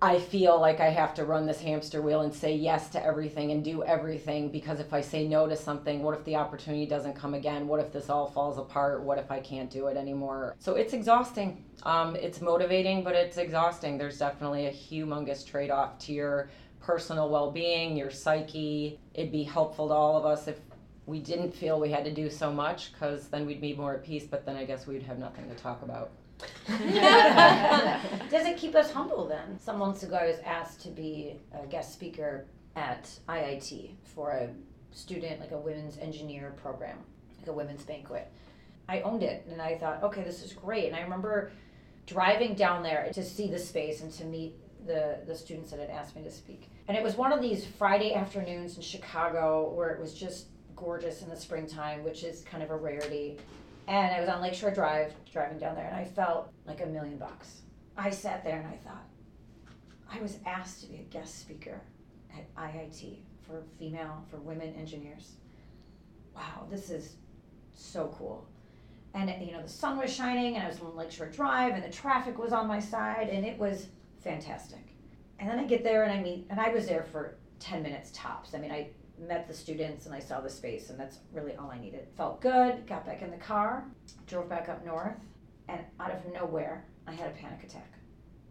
I 0.03 0.19
feel 0.19 0.59
like 0.59 0.81
I 0.81 0.89
have 0.89 1.13
to 1.13 1.23
run 1.23 1.45
this 1.45 1.61
hamster 1.61 2.01
wheel 2.01 2.23
and 2.23 2.33
say 2.33 2.53
yes 2.53 2.89
to 2.89 3.01
everything 3.01 3.51
and 3.51 3.63
do 3.63 3.85
everything 3.85 4.49
because 4.49 4.81
if 4.81 4.91
I 4.91 4.99
say 4.99 5.25
no 5.25 5.47
to 5.47 5.55
something, 5.55 6.03
what 6.03 6.13
if 6.19 6.25
the 6.25 6.35
opportunity 6.35 6.85
doesn't 6.85 7.13
come 7.13 7.33
again? 7.33 7.69
What 7.69 7.79
if 7.79 7.93
this 7.93 8.09
all 8.09 8.29
falls 8.29 8.57
apart? 8.57 9.01
What 9.01 9.17
if 9.17 9.31
I 9.31 9.39
can't 9.39 9.69
do 9.69 9.87
it 9.87 9.95
anymore? 9.95 10.57
So 10.59 10.75
it's 10.75 10.91
exhausting. 10.91 11.63
Um, 11.83 12.17
it's 12.17 12.41
motivating, 12.41 13.05
but 13.05 13.15
it's 13.15 13.37
exhausting. 13.37 13.97
There's 13.97 14.19
definitely 14.19 14.65
a 14.65 14.73
humongous 14.73 15.47
trade 15.47 15.71
off 15.71 15.97
to 15.99 16.11
your 16.11 16.49
personal 16.81 17.29
well 17.29 17.49
being, 17.49 17.95
your 17.95 18.11
psyche. 18.11 18.99
It'd 19.13 19.31
be 19.31 19.43
helpful 19.43 19.87
to 19.87 19.93
all 19.93 20.17
of 20.17 20.25
us 20.25 20.49
if 20.49 20.59
we 21.05 21.19
didn't 21.19 21.55
feel 21.55 21.79
we 21.79 21.91
had 21.91 22.03
to 22.03 22.13
do 22.13 22.29
so 22.29 22.51
much 22.51 22.91
because 22.91 23.29
then 23.29 23.45
we'd 23.45 23.61
be 23.61 23.73
more 23.73 23.93
at 23.93 24.03
peace, 24.03 24.25
but 24.29 24.45
then 24.45 24.57
I 24.57 24.65
guess 24.65 24.85
we'd 24.85 25.03
have 25.03 25.17
nothing 25.17 25.47
to 25.47 25.55
talk 25.55 25.81
about. 25.81 26.11
Does 28.29 28.45
it 28.45 28.57
keep 28.57 28.75
us 28.75 28.91
humble 28.91 29.27
then? 29.27 29.59
Some 29.59 29.77
months 29.77 30.03
ago, 30.03 30.15
I 30.15 30.27
was 30.27 30.39
asked 30.45 30.81
to 30.81 30.89
be 30.89 31.39
a 31.53 31.65
guest 31.67 31.93
speaker 31.93 32.45
at 32.75 33.09
IIT 33.29 33.91
for 34.03 34.31
a 34.31 34.49
student, 34.91 35.39
like 35.39 35.51
a 35.51 35.57
women's 35.57 35.97
engineer 35.97 36.53
program, 36.61 36.97
like 37.39 37.47
a 37.47 37.53
women's 37.53 37.83
banquet. 37.83 38.31
I 38.87 39.01
owned 39.01 39.23
it 39.23 39.45
and 39.49 39.61
I 39.61 39.77
thought, 39.77 40.03
okay, 40.03 40.23
this 40.23 40.43
is 40.43 40.53
great. 40.53 40.87
And 40.87 40.95
I 40.95 41.01
remember 41.01 41.51
driving 42.05 42.53
down 42.53 42.83
there 42.83 43.09
to 43.13 43.23
see 43.23 43.47
the 43.47 43.59
space 43.59 44.01
and 44.01 44.11
to 44.13 44.25
meet 44.25 44.55
the, 44.85 45.19
the 45.25 45.35
students 45.35 45.71
that 45.71 45.79
had 45.79 45.89
asked 45.89 46.15
me 46.15 46.23
to 46.23 46.31
speak. 46.31 46.69
And 46.87 46.97
it 46.97 47.03
was 47.03 47.15
one 47.15 47.31
of 47.31 47.41
these 47.41 47.65
Friday 47.65 48.13
afternoons 48.13 48.75
in 48.75 48.81
Chicago 48.81 49.71
where 49.73 49.89
it 49.91 50.01
was 50.01 50.13
just 50.13 50.47
gorgeous 50.75 51.21
in 51.21 51.29
the 51.29 51.37
springtime, 51.37 52.03
which 52.03 52.23
is 52.23 52.41
kind 52.41 52.61
of 52.61 52.71
a 52.71 52.75
rarity. 52.75 53.37
And 53.87 54.15
I 54.15 54.19
was 54.19 54.29
on 54.29 54.41
Lakeshore 54.41 54.71
Drive 54.71 55.13
driving 55.31 55.57
down 55.57 55.75
there, 55.75 55.87
and 55.87 55.95
I 55.95 56.05
felt 56.05 56.51
like 56.65 56.81
a 56.81 56.85
million 56.85 57.17
bucks. 57.17 57.61
I 57.97 58.09
sat 58.09 58.43
there 58.43 58.59
and 58.59 58.67
I 58.67 58.77
thought, 58.77 59.05
I 60.11 60.21
was 60.21 60.37
asked 60.45 60.81
to 60.81 60.87
be 60.87 60.97
a 60.97 61.03
guest 61.03 61.39
speaker 61.39 61.81
at 62.35 62.53
IIT 62.55 63.17
for 63.41 63.63
female, 63.77 64.23
for 64.29 64.37
women 64.37 64.73
engineers. 64.75 65.33
Wow, 66.35 66.65
this 66.69 66.89
is 66.89 67.15
so 67.73 68.13
cool. 68.17 68.47
And 69.13 69.29
you 69.45 69.51
know, 69.51 69.61
the 69.61 69.69
sun 69.69 69.97
was 69.97 70.11
shining, 70.11 70.55
and 70.55 70.63
I 70.63 70.67
was 70.67 70.79
on 70.79 70.95
Lakeshore 70.95 71.29
Drive, 71.29 71.73
and 71.73 71.83
the 71.83 71.89
traffic 71.89 72.37
was 72.37 72.53
on 72.53 72.67
my 72.67 72.79
side, 72.79 73.29
and 73.29 73.45
it 73.45 73.57
was 73.57 73.87
fantastic. 74.23 74.79
And 75.39 75.49
then 75.49 75.59
I 75.59 75.65
get 75.65 75.83
there 75.83 76.03
and 76.03 76.11
I 76.11 76.21
meet, 76.21 76.47
and 76.49 76.59
I 76.59 76.69
was 76.69 76.87
there 76.87 77.03
for 77.03 77.35
10 77.59 77.83
minutes 77.83 78.11
tops. 78.13 78.53
I 78.55 78.59
mean, 78.59 78.71
I 78.71 78.87
met 79.27 79.47
the 79.47 79.53
students 79.53 80.05
and 80.05 80.13
I 80.15 80.19
saw 80.19 80.41
the 80.41 80.49
space, 80.49 80.89
and 80.89 80.99
that's 80.99 81.19
really 81.33 81.55
all 81.55 81.71
I 81.71 81.79
needed. 81.79 82.07
Felt 82.17 82.41
good, 82.41 82.85
got 82.87 83.05
back 83.05 83.21
in 83.21 83.31
the 83.31 83.37
car, 83.37 83.85
drove 84.27 84.49
back 84.49 84.69
up 84.69 84.85
north, 84.85 85.17
and 85.67 85.81
out 85.99 86.11
of 86.11 86.33
nowhere, 86.33 86.85
I 87.07 87.13
had 87.13 87.31
a 87.31 87.35
panic 87.35 87.63
attack. 87.63 87.91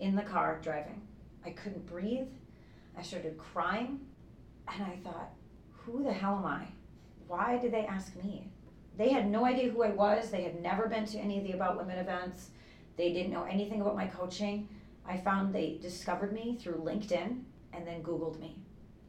In 0.01 0.15
the 0.15 0.23
car, 0.23 0.61
driving. 0.63 1.01
I 1.45 1.51
couldn't 1.51 1.87
breathe. 1.87 2.29
I 2.97 3.03
started 3.03 3.39
crying, 3.39 4.01
and 4.69 4.85
I 4.85 4.97
thought, 5.03 5.31
who 5.71 6.03
the 6.03 6.13
hell 6.13 6.37
am 6.37 6.47
I? 6.47 6.67
Why 7.27 7.59
did 7.59 7.73
they 7.73 7.87
ask 7.87 8.15
me? 8.17 8.49
They 8.97 9.11
had 9.11 9.31
no 9.31 9.45
idea 9.47 9.71
who 9.71 9.83
I 9.83 9.91
was. 9.91 10.31
They 10.31 10.43
had 10.43 10.61
never 10.61 10.87
been 10.87 11.07
to 11.07 11.19
any 11.19 11.39
of 11.39 11.45
the 11.45 11.53
About 11.53 11.77
Women 11.77 11.99
events. 11.99 12.51
They 12.97 13.13
didn't 13.13 13.33
know 13.33 13.45
anything 13.45 13.81
about 13.81 13.97
my 13.97 14.07
coaching. 14.07 14.69
I 15.07 15.17
found 15.17 15.55
they 15.55 15.79
discovered 15.81 16.33
me 16.33 16.59
through 16.61 16.75
LinkedIn 16.75 17.43
and 17.73 17.87
then 17.87 18.03
Googled 18.03 18.39
me. 18.39 18.59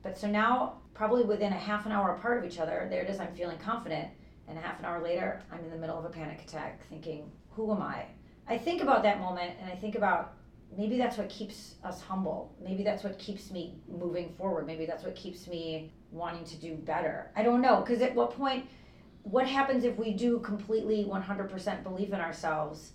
But 0.01 0.17
so 0.17 0.29
now, 0.29 0.77
probably 0.93 1.23
within 1.23 1.51
a 1.53 1.57
half 1.57 1.85
an 1.85 1.91
hour 1.91 2.15
apart 2.15 2.37
of 2.37 2.45
each 2.45 2.59
other, 2.59 2.87
there 2.89 3.01
it 3.01 3.09
is, 3.09 3.19
I'm 3.19 3.33
feeling 3.33 3.57
confident. 3.57 4.09
And 4.47 4.57
a 4.57 4.61
half 4.61 4.79
an 4.79 4.85
hour 4.85 5.01
later, 5.01 5.41
I'm 5.51 5.63
in 5.63 5.69
the 5.69 5.77
middle 5.77 5.97
of 5.97 6.05
a 6.05 6.09
panic 6.09 6.41
attack 6.41 6.81
thinking, 6.89 7.31
who 7.51 7.71
am 7.71 7.81
I? 7.81 8.05
I 8.47 8.57
think 8.57 8.81
about 8.81 9.03
that 9.03 9.19
moment 9.19 9.53
and 9.61 9.71
I 9.71 9.75
think 9.75 9.95
about 9.95 10.33
maybe 10.77 10.97
that's 10.97 11.17
what 11.17 11.29
keeps 11.29 11.75
us 11.83 12.01
humble. 12.01 12.53
Maybe 12.61 12.83
that's 12.83 13.03
what 13.03 13.17
keeps 13.19 13.51
me 13.51 13.75
moving 13.87 14.33
forward. 14.33 14.67
Maybe 14.67 14.85
that's 14.85 15.03
what 15.03 15.15
keeps 15.15 15.47
me 15.47 15.91
wanting 16.11 16.43
to 16.45 16.57
do 16.57 16.75
better. 16.75 17.31
I 17.35 17.43
don't 17.43 17.61
know. 17.61 17.81
Because 17.81 18.01
at 18.01 18.13
what 18.13 18.31
point, 18.31 18.65
what 19.23 19.47
happens 19.47 19.83
if 19.83 19.97
we 19.97 20.13
do 20.13 20.39
completely 20.39 21.05
100% 21.05 21.83
believe 21.83 22.11
in 22.11 22.19
ourselves? 22.19 22.91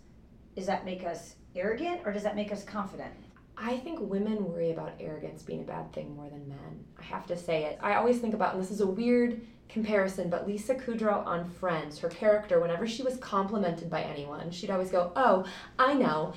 Does 0.55 0.67
that 0.67 0.85
make 0.85 1.05
us 1.05 1.37
arrogant 1.55 2.03
or 2.05 2.13
does 2.13 2.25
that 2.25 2.37
make 2.37 2.53
us 2.53 2.65
confident? 2.65 3.15
I 3.61 3.77
think 3.79 3.99
women 4.01 4.45
worry 4.45 4.71
about 4.71 4.93
arrogance 5.01 5.43
being 5.43 5.61
a 5.61 5.65
bad 5.65 5.93
thing 5.93 6.15
more 6.15 6.29
than 6.29 6.49
men. 6.49 6.85
I 6.99 7.03
have 7.03 7.27
to 7.27 7.37
say 7.37 7.65
it. 7.65 7.79
I 7.83 7.95
always 7.95 8.19
think 8.19 8.35
about, 8.35 8.55
and 8.55 8.63
this 8.63 8.71
is 8.71 8.81
a 8.81 8.87
weird 8.87 9.41
comparison, 9.69 10.31
but 10.31 10.47
Lisa 10.47 10.75
Kudrow 10.75 11.27
on 11.27 11.45
Friends, 11.45 11.99
her 11.99 12.09
character, 12.09 12.61
whenever 12.61 12.87
she 12.87 13.03
was 13.03 13.17
complimented 13.17 13.91
by 13.91 14.03
anyone, 14.03 14.51
she'd 14.51 14.71
always 14.71 14.91
go, 14.91 15.13
Oh, 15.17 15.45
I 15.79 15.95
know. 15.95 16.35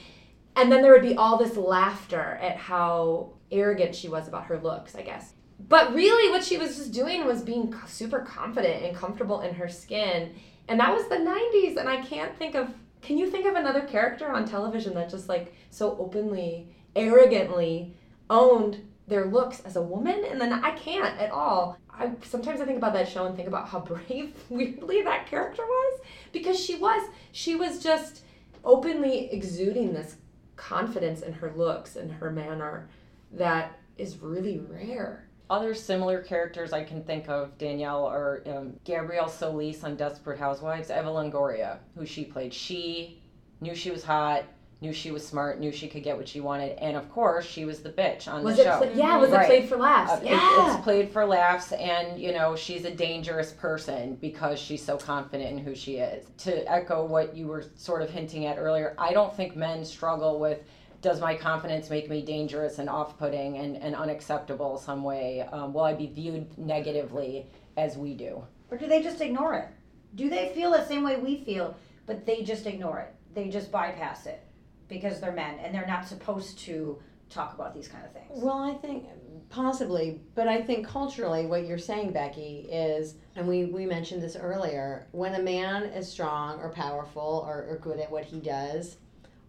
And 0.55 0.71
then 0.71 0.81
there 0.81 0.91
would 0.91 1.01
be 1.01 1.15
all 1.15 1.37
this 1.37 1.55
laughter 1.55 2.39
at 2.41 2.57
how 2.57 3.33
arrogant 3.51 3.95
she 3.95 4.09
was 4.09 4.27
about 4.27 4.45
her 4.45 4.59
looks, 4.59 4.95
I 4.95 5.03
guess. 5.03 5.33
But 5.69 5.93
really, 5.93 6.31
what 6.31 6.43
she 6.43 6.57
was 6.57 6.75
just 6.75 6.91
doing 6.91 7.25
was 7.25 7.43
being 7.43 7.73
super 7.87 8.19
confident 8.19 8.83
and 8.83 8.97
comfortable 8.97 9.41
in 9.41 9.53
her 9.53 9.69
skin. 9.69 10.33
And 10.67 10.79
that 10.79 10.93
was 10.93 11.07
the 11.07 11.15
90s, 11.15 11.77
and 11.77 11.87
I 11.87 12.01
can't 12.01 12.35
think 12.37 12.55
of 12.55 12.73
can 13.01 13.17
you 13.17 13.29
think 13.29 13.47
of 13.47 13.55
another 13.55 13.81
character 13.81 14.29
on 14.29 14.45
television 14.45 14.93
that 14.93 15.09
just 15.09 15.27
like 15.27 15.55
so 15.71 15.97
openly, 15.99 16.67
arrogantly 16.95 17.95
owned 18.29 18.87
their 19.07 19.25
looks 19.25 19.61
as 19.61 19.75
a 19.75 19.81
woman? 19.81 20.23
And 20.29 20.39
then 20.39 20.53
I 20.53 20.71
can't 20.71 21.19
at 21.19 21.31
all. 21.31 21.77
I 21.89 22.11
sometimes 22.23 22.61
I 22.61 22.65
think 22.65 22.77
about 22.77 22.93
that 22.93 23.07
show 23.07 23.25
and 23.25 23.35
think 23.35 23.47
about 23.47 23.67
how 23.67 23.79
brave 24.07 24.33
weirdly 24.49 25.01
that 25.03 25.27
character 25.27 25.63
was 25.63 26.01
because 26.31 26.59
she 26.59 26.75
was 26.75 27.01
she 27.31 27.55
was 27.55 27.81
just 27.83 28.23
openly 28.63 29.31
exuding 29.31 29.93
this 29.93 30.15
confidence 30.55 31.21
in 31.21 31.33
her 31.33 31.51
looks 31.55 31.95
and 31.95 32.11
her 32.11 32.29
manner 32.31 32.87
that 33.31 33.79
is 33.97 34.17
really 34.19 34.59
rare. 34.59 35.27
Other 35.49 35.73
similar 35.73 36.21
characters 36.21 36.71
I 36.71 36.83
can 36.83 37.03
think 37.03 37.27
of, 37.27 37.57
Danielle, 37.57 38.05
are 38.05 38.41
um, 38.47 38.73
Gabrielle 38.85 39.27
Solis 39.27 39.83
on 39.83 39.97
Desperate 39.97 40.39
Housewives, 40.39 40.89
Eva 40.89 41.09
Longoria, 41.09 41.79
who 41.97 42.05
she 42.05 42.23
played. 42.23 42.53
She 42.53 43.21
knew 43.59 43.75
she 43.75 43.91
was 43.91 44.03
hot, 44.03 44.45
knew 44.81 44.91
she 44.91 45.11
was 45.11 45.25
smart, 45.25 45.59
knew 45.59 45.71
she 45.71 45.87
could 45.87 46.01
get 46.03 46.17
what 46.17 46.27
she 46.27 46.41
wanted, 46.41 46.71
and 46.79 46.97
of 46.97 47.07
course, 47.11 47.45
she 47.45 47.65
was 47.65 47.81
the 47.83 47.91
bitch 47.91 48.27
on 48.27 48.43
Was 48.43 48.55
the 48.55 48.63
it? 48.63 48.65
show. 48.65 48.77
Pla- 48.79 48.91
yeah, 48.95 49.17
was 49.17 49.29
Right. 49.29 49.43
it 49.43 49.47
played 49.47 49.69
for 49.69 49.77
laughs? 49.77 50.11
Uh, 50.11 50.15
it- 50.25 50.29
yeah. 50.31 50.73
it's 50.75 50.83
played 50.83 51.11
for 51.11 51.23
laughs, 51.23 51.71
and 51.71 52.19
you 52.19 52.33
know 52.33 52.55
she's 52.55 52.83
a 52.83 52.89
dangerous 52.93 53.51
person 53.53 54.15
because 54.15 54.57
she's 54.59 54.83
so 54.83 54.97
confident 54.97 55.51
in 55.51 55.57
who 55.59 55.75
she 55.75 55.97
is. 55.97 56.25
To 56.45 56.69
echo 56.69 57.05
what 57.05 57.35
you 57.37 57.45
were 57.45 57.63
sort 57.75 58.01
of 58.01 58.09
hinting 58.09 58.47
at 58.47 58.57
earlier, 58.57 58.95
I 58.97 59.13
don't 59.13 59.33
think 59.35 59.55
men 59.55 59.85
struggle 59.85 60.39
with 60.39 60.63
does 61.01 61.19
my 61.19 61.35
confidence 61.35 61.89
make 61.89 62.09
me 62.11 62.21
dangerous 62.21 62.77
and 62.77 62.87
off-putting 62.87 63.57
and, 63.57 63.75
and 63.77 63.95
unacceptable 63.95 64.77
some 64.77 65.03
way? 65.03 65.41
Um, 65.51 65.73
will 65.73 65.81
I 65.81 65.95
be 65.95 66.05
viewed 66.05 66.55
negatively 66.59 67.47
as 67.75 67.97
we 67.97 68.13
do? 68.13 68.43
Or 68.69 68.77
do 68.77 68.85
they 68.85 69.01
just 69.01 69.19
ignore 69.19 69.55
it? 69.55 69.67
Do 70.13 70.29
they 70.29 70.49
feel 70.53 70.69
the 70.69 70.85
same 70.85 71.01
way 71.03 71.17
we 71.17 71.37
feel, 71.43 71.75
but 72.05 72.27
they 72.27 72.43
just 72.43 72.67
ignore 72.67 72.99
it? 72.99 73.15
They 73.33 73.47
just 73.49 73.71
bypass 73.71 74.27
it 74.27 74.43
because 74.91 75.19
they're 75.19 75.31
men 75.31 75.57
and 75.59 75.73
they're 75.73 75.87
not 75.87 76.07
supposed 76.07 76.59
to 76.59 76.99
talk 77.29 77.55
about 77.55 77.73
these 77.73 77.87
kind 77.87 78.05
of 78.05 78.11
things. 78.11 78.43
Well, 78.43 78.59
I 78.59 78.73
think 78.75 79.05
possibly, 79.49 80.19
but 80.35 80.47
I 80.47 80.61
think 80.61 80.85
culturally, 80.85 81.45
what 81.45 81.65
you're 81.65 81.77
saying, 81.77 82.11
Becky, 82.11 82.67
is, 82.69 83.15
and 83.35 83.47
we, 83.47 83.65
we 83.65 83.85
mentioned 83.85 84.21
this 84.21 84.35
earlier, 84.35 85.07
when 85.11 85.35
a 85.35 85.41
man 85.41 85.83
is 85.83 86.11
strong 86.11 86.59
or 86.59 86.69
powerful 86.69 87.43
or, 87.47 87.65
or 87.69 87.79
good 87.81 87.99
at 87.99 88.11
what 88.11 88.25
he 88.25 88.39
does, 88.39 88.97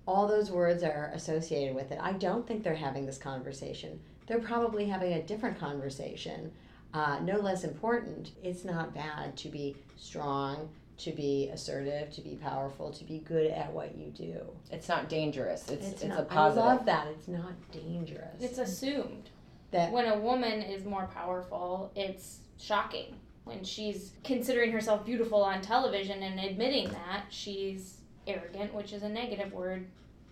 all 0.06 0.26
those 0.26 0.50
words 0.50 0.82
are 0.82 1.10
associated 1.14 1.74
with 1.74 1.90
it. 1.92 1.98
I 2.00 2.12
don't 2.12 2.46
think 2.46 2.62
they're 2.62 2.74
having 2.74 3.04
this 3.04 3.18
conversation. 3.18 4.00
They're 4.26 4.40
probably 4.40 4.86
having 4.86 5.14
a 5.14 5.22
different 5.22 5.58
conversation, 5.58 6.52
uh, 6.94 7.18
no 7.22 7.38
less 7.38 7.64
important. 7.64 8.30
It's 8.42 8.64
not 8.64 8.94
bad 8.94 9.36
to 9.38 9.48
be 9.48 9.76
strong, 9.96 10.68
to 10.98 11.12
be 11.12 11.48
assertive, 11.52 12.10
to 12.12 12.20
be 12.20 12.36
powerful, 12.36 12.90
to 12.90 13.04
be 13.04 13.18
good 13.18 13.50
at 13.50 13.72
what 13.72 13.96
you 13.96 14.10
do. 14.10 14.40
It's 14.70 14.88
not 14.88 15.08
dangerous. 15.08 15.68
It's 15.68 15.88
it's, 15.88 16.04
not, 16.04 16.20
a 16.20 16.22
positive. 16.22 16.64
I 16.64 16.66
love 16.66 16.86
that. 16.86 17.06
It's 17.08 17.28
not 17.28 17.52
dangerous. 17.72 18.40
It's 18.40 18.58
assumed. 18.58 19.30
that 19.70 19.90
When 19.90 20.06
a 20.06 20.18
woman 20.18 20.62
is 20.62 20.84
more 20.84 21.08
powerful, 21.12 21.90
it's 21.96 22.40
shocking. 22.58 23.16
When 23.44 23.64
she's 23.64 24.12
considering 24.22 24.70
herself 24.70 25.04
beautiful 25.04 25.42
on 25.42 25.62
television 25.62 26.22
and 26.22 26.38
admitting 26.38 26.88
that, 26.90 27.24
she's 27.30 27.98
arrogant, 28.26 28.72
which 28.72 28.92
is 28.92 29.02
a 29.02 29.08
negative 29.08 29.52
word 29.52 29.86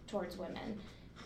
towards 0.06 0.36
women. 0.36 0.78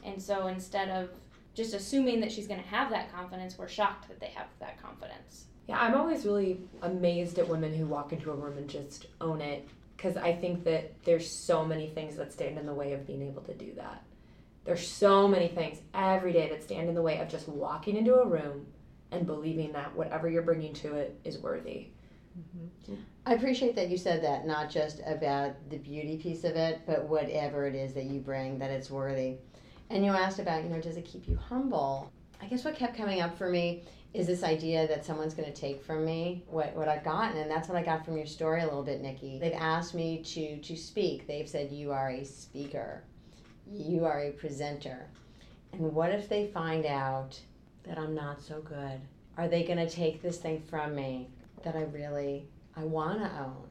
And 0.04 0.20
so 0.22 0.46
instead 0.46 0.88
of 0.88 1.10
just 1.54 1.74
assuming 1.74 2.20
that 2.20 2.32
she's 2.32 2.46
going 2.46 2.62
to 2.62 2.68
have 2.68 2.90
that 2.90 3.12
confidence, 3.12 3.58
we're 3.58 3.68
shocked 3.68 4.08
that 4.08 4.20
they 4.20 4.28
have 4.28 4.46
that 4.60 4.80
confidence. 4.82 5.46
Yeah, 5.66 5.78
I'm 5.80 5.94
always 5.94 6.26
really 6.26 6.60
amazed 6.82 7.38
at 7.38 7.48
women 7.48 7.74
who 7.74 7.86
walk 7.86 8.12
into 8.12 8.30
a 8.30 8.34
room 8.34 8.58
and 8.58 8.68
just 8.68 9.06
own 9.20 9.40
it 9.40 9.66
because 9.96 10.16
I 10.16 10.34
think 10.34 10.64
that 10.64 11.02
there's 11.04 11.30
so 11.30 11.64
many 11.64 11.88
things 11.88 12.16
that 12.16 12.32
stand 12.32 12.58
in 12.58 12.66
the 12.66 12.74
way 12.74 12.92
of 12.92 13.06
being 13.06 13.22
able 13.22 13.42
to 13.42 13.54
do 13.54 13.72
that. 13.76 14.02
There's 14.64 14.86
so 14.86 15.28
many 15.28 15.48
things 15.48 15.78
every 15.94 16.32
day 16.32 16.48
that 16.50 16.62
stand 16.62 16.88
in 16.88 16.94
the 16.94 17.02
way 17.02 17.18
of 17.20 17.28
just 17.28 17.48
walking 17.48 17.96
into 17.96 18.14
a 18.14 18.26
room 18.26 18.66
and 19.10 19.26
believing 19.26 19.72
that 19.72 19.94
whatever 19.94 20.28
you're 20.28 20.42
bringing 20.42 20.74
to 20.74 20.94
it 20.96 21.18
is 21.24 21.38
worthy. 21.38 21.88
Mm-hmm. 22.38 22.94
I 23.26 23.34
appreciate 23.34 23.74
that 23.76 23.88
you 23.88 23.96
said 23.96 24.22
that, 24.24 24.46
not 24.46 24.68
just 24.68 25.00
about 25.06 25.52
the 25.70 25.78
beauty 25.78 26.18
piece 26.18 26.44
of 26.44 26.56
it, 26.56 26.82
but 26.86 27.08
whatever 27.08 27.66
it 27.66 27.74
is 27.74 27.94
that 27.94 28.04
you 28.04 28.20
bring, 28.20 28.58
that 28.58 28.70
it's 28.70 28.90
worthy. 28.90 29.36
And 29.90 30.04
you 30.04 30.10
asked 30.10 30.38
about, 30.38 30.64
you 30.64 30.70
know, 30.70 30.80
does 30.80 30.96
it 30.96 31.04
keep 31.04 31.28
you 31.28 31.36
humble? 31.36 32.10
I 32.42 32.46
guess 32.46 32.64
what 32.64 32.74
kept 32.74 32.96
coming 32.96 33.20
up 33.20 33.38
for 33.38 33.48
me 33.48 33.84
is 34.14 34.28
this 34.28 34.44
idea 34.44 34.86
that 34.86 35.04
someone's 35.04 35.34
going 35.34 35.52
to 35.52 35.60
take 35.60 35.82
from 35.82 36.04
me 36.04 36.44
what, 36.46 36.74
what 36.76 36.88
I've 36.88 37.02
gotten, 37.04 37.36
and 37.36 37.50
that's 37.50 37.68
what 37.68 37.76
I 37.76 37.82
got 37.82 38.04
from 38.04 38.16
your 38.16 38.26
story 38.26 38.62
a 38.62 38.64
little 38.64 38.84
bit, 38.84 39.02
Nikki. 39.02 39.40
They've 39.40 39.52
asked 39.52 39.92
me 39.92 40.22
to 40.22 40.58
to 40.58 40.76
speak. 40.76 41.26
They've 41.26 41.48
said 41.48 41.72
you 41.72 41.90
are 41.90 42.10
a 42.10 42.24
speaker, 42.24 43.02
you 43.70 44.04
are 44.04 44.20
a 44.20 44.30
presenter, 44.30 45.08
and 45.72 45.92
what 45.92 46.10
if 46.12 46.28
they 46.28 46.46
find 46.46 46.86
out 46.86 47.38
that 47.82 47.98
I'm 47.98 48.14
not 48.14 48.40
so 48.40 48.60
good? 48.60 49.00
Are 49.36 49.48
they 49.48 49.64
going 49.64 49.78
to 49.84 49.90
take 49.90 50.22
this 50.22 50.38
thing 50.38 50.62
from 50.62 50.94
me 50.94 51.28
that 51.64 51.74
I 51.74 51.82
really 51.82 52.48
I 52.76 52.84
want 52.84 53.18
to 53.18 53.28
own, 53.40 53.66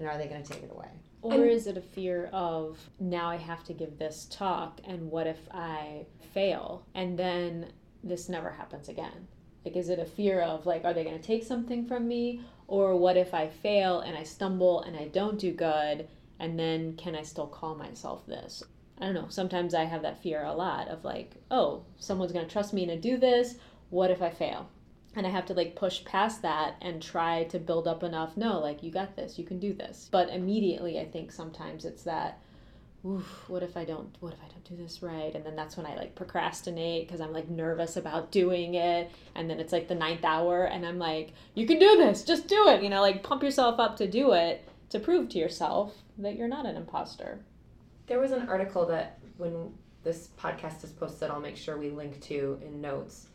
and 0.00 0.08
are 0.08 0.18
they 0.18 0.26
going 0.26 0.42
to 0.42 0.52
take 0.52 0.64
it 0.64 0.70
away? 0.72 0.90
Or 1.22 1.34
And- 1.34 1.44
is 1.44 1.68
it 1.68 1.76
a 1.76 1.80
fear 1.80 2.28
of 2.32 2.78
now 2.98 3.30
I 3.30 3.36
have 3.36 3.62
to 3.64 3.72
give 3.72 3.98
this 3.98 4.26
talk 4.30 4.80
and 4.84 5.10
what 5.10 5.26
if 5.28 5.38
I 5.52 6.06
fail 6.32 6.84
and 6.94 7.18
then 7.18 7.72
this 8.02 8.28
never 8.28 8.50
happens 8.50 8.88
again? 8.90 9.26
Like, 9.64 9.76
is 9.76 9.88
it 9.88 9.98
a 9.98 10.04
fear 10.04 10.40
of 10.40 10.66
like, 10.66 10.84
are 10.84 10.92
they 10.92 11.04
going 11.04 11.18
to 11.18 11.26
take 11.26 11.44
something 11.44 11.86
from 11.86 12.06
me? 12.06 12.42
Or 12.66 12.96
what 12.96 13.16
if 13.16 13.34
I 13.34 13.48
fail 13.48 14.00
and 14.00 14.16
I 14.16 14.22
stumble 14.22 14.82
and 14.82 14.96
I 14.96 15.08
don't 15.08 15.38
do 15.38 15.52
good 15.52 16.08
and 16.38 16.58
then 16.58 16.96
can 16.96 17.14
I 17.14 17.22
still 17.22 17.46
call 17.46 17.74
myself 17.74 18.26
this? 18.26 18.62
I 19.00 19.06
don't 19.06 19.14
know. 19.14 19.28
Sometimes 19.28 19.74
I 19.74 19.84
have 19.84 20.02
that 20.02 20.22
fear 20.22 20.44
a 20.44 20.52
lot 20.52 20.88
of 20.88 21.04
like, 21.04 21.34
oh, 21.50 21.84
someone's 21.98 22.32
going 22.32 22.46
to 22.46 22.52
trust 22.52 22.72
me 22.72 22.86
to 22.86 22.96
do 22.96 23.16
this. 23.16 23.56
What 23.90 24.10
if 24.10 24.22
I 24.22 24.30
fail? 24.30 24.68
and 25.16 25.26
I 25.26 25.30
have 25.30 25.46
to 25.46 25.54
like 25.54 25.76
push 25.76 26.04
past 26.04 26.42
that 26.42 26.76
and 26.80 27.00
try 27.00 27.44
to 27.44 27.58
build 27.58 27.86
up 27.86 28.02
enough. 28.02 28.36
No, 28.36 28.58
like 28.58 28.82
you 28.82 28.90
got 28.90 29.16
this, 29.16 29.38
you 29.38 29.44
can 29.44 29.58
do 29.58 29.72
this. 29.72 30.08
But 30.10 30.28
immediately, 30.30 30.98
I 30.98 31.04
think 31.04 31.30
sometimes 31.30 31.84
it's 31.84 32.02
that, 32.02 32.40
oof, 33.06 33.44
what 33.48 33.62
if 33.62 33.76
I 33.76 33.84
don't, 33.84 34.14
what 34.20 34.32
if 34.32 34.38
I 34.40 34.48
don't 34.48 34.64
do 34.64 34.76
this 34.76 35.02
right? 35.02 35.34
And 35.34 35.44
then 35.44 35.56
that's 35.56 35.76
when 35.76 35.86
I 35.86 35.94
like 35.94 36.14
procrastinate 36.14 37.06
because 37.06 37.20
I'm 37.20 37.32
like 37.32 37.48
nervous 37.48 37.96
about 37.96 38.32
doing 38.32 38.74
it. 38.74 39.10
And 39.34 39.48
then 39.50 39.60
it's 39.60 39.72
like 39.72 39.88
the 39.88 39.94
ninth 39.94 40.24
hour, 40.24 40.64
and 40.64 40.86
I'm 40.86 40.98
like, 40.98 41.32
you 41.54 41.66
can 41.66 41.78
do 41.78 41.96
this, 41.96 42.24
just 42.24 42.48
do 42.48 42.68
it. 42.68 42.82
You 42.82 42.88
know, 42.88 43.00
like 43.00 43.22
pump 43.22 43.42
yourself 43.42 43.78
up 43.78 43.96
to 43.98 44.08
do 44.08 44.32
it 44.32 44.66
to 44.90 44.98
prove 44.98 45.28
to 45.30 45.38
yourself 45.38 45.94
that 46.18 46.36
you're 46.36 46.48
not 46.48 46.66
an 46.66 46.76
imposter. 46.76 47.40
There 48.06 48.20
was 48.20 48.32
an 48.32 48.48
article 48.48 48.86
that 48.86 49.18
when 49.36 49.72
this 50.02 50.28
podcast 50.38 50.84
is 50.84 50.90
posted, 50.90 51.30
I'll 51.30 51.40
make 51.40 51.56
sure 51.56 51.78
we 51.78 51.90
link 51.90 52.20
to 52.22 52.60
in 52.64 52.80
notes. 52.80 53.28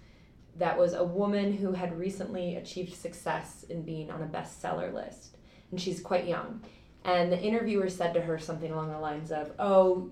That 0.58 0.78
was 0.78 0.94
a 0.94 1.04
woman 1.04 1.54
who 1.54 1.74
had 1.74 1.98
recently 1.98 2.56
achieved 2.56 2.94
success 2.94 3.66
in 3.70 3.84
being 3.84 4.12
on 4.12 4.22
a 4.22 4.26
bestseller 4.26 4.94
list, 4.94 5.38
and 5.72 5.80
she's 5.80 6.02
quite 6.02 6.26
young. 6.26 6.62
And 7.06 7.32
the 7.32 7.40
interviewer 7.40 7.90
said 7.90 8.14
to 8.14 8.22
her 8.22 8.38
something 8.38 8.72
along 8.72 8.92
the 8.92 9.00
lines 9.00 9.32
of, 9.32 9.52
"Oh, 9.58 10.10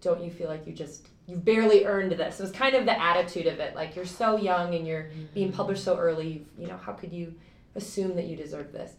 don't 0.00 0.22
you 0.22 0.30
feel 0.30 0.48
like 0.48 0.66
you 0.66 0.72
just 0.72 1.08
you've 1.26 1.44
barely 1.44 1.86
earned 1.86 2.12
this?" 2.12 2.38
It 2.38 2.42
was 2.42 2.52
kind 2.52 2.74
of 2.74 2.84
the 2.84 3.00
attitude 3.00 3.46
of 3.46 3.58
it, 3.60 3.74
like 3.74 3.96
you're 3.96 4.04
so 4.04 4.36
young 4.36 4.74
and 4.74 4.86
you're 4.86 5.10
being 5.32 5.48
mm-hmm. 5.48 5.56
published 5.56 5.84
so 5.84 5.96
early. 5.96 6.46
You 6.58 6.66
know, 6.66 6.76
how 6.76 6.92
could 6.92 7.12
you 7.12 7.34
assume 7.74 8.14
that 8.16 8.26
you 8.26 8.36
deserve 8.36 8.72
this? 8.72 8.94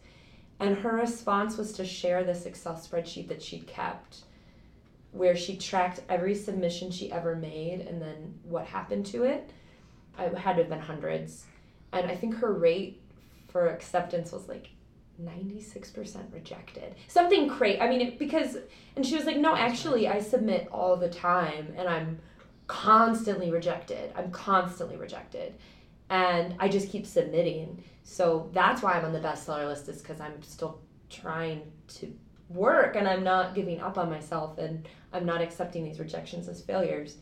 And 0.60 0.78
her 0.78 0.96
response 0.96 1.58
was 1.58 1.74
to 1.74 1.86
share 1.86 2.24
this 2.24 2.46
Excel 2.46 2.76
spreadsheet 2.76 3.28
that 3.28 3.42
she'd 3.42 3.68
kept 3.68 4.24
where 5.16 5.36
she 5.36 5.56
tracked 5.56 6.02
every 6.10 6.36
submission 6.36 6.92
she 6.92 7.10
ever 7.10 7.36
made 7.36 7.80
and 7.80 8.02
then 8.02 8.38
what 8.44 8.66
happened 8.66 9.06
to 9.06 9.24
it. 9.24 9.50
It 10.20 10.38
had 10.38 10.58
to 10.58 10.64
have 10.64 10.70
been 10.70 10.80
hundreds. 10.80 11.46
And 11.94 12.12
I 12.12 12.16
think 12.16 12.36
her 12.36 12.54
rate 12.54 13.02
for 13.48 13.68
acceptance 13.68 14.34
was 14.34 14.50
like 14.50 14.72
96% 15.22 16.34
rejected. 16.34 16.96
Something 17.08 17.50
crazy. 17.50 17.80
I 17.80 17.90
mean, 17.90 18.02
it, 18.02 18.20
because, 18.20 18.58
and 18.96 19.06
she 19.06 19.16
was 19.16 19.26
like, 19.26 19.38
no, 19.38 19.56
actually, 19.56 20.08
I 20.08 20.20
submit 20.20 20.68
all 20.72 20.98
the 20.98 21.10
time 21.10 21.74
and 21.78 21.88
I'm 21.88 22.20
constantly 22.68 23.52
rejected. 23.52 24.12
I'm 24.16 24.32
constantly 24.32 24.98
rejected. 24.98 25.56
And 26.10 26.56
I 26.60 26.68
just 26.68 26.90
keep 26.90 27.06
submitting. 27.06 27.84
So 28.04 28.50
that's 28.54 28.82
why 28.82 28.94
I'm 28.94 29.06
on 29.06 29.14
the 29.14 29.20
bestseller 29.20 29.68
list, 29.68 29.90
is 29.90 30.02
because 30.02 30.20
I'm 30.20 30.42
still 30.44 30.82
trying 31.10 31.72
to 31.88 32.14
work 32.50 32.96
and 32.96 33.08
I'm 33.08 33.24
not 33.24 33.56
giving 33.56 33.82
up 33.82 33.98
on 33.98 34.10
myself 34.10 34.58
and 34.58 34.88
I'm 35.14 35.26
not 35.26 35.42
accepting 35.42 35.84
these 35.84 36.00
rejections 36.00 36.48
as 36.48 36.62
failures. 36.62 37.18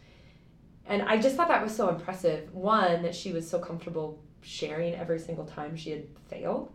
And 0.86 1.02
I 1.04 1.18
just 1.18 1.38
thought 1.38 1.48
that 1.48 1.64
was 1.64 1.74
so 1.74 1.89
impressive. 1.89 2.54
One, 2.54 3.04
that 3.04 3.16
she 3.16 3.32
was 3.32 3.50
so 3.50 3.60
comfortable 3.60 4.22
sharing 4.41 4.96
every 4.96 5.20
single 5.20 5.46
time 5.46 5.78
she 5.78 5.91
had 5.91 6.04
failed 6.28 6.74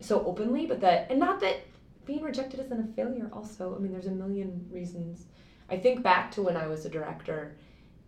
so 0.00 0.24
openly, 0.24 0.66
but 0.66 0.80
that, 0.80 1.10
and 1.10 1.20
not 1.20 1.40
that 1.40 1.60
being 2.06 2.22
rejected 2.22 2.60
isn't 2.60 2.90
a 2.90 2.92
failure, 2.94 3.30
also. 3.32 3.76
I 3.76 3.78
mean, 3.78 3.92
there's 3.92 4.06
a 4.06 4.10
million 4.10 4.66
reasons. 4.70 5.26
I 5.68 5.76
think 5.76 6.02
back 6.02 6.30
to 6.32 6.42
when 6.42 6.56
I 6.56 6.66
was 6.66 6.84
a 6.84 6.88
director 6.88 7.56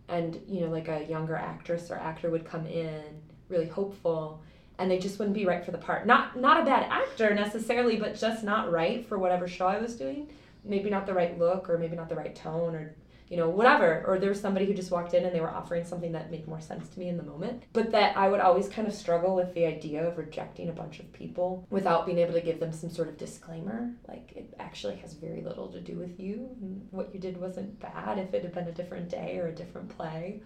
and, 0.09 0.39
you 0.47 0.61
know, 0.61 0.69
like 0.69 0.89
a 0.89 1.05
younger 1.05 1.35
actress 1.35 1.89
or 1.89 1.95
actor 1.95 2.29
would 2.29 2.45
come 2.45 2.65
in 2.65 3.21
really 3.49 3.67
hopeful 3.67 4.41
and 4.79 4.89
they 4.89 4.97
just 4.97 5.19
wouldn't 5.19 5.35
be 5.35 5.45
right 5.45 5.63
for 5.63 5.71
the 5.71 5.77
part. 5.77 6.05
Not 6.05 6.39
not 6.39 6.59
a 6.59 6.65
bad 6.65 6.87
actor 6.89 7.33
necessarily, 7.33 7.97
but 7.97 8.15
just 8.15 8.43
not 8.43 8.71
right 8.71 9.07
for 9.07 9.17
whatever 9.17 9.47
show 9.47 9.67
I 9.67 9.79
was 9.79 9.95
doing. 9.95 10.29
Maybe 10.63 10.89
not 10.89 11.05
the 11.05 11.13
right 11.13 11.37
look 11.37 11.69
or 11.69 11.77
maybe 11.77 11.95
not 11.95 12.09
the 12.09 12.15
right 12.15 12.35
tone 12.35 12.75
or 12.75 12.95
you 13.33 13.39
know, 13.39 13.49
whatever. 13.49 14.03
Or 14.05 14.19
there 14.19 14.29
was 14.29 14.39
somebody 14.39 14.67
who 14.67 14.75
just 14.75 14.91
walked 14.91 15.15
in 15.15 15.25
and 15.25 15.33
they 15.33 15.41
were 15.41 15.49
offering 15.49 15.83
something 15.85 16.11
that 16.11 16.29
made 16.29 16.47
more 16.47 16.61
sense 16.61 16.87
to 16.89 16.99
me 16.99 17.09
in 17.09 17.17
the 17.17 17.23
moment. 17.23 17.63
But 17.73 17.91
that 17.91 18.15
I 18.15 18.29
would 18.29 18.39
always 18.39 18.69
kind 18.69 18.87
of 18.87 18.93
struggle 18.93 19.35
with 19.35 19.55
the 19.55 19.65
idea 19.65 20.07
of 20.07 20.19
rejecting 20.19 20.69
a 20.69 20.71
bunch 20.71 20.99
of 20.99 21.11
people 21.11 21.65
without 21.71 22.05
being 22.05 22.19
able 22.19 22.33
to 22.33 22.41
give 22.41 22.59
them 22.59 22.71
some 22.71 22.91
sort 22.91 23.07
of 23.07 23.17
disclaimer. 23.17 23.89
Like, 24.07 24.33
it 24.35 24.53
actually 24.59 24.97
has 24.97 25.13
very 25.13 25.41
little 25.41 25.67
to 25.69 25.81
do 25.81 25.97
with 25.97 26.19
you. 26.19 26.41
What 26.91 27.11
you 27.11 27.19
did 27.19 27.41
wasn't 27.41 27.79
bad. 27.79 28.19
If 28.19 28.35
it 28.35 28.43
had 28.43 28.53
been 28.53 28.67
a 28.67 28.71
different 28.71 29.09
day 29.09 29.39
or 29.39 29.47
a 29.47 29.55
different 29.55 29.89
play, 29.89 30.43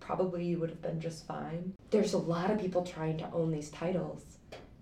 probably 0.00 0.44
you 0.46 0.58
would 0.58 0.70
have 0.70 0.82
been 0.82 1.00
just 1.00 1.28
fine. 1.28 1.74
There's 1.92 2.14
a 2.14 2.18
lot 2.18 2.50
of 2.50 2.60
people 2.60 2.82
trying 2.84 3.18
to 3.18 3.30
own 3.30 3.52
these 3.52 3.70
titles, 3.70 4.24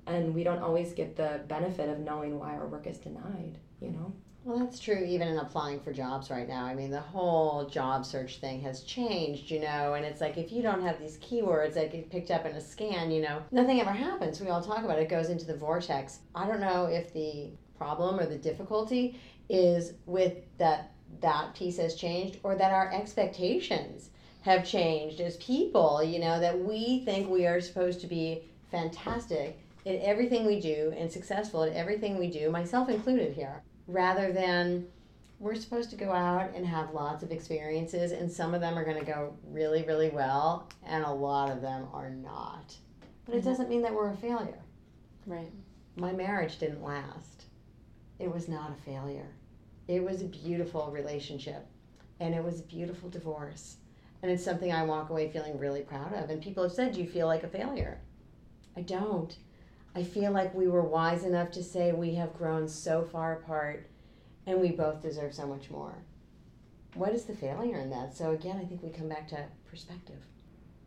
and 0.06 0.34
we 0.34 0.44
don't 0.44 0.62
always 0.62 0.94
get 0.94 1.14
the 1.14 1.42
benefit 1.46 1.90
of 1.90 1.98
knowing 1.98 2.38
why 2.38 2.54
our 2.54 2.66
work 2.66 2.86
is 2.86 2.96
denied, 2.96 3.58
you 3.82 3.90
know? 3.90 4.14
Well, 4.44 4.58
that's 4.58 4.78
true 4.78 5.02
even 5.02 5.28
in 5.28 5.38
applying 5.38 5.80
for 5.80 5.90
jobs 5.90 6.28
right 6.28 6.46
now. 6.46 6.66
I 6.66 6.74
mean, 6.74 6.90
the 6.90 7.00
whole 7.00 7.66
job 7.66 8.04
search 8.04 8.40
thing 8.40 8.60
has 8.60 8.82
changed, 8.82 9.50
you 9.50 9.58
know, 9.58 9.94
and 9.94 10.04
it's 10.04 10.20
like 10.20 10.36
if 10.36 10.52
you 10.52 10.60
don't 10.60 10.82
have 10.82 11.00
these 11.00 11.16
keywords 11.16 11.72
that 11.74 11.90
get 11.90 12.10
picked 12.10 12.30
up 12.30 12.44
in 12.44 12.52
a 12.52 12.60
scan, 12.60 13.10
you 13.10 13.22
know, 13.22 13.42
nothing 13.52 13.80
ever 13.80 13.90
happens. 13.90 14.42
We 14.42 14.48
all 14.48 14.62
talk 14.62 14.84
about 14.84 14.98
it, 14.98 15.04
it 15.04 15.08
goes 15.08 15.30
into 15.30 15.46
the 15.46 15.56
vortex. 15.56 16.18
I 16.34 16.46
don't 16.46 16.60
know 16.60 16.84
if 16.84 17.10
the 17.14 17.52
problem 17.78 18.20
or 18.20 18.26
the 18.26 18.36
difficulty 18.36 19.18
is 19.48 19.94
with 20.04 20.34
that 20.58 20.92
that 21.22 21.54
piece 21.54 21.78
has 21.78 21.94
changed 21.94 22.38
or 22.42 22.54
that 22.54 22.70
our 22.70 22.92
expectations 22.92 24.10
have 24.42 24.66
changed 24.66 25.22
as 25.22 25.38
people, 25.38 26.02
you 26.04 26.18
know, 26.18 26.38
that 26.38 26.58
we 26.58 27.02
think 27.06 27.30
we 27.30 27.46
are 27.46 27.62
supposed 27.62 27.98
to 28.02 28.06
be 28.06 28.42
fantastic 28.70 29.58
at 29.86 29.96
everything 30.00 30.44
we 30.44 30.60
do 30.60 30.92
and 30.98 31.10
successful 31.10 31.62
at 31.62 31.72
everything 31.72 32.18
we 32.18 32.28
do, 32.28 32.50
myself 32.50 32.90
included 32.90 33.32
here, 33.32 33.62
rather 33.86 34.32
than 34.32 34.86
we're 35.40 35.54
supposed 35.54 35.90
to 35.90 35.96
go 35.96 36.12
out 36.12 36.54
and 36.54 36.66
have 36.66 36.94
lots 36.94 37.22
of 37.22 37.30
experiences, 37.30 38.12
and 38.12 38.30
some 38.30 38.54
of 38.54 38.60
them 38.60 38.78
are 38.78 38.84
going 38.84 38.98
to 38.98 39.04
go 39.04 39.34
really, 39.48 39.82
really 39.82 40.10
well, 40.10 40.68
and 40.84 41.04
a 41.04 41.10
lot 41.10 41.50
of 41.50 41.60
them 41.60 41.86
are 41.92 42.10
not. 42.10 42.74
But 43.24 43.34
it 43.34 43.38
mm-hmm. 43.38 43.48
doesn't 43.48 43.68
mean 43.68 43.82
that 43.82 43.94
we're 43.94 44.10
a 44.10 44.16
failure. 44.16 44.60
Right. 45.26 45.52
My 45.96 46.12
marriage 46.12 46.58
didn't 46.58 46.82
last, 46.82 47.44
it 48.18 48.32
was 48.32 48.48
not 48.48 48.70
a 48.70 48.82
failure. 48.82 49.34
It 49.86 50.02
was 50.02 50.22
a 50.22 50.26
beautiful 50.26 50.90
relationship, 50.90 51.66
and 52.20 52.34
it 52.34 52.42
was 52.42 52.60
a 52.60 52.64
beautiful 52.64 53.10
divorce 53.10 53.76
and 54.24 54.32
it's 54.32 54.42
something 54.42 54.72
I 54.72 54.84
walk 54.84 55.10
away 55.10 55.28
feeling 55.28 55.58
really 55.58 55.82
proud 55.82 56.14
of. 56.14 56.30
And 56.30 56.40
people 56.40 56.62
have 56.62 56.72
said, 56.72 56.94
Do 56.94 57.02
you 57.02 57.06
feel 57.06 57.26
like 57.26 57.42
a 57.42 57.48
failure? 57.48 57.98
I 58.74 58.80
don't. 58.80 59.36
I 59.94 60.02
feel 60.02 60.32
like 60.32 60.54
we 60.54 60.66
were 60.66 60.82
wise 60.82 61.24
enough 61.24 61.50
to 61.52 61.62
say 61.62 61.92
we 61.92 62.14
have 62.16 62.34
grown 62.34 62.68
so 62.68 63.02
far 63.02 63.34
apart 63.34 63.88
and 64.46 64.60
we 64.60 64.70
both 64.70 65.00
deserve 65.00 65.32
so 65.32 65.46
much 65.46 65.70
more. 65.70 65.94
What 66.94 67.12
is 67.12 67.24
the 67.24 67.34
failure 67.34 67.78
in 67.78 67.90
that? 67.90 68.16
So, 68.16 68.32
again, 68.32 68.58
I 68.60 68.64
think 68.64 68.82
we 68.82 68.90
come 68.90 69.08
back 69.08 69.28
to 69.28 69.44
perspective. 69.68 70.20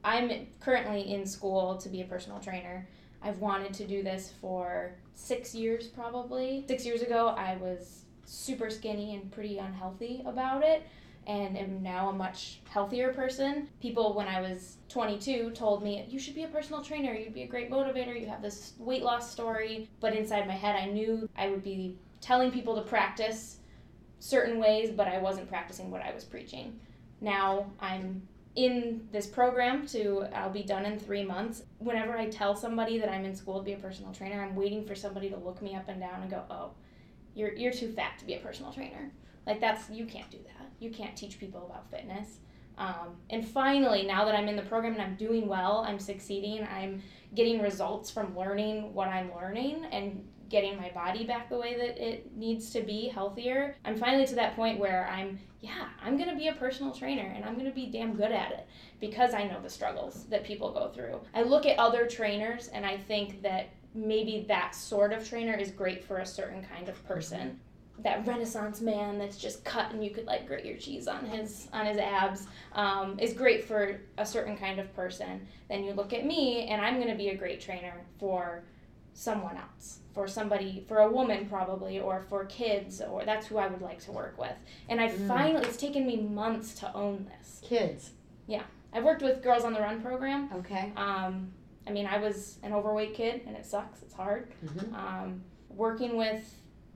I'm 0.03 0.47
currently 0.59 1.13
in 1.13 1.25
school 1.25 1.77
to 1.77 1.89
be 1.89 2.01
a 2.01 2.05
personal 2.05 2.39
trainer. 2.39 2.87
I've 3.21 3.39
wanted 3.39 3.73
to 3.73 3.87
do 3.87 4.03
this 4.03 4.31
for 4.39 4.95
six 5.15 5.55
years 5.55 5.87
probably. 5.87 6.65
Six 6.67 6.85
years 6.85 7.01
ago, 7.01 7.29
I 7.29 7.57
was 7.57 8.03
super 8.25 8.69
skinny 8.69 9.15
and 9.15 9.31
pretty 9.31 9.57
unhealthy 9.57 10.21
about 10.25 10.63
it 10.63 10.83
and 11.27 11.57
am 11.57 11.83
now 11.83 12.09
a 12.09 12.13
much 12.13 12.61
healthier 12.69 13.13
person. 13.13 13.67
People, 13.81 14.13
when 14.13 14.27
I 14.27 14.39
was 14.39 14.77
22, 14.87 15.51
told 15.51 15.83
me, 15.83 16.05
You 16.09 16.19
should 16.19 16.35
be 16.35 16.43
a 16.43 16.47
personal 16.47 16.81
trainer, 16.81 17.13
you'd 17.13 17.33
be 17.33 17.43
a 17.43 17.47
great 17.47 17.69
motivator, 17.69 18.19
you 18.19 18.27
have 18.27 18.41
this 18.41 18.73
weight 18.79 19.03
loss 19.03 19.29
story. 19.29 19.89
But 19.99 20.15
inside 20.15 20.47
my 20.47 20.53
head, 20.53 20.75
I 20.75 20.85
knew 20.85 21.29
I 21.37 21.49
would 21.49 21.63
be 21.63 21.97
telling 22.21 22.49
people 22.51 22.75
to 22.75 22.81
practice 22.81 23.57
certain 24.19 24.57
ways, 24.57 24.89
but 24.89 25.07
I 25.07 25.17
wasn't 25.19 25.49
practicing 25.49 25.91
what 25.91 26.01
I 26.01 26.13
was 26.13 26.23
preaching. 26.23 26.79
Now 27.19 27.71
I'm 27.79 28.27
in 28.55 29.07
this 29.11 29.27
program 29.27 29.85
to 29.87 30.25
I'll 30.33 30.49
be 30.49 30.63
done 30.63 30.85
in 30.85 30.97
3 30.97 31.25
months. 31.25 31.63
Whenever 31.79 32.17
I 32.17 32.29
tell 32.29 32.55
somebody 32.55 32.97
that 32.99 33.09
I'm 33.09 33.25
in 33.25 33.35
school 33.35 33.59
to 33.59 33.65
be 33.65 33.73
a 33.73 33.77
personal 33.77 34.13
trainer, 34.13 34.41
I'm 34.41 34.55
waiting 34.55 34.85
for 34.85 34.95
somebody 34.95 35.29
to 35.29 35.37
look 35.37 35.61
me 35.61 35.75
up 35.75 35.89
and 35.89 35.99
down 35.99 36.21
and 36.21 36.31
go, 36.31 36.43
"Oh, 36.49 36.71
you're 37.35 37.53
you're 37.53 37.73
too 37.73 37.91
fat 37.91 38.17
to 38.19 38.25
be 38.25 38.33
a 38.33 38.39
personal 38.39 38.71
trainer." 38.71 39.11
Like 39.47 39.59
that's 39.59 39.89
you 39.89 40.05
can't 40.05 40.29
do 40.29 40.37
that 40.45 40.57
you 40.79 40.91
can't 40.91 41.15
teach 41.15 41.39
people 41.39 41.65
about 41.65 41.89
fitness. 41.89 42.39
Um, 42.77 43.15
and 43.31 43.45
finally, 43.45 44.05
now 44.05 44.23
that 44.25 44.35
I'm 44.35 44.47
in 44.47 44.55
the 44.55 44.61
program 44.61 44.93
and 44.93 45.01
I'm 45.01 45.15
doing 45.15 45.47
well, 45.47 45.83
I'm 45.87 45.99
succeeding, 45.99 46.67
I'm 46.71 47.01
getting 47.33 47.61
results 47.61 48.11
from 48.11 48.37
learning 48.37 48.93
what 48.93 49.07
I'm 49.07 49.33
learning 49.35 49.85
and 49.91 50.27
getting 50.49 50.77
my 50.77 50.91
body 50.91 51.25
back 51.25 51.49
the 51.49 51.57
way 51.57 51.75
that 51.75 51.97
it 51.97 52.31
needs 52.37 52.69
to 52.69 52.81
be 52.81 53.09
healthier. 53.09 53.75
I'm 53.83 53.97
finally 53.97 54.25
to 54.27 54.35
that 54.35 54.55
point 54.55 54.79
where 54.79 55.07
I'm, 55.09 55.39
yeah, 55.59 55.89
I'm 56.01 56.17
gonna 56.17 56.37
be 56.37 56.47
a 56.47 56.53
personal 56.53 56.93
trainer 56.93 57.33
and 57.35 57.43
I'm 57.43 57.57
gonna 57.57 57.73
be 57.73 57.87
damn 57.87 58.15
good 58.15 58.31
at 58.31 58.51
it 58.51 58.67
because 59.01 59.33
I 59.33 59.43
know 59.43 59.59
the 59.59 59.69
struggles 59.69 60.25
that 60.25 60.45
people 60.45 60.71
go 60.71 60.89
through. 60.89 61.19
I 61.33 61.41
look 61.41 61.65
at 61.65 61.79
other 61.79 62.05
trainers 62.05 62.67
and 62.69 62.85
I 62.85 62.97
think 62.97 63.41
that 63.41 63.69
maybe 63.93 64.45
that 64.47 64.75
sort 64.75 65.11
of 65.11 65.27
trainer 65.27 65.55
is 65.55 65.71
great 65.71 66.03
for 66.05 66.19
a 66.19 66.25
certain 66.25 66.63
kind 66.63 66.87
of 66.87 67.03
person 67.07 67.59
that 67.99 68.25
renaissance 68.27 68.79
man 68.81 69.17
that's 69.17 69.37
just 69.37 69.63
cut 69.65 69.91
and 69.91 70.03
you 70.03 70.11
could 70.11 70.25
like 70.25 70.45
grate 70.47 70.63
your 70.65 70.77
cheese 70.77 71.07
on 71.07 71.25
his 71.25 71.67
on 71.73 71.85
his 71.85 71.97
abs 71.97 72.45
um, 72.73 73.17
is 73.19 73.33
great 73.33 73.63
for 73.63 73.99
a 74.17 74.25
certain 74.25 74.55
kind 74.57 74.79
of 74.79 74.93
person 74.95 75.45
then 75.69 75.83
you 75.83 75.91
look 75.93 76.13
at 76.13 76.25
me 76.25 76.67
and 76.67 76.79
i'm 76.81 76.95
going 76.97 77.07
to 77.07 77.15
be 77.15 77.29
a 77.29 77.35
great 77.35 77.59
trainer 77.59 78.01
for 78.19 78.63
someone 79.13 79.57
else 79.57 79.99
for 80.13 80.27
somebody 80.27 80.85
for 80.87 80.99
a 80.99 81.11
woman 81.11 81.47
probably 81.47 81.99
or 81.99 82.21
for 82.29 82.45
kids 82.45 83.01
or 83.01 83.25
that's 83.25 83.47
who 83.47 83.57
i 83.57 83.65
would 83.67 83.81
like 83.81 83.99
to 83.99 84.11
work 84.11 84.35
with 84.37 84.53
and 84.89 85.01
i 85.01 85.07
Mm. 85.09 85.27
finally 85.27 85.65
it's 85.65 85.77
taken 85.77 86.05
me 86.05 86.17
months 86.17 86.75
to 86.79 86.93
own 86.93 87.25
this 87.39 87.61
Kids, 87.63 88.11
Yeah, 88.45 88.61
i've 88.93 89.03
worked 89.03 89.23
with 89.23 89.41
girls 89.41 89.63
on 89.63 89.73
the 89.73 89.79
run 89.81 90.01
program 90.01 90.49
okay? 90.57 90.91
um, 90.95 91.51
I 91.87 91.89
mean, 91.89 92.05
I 92.05 92.17
was 92.17 92.57
an 92.63 92.73
overweight 92.73 93.13
kid, 93.13 93.43
and 93.47 93.55
it 93.55 93.65
sucks. 93.65 94.01
It's 94.01 94.13
hard. 94.13 94.51
Mhm. 94.65 94.93
Um, 94.93 95.41
working 95.69 96.17
with 96.17 96.43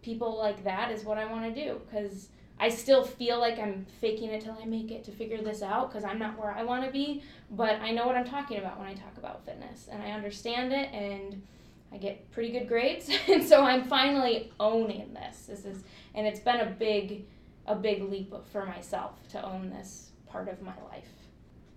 people 0.02 0.38
like 0.38 0.64
that 0.64 0.92
is 0.92 1.04
what 1.04 1.18
I 1.18 1.26
want 1.26 1.54
to 1.54 1.64
do 1.64 1.80
because 1.86 2.30
I 2.62 2.70
still 2.70 3.04
feel 3.04 3.40
like 3.40 3.58
I'm 3.58 3.88
faking 4.00 4.30
it 4.30 4.44
till 4.44 4.56
I 4.62 4.66
make 4.66 4.92
it 4.92 5.04
to 5.06 5.12
figure 5.12 5.42
this 5.42 5.64
out 5.64 5.90
because 5.90 6.04
I'm 6.04 6.20
not 6.20 6.38
where 6.40 6.52
I 6.52 6.64
want 6.64 6.86
to 6.86 6.92
be. 6.92 7.24
But 7.50 7.82
I 7.82 7.92
know 7.92 8.06
what 8.06 8.16
I'm 8.16 8.26
talking 8.26 8.60
about 8.60 8.78
when 8.78 8.88
I 8.88 8.94
talk 8.94 9.18
about 9.18 9.44
fitness, 9.44 9.90
and 9.92 10.02
I 10.02 10.12
understand 10.12 10.72
it, 10.72 10.92
and 10.94 11.42
I 11.92 11.98
get 11.98 12.30
pretty 12.32 12.52
good 12.52 12.68
grades, 12.68 13.10
and 13.28 13.44
so 13.44 13.64
I'm 13.64 13.84
finally 13.86 14.52
owning 14.60 15.12
this. 15.14 15.48
This 15.48 15.66
is, 15.66 15.84
and 16.14 16.28
it's 16.28 16.40
been 16.40 16.60
a 16.60 16.70
big, 16.70 17.26
a 17.66 17.76
big 17.76 18.04
leap 18.04 18.32
for 18.52 18.66
myself 18.68 19.28
to 19.30 19.44
own 19.44 19.72
this 19.72 20.12
part 20.28 20.48
of 20.48 20.62
my 20.62 20.76
life. 20.92 21.10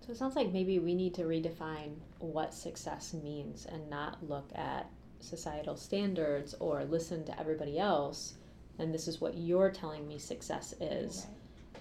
So 0.05 0.13
it 0.13 0.19
sounds 0.19 0.37
like 0.37 0.53
maybe 0.53 0.79
we 0.79 0.95
need 0.95 1.15
to 1.15 1.23
redefine 1.23 1.95
what 2.19 2.53
success 2.53 3.15
means 3.15 3.65
and 3.65 3.89
not 3.89 4.19
look 4.29 4.51
at 4.55 4.91
societal 5.25 5.77
standards 5.77 6.55
or 6.61 6.85
listen 6.85 7.25
to 7.25 7.41
everybody 7.41 7.79
else. 7.79 8.35
And 8.79 8.93
this 8.93 9.09
is 9.09 9.21
what 9.21 9.37
you're 9.37 9.71
telling 9.71 10.07
me 10.07 10.19
success 10.19 10.75
is. 10.81 11.27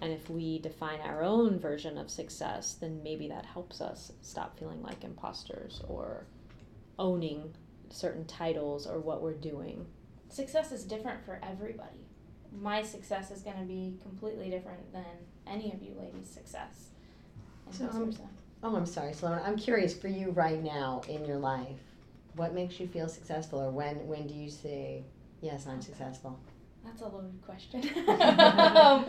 And 0.02 0.12
if 0.12 0.30
we 0.30 0.60
define 0.60 1.00
our 1.02 1.24
own 1.24 1.60
version 1.60 1.98
of 1.98 2.10
success, 2.10 2.74
then 2.74 3.02
maybe 3.04 3.28
that 3.30 3.46
helps 3.46 3.82
us 3.82 4.12
stop 4.22 4.58
feeling 4.58 4.82
like 4.82 5.04
imposters 5.04 5.82
or 5.88 6.26
owning 7.00 7.54
certain 7.90 8.26
titles 8.26 8.88
or 8.88 9.00
what 9.00 9.22
we're 9.22 9.34
doing. 9.34 9.86
Success 10.30 10.72
is 10.72 10.84
different 10.84 11.24
for 11.24 11.40
everybody. 11.44 12.08
My 12.62 12.84
success 12.84 13.32
is 13.32 13.42
going 13.42 13.58
to 13.58 13.66
be 13.66 13.98
completely 14.02 14.50
different 14.50 14.92
than 14.92 15.04
any 15.48 15.72
of 15.72 15.82
you 15.82 15.96
ladies' 15.98 16.30
success. 16.30 16.90
So, 17.72 17.86
vice 17.88 17.96
um. 17.96 18.14
Oh, 18.64 18.76
I'm 18.76 18.86
sorry, 18.86 19.14
Sloan. 19.14 19.40
I'm 19.44 19.58
curious 19.58 19.94
for 19.94 20.08
you 20.08 20.32
right 20.32 20.62
now 20.64 21.02
in 21.08 21.26
your 21.26 21.38
life. 21.38 21.80
What 22.36 22.54
makes 22.54 22.80
you 22.80 22.88
feel 22.88 23.08
successful, 23.08 23.60
or 23.60 23.70
when 23.70 24.08
when 24.08 24.28
do 24.28 24.34
you 24.34 24.50
say, 24.50 25.04
"Yes, 25.42 25.68
I'm 25.68 25.82
successful"? 25.82 26.40
That's 26.84 27.02
a 27.02 27.08
loaded 27.08 27.42
question. 27.46 27.82
um, 28.10 29.06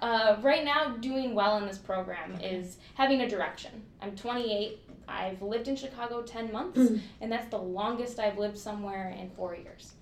uh, 0.00 0.36
right 0.42 0.64
now, 0.64 0.96
doing 0.96 1.34
well 1.34 1.58
in 1.58 1.66
this 1.66 1.78
program 1.78 2.38
is 2.40 2.78
having 2.94 3.22
a 3.22 3.28
direction. 3.28 3.82
I'm 4.00 4.14
28. 4.14 4.78
I've 5.08 5.42
lived 5.42 5.66
in 5.68 5.74
Chicago 5.76 6.22
10 6.22 6.52
months, 6.52 6.78
and 7.20 7.30
that's 7.32 7.48
the 7.48 7.58
longest 7.58 8.18
I've 8.20 8.38
lived 8.38 8.58
somewhere 8.58 9.14
in 9.18 9.30
four 9.30 9.56
years. 9.56 9.94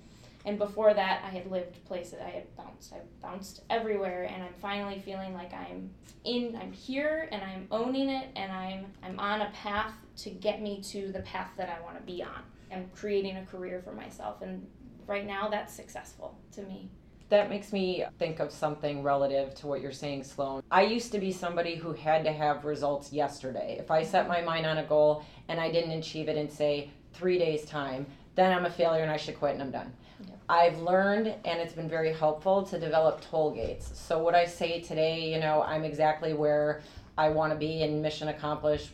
And 0.47 0.59
before 0.59 0.93
that, 0.93 1.23
I 1.25 1.31
had 1.31 1.51
lived 1.51 1.83
places. 1.87 2.19
I 2.23 2.29
had 2.29 2.57
bounced. 2.57 2.93
I 2.93 2.99
bounced 3.23 3.63
everywhere, 3.71 4.25
and 4.25 4.43
I'm 4.43 4.53
finally 4.61 4.99
feeling 4.99 5.33
like 5.33 5.55
I'm 5.55 5.89
in. 6.25 6.57
I'm 6.61 6.73
here, 6.73 7.29
and 7.33 7.43
I'm 7.43 7.67
owning 7.71 8.11
it, 8.11 8.29
and 8.37 8.53
I'm 8.53 8.87
I'm 9.03 9.19
on 9.19 9.41
a 9.41 9.51
path 9.51 9.95
to 10.19 10.31
get 10.31 10.61
me 10.61 10.83
to 10.83 11.11
the 11.13 11.21
path 11.21 11.51
that 11.57 11.71
I 11.71 11.83
want 11.83 11.97
to 11.97 12.03
be 12.03 12.23
on. 12.23 12.43
I'm 12.75 12.91
creating 12.95 13.37
a 13.37 13.45
career 13.47 13.81
for 13.85 13.93
myself, 13.93 14.43
and 14.43 14.67
right 15.07 15.27
now, 15.27 15.49
that's 15.49 15.73
successful 15.73 16.37
to 16.53 16.63
me. 16.63 16.91
That 17.31 17.49
makes 17.49 17.73
me 17.73 18.05
think 18.19 18.41
of 18.41 18.51
something 18.51 19.03
relative 19.03 19.55
to 19.57 19.67
what 19.67 19.81
you're 19.81 19.93
saying, 19.93 20.25
Sloan. 20.25 20.63
I 20.71 20.83
used 20.83 21.11
to 21.13 21.19
be 21.19 21.33
somebody 21.33 21.77
who 21.77 21.93
had 21.93 22.25
to 22.25 22.33
have 22.33 22.65
results 22.65 23.13
yesterday. 23.13 23.77
If 23.79 23.91
I 23.91 24.03
set 24.03 24.29
my 24.29 24.41
mind 24.41 24.67
on 24.67 24.79
a 24.79 24.85
goal 24.85 25.25
and 25.49 25.59
I 25.59 25.71
didn't 25.71 25.93
achieve 25.93 26.29
it 26.29 26.37
in, 26.37 26.51
say, 26.51 26.91
three 27.13 27.39
days' 27.39 27.65
time, 27.65 28.07
then 28.35 28.53
I'm 28.53 28.67
a 28.67 28.71
failure 28.71 29.03
and 29.03 29.11
I 29.11 29.17
should 29.17 29.39
quit 29.39 29.55
and 29.55 29.63
I'm 29.63 29.71
done. 29.71 29.93
I've 30.49 30.79
learned, 30.79 31.29
and 31.45 31.61
it's 31.61 31.73
been 31.73 31.89
very 31.89 32.13
helpful 32.13 32.63
to 32.65 32.79
develop 32.79 33.23
toll 33.23 33.53
gates. 33.53 33.91
So, 33.99 34.19
what 34.19 34.35
I 34.35 34.45
say 34.45 34.81
today, 34.81 35.33
you 35.33 35.41
know, 35.41 35.63
I'm 35.63 35.85
exactly 35.85 36.35
where 36.35 36.83
I 37.17 37.31
want 37.31 37.53
to 37.53 37.59
be 37.59 37.83
and 37.83 38.03
mission 38.03 38.29
accomplished. 38.29 38.91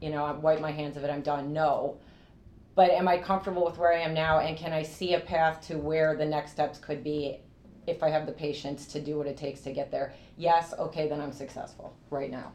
You 0.00 0.10
know, 0.10 0.24
I 0.24 0.32
wipe 0.32 0.60
my 0.60 0.70
hands 0.70 0.96
of 0.96 1.04
it, 1.04 1.10
I'm 1.10 1.20
done. 1.20 1.52
No. 1.52 1.98
But 2.76 2.90
am 2.90 3.08
I 3.08 3.18
comfortable 3.18 3.64
with 3.64 3.78
where 3.78 3.92
I 3.92 4.00
am 4.00 4.14
now, 4.14 4.38
and 4.38 4.56
can 4.56 4.72
I 4.72 4.82
see 4.82 5.14
a 5.14 5.20
path 5.20 5.66
to 5.68 5.78
where 5.78 6.14
the 6.14 6.26
next 6.26 6.52
steps 6.52 6.78
could 6.78 7.02
be 7.02 7.40
if 7.86 8.02
I 8.02 8.10
have 8.10 8.26
the 8.26 8.32
patience 8.32 8.86
to 8.88 9.00
do 9.00 9.16
what 9.16 9.26
it 9.26 9.36
takes 9.36 9.60
to 9.62 9.72
get 9.72 9.90
there. 9.90 10.12
Yes, 10.36 10.74
okay, 10.78 11.08
then 11.08 11.20
I'm 11.20 11.32
successful 11.32 11.96
right 12.10 12.30
now. 12.30 12.52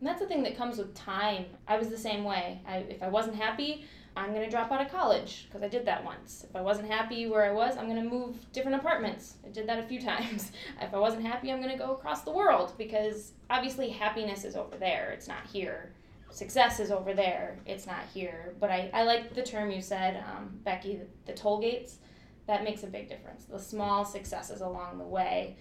And 0.00 0.08
that's 0.08 0.20
the 0.20 0.26
thing 0.26 0.42
that 0.44 0.56
comes 0.56 0.78
with 0.78 0.94
time. 0.94 1.46
I 1.68 1.78
was 1.78 1.88
the 1.88 1.98
same 1.98 2.24
way. 2.24 2.60
I, 2.66 2.78
if 2.78 3.02
I 3.02 3.08
wasn't 3.08 3.36
happy, 3.36 3.84
I'm 4.16 4.32
going 4.34 4.44
to 4.44 4.50
drop 4.50 4.72
out 4.72 4.84
of 4.84 4.90
college 4.90 5.46
because 5.46 5.62
I 5.62 5.68
did 5.68 5.86
that 5.86 6.04
once. 6.04 6.44
If 6.48 6.56
I 6.56 6.60
wasn't 6.60 6.90
happy 6.90 7.26
where 7.26 7.44
I 7.44 7.52
was, 7.52 7.76
I'm 7.76 7.88
going 7.88 8.02
to 8.02 8.08
move 8.08 8.36
different 8.52 8.76
apartments. 8.76 9.34
I 9.46 9.50
did 9.50 9.68
that 9.68 9.78
a 9.78 9.86
few 9.86 10.00
times. 10.04 10.52
If 10.80 10.92
I 10.92 10.98
wasn't 10.98 11.24
happy, 11.24 11.52
I'm 11.52 11.62
going 11.62 11.72
to 11.72 11.78
go 11.78 11.92
across 11.92 12.22
the 12.22 12.32
world 12.32 12.72
because 12.76 13.32
obviously 13.50 13.90
happiness 13.90 14.44
is 14.44 14.56
over 14.56 14.76
there, 14.76 15.10
it's 15.12 15.28
not 15.28 15.46
here. 15.46 15.92
Success 16.30 16.80
is 16.80 16.90
over 16.90 17.12
there, 17.12 17.58
it's 17.66 17.86
not 17.86 18.02
here. 18.12 18.54
But 18.60 18.70
I, 18.70 18.90
I 18.92 19.02
like 19.02 19.34
the 19.34 19.42
term 19.42 19.70
you 19.70 19.82
said, 19.82 20.22
um, 20.28 20.58
Becky, 20.64 20.96
the, 20.96 21.06
the 21.26 21.32
toll 21.32 21.60
gates. 21.60 21.98
That 22.46 22.64
makes 22.64 22.82
a 22.82 22.86
big 22.86 23.08
difference. 23.08 23.44
The 23.44 23.58
small 23.58 24.04
successes 24.04 24.60
along 24.60 24.98
the 24.98 25.04
way 25.04 25.56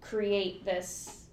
create 0.00 0.64
this 0.64 1.27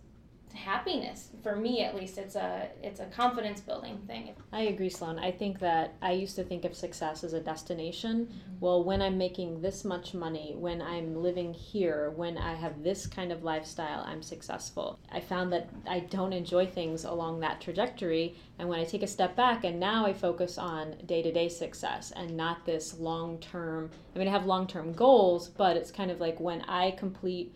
happiness 0.55 1.29
for 1.43 1.55
me 1.55 1.83
at 1.83 1.95
least 1.95 2.17
it's 2.17 2.35
a 2.35 2.67
it's 2.81 2.99
a 2.99 3.05
confidence 3.05 3.61
building 3.61 3.97
thing 4.07 4.35
I 4.55 4.61
agree, 4.61 4.89
Sloan. 4.89 5.19
I 5.19 5.31
think 5.31 5.59
that 5.59 5.95
I 6.01 6.13
used 6.13 6.37
to 6.37 6.43
think 6.45 6.63
of 6.63 6.73
success 6.73 7.25
as 7.25 7.33
a 7.33 7.41
destination. 7.41 8.27
Mm-hmm. 8.27 8.59
Well, 8.61 8.85
when 8.85 9.01
I'm 9.01 9.17
making 9.17 9.59
this 9.59 9.83
much 9.83 10.13
money, 10.13 10.53
when 10.55 10.81
I'm 10.81 11.13
living 11.15 11.53
here, 11.53 12.11
when 12.11 12.37
I 12.37 12.53
have 12.53 12.83
this 12.83 13.05
kind 13.05 13.33
of 13.33 13.43
lifestyle, 13.43 14.05
I'm 14.07 14.23
successful. 14.23 14.97
I 15.11 15.19
found 15.19 15.51
that 15.51 15.69
I 15.87 15.99
don't 15.99 16.31
enjoy 16.31 16.67
things 16.67 17.03
along 17.03 17.41
that 17.41 17.59
trajectory. 17.59 18.35
And 18.57 18.69
when 18.69 18.79
I 18.79 18.85
take 18.85 19.03
a 19.03 19.07
step 19.07 19.35
back 19.35 19.65
and 19.65 19.77
now 19.77 20.05
I 20.05 20.13
focus 20.13 20.57
on 20.57 20.95
day 21.05 21.21
to 21.21 21.33
day 21.33 21.49
success 21.49 22.11
and 22.15 22.37
not 22.37 22.65
this 22.65 22.97
long 22.97 23.39
term, 23.39 23.89
I 24.15 24.19
mean, 24.19 24.29
I 24.29 24.31
have 24.31 24.45
long 24.45 24.67
term 24.67 24.93
goals, 24.93 25.49
but 25.49 25.75
it's 25.75 25.91
kind 25.91 26.11
of 26.11 26.21
like 26.21 26.39
when 26.39 26.61
I 26.61 26.91
complete 26.91 27.53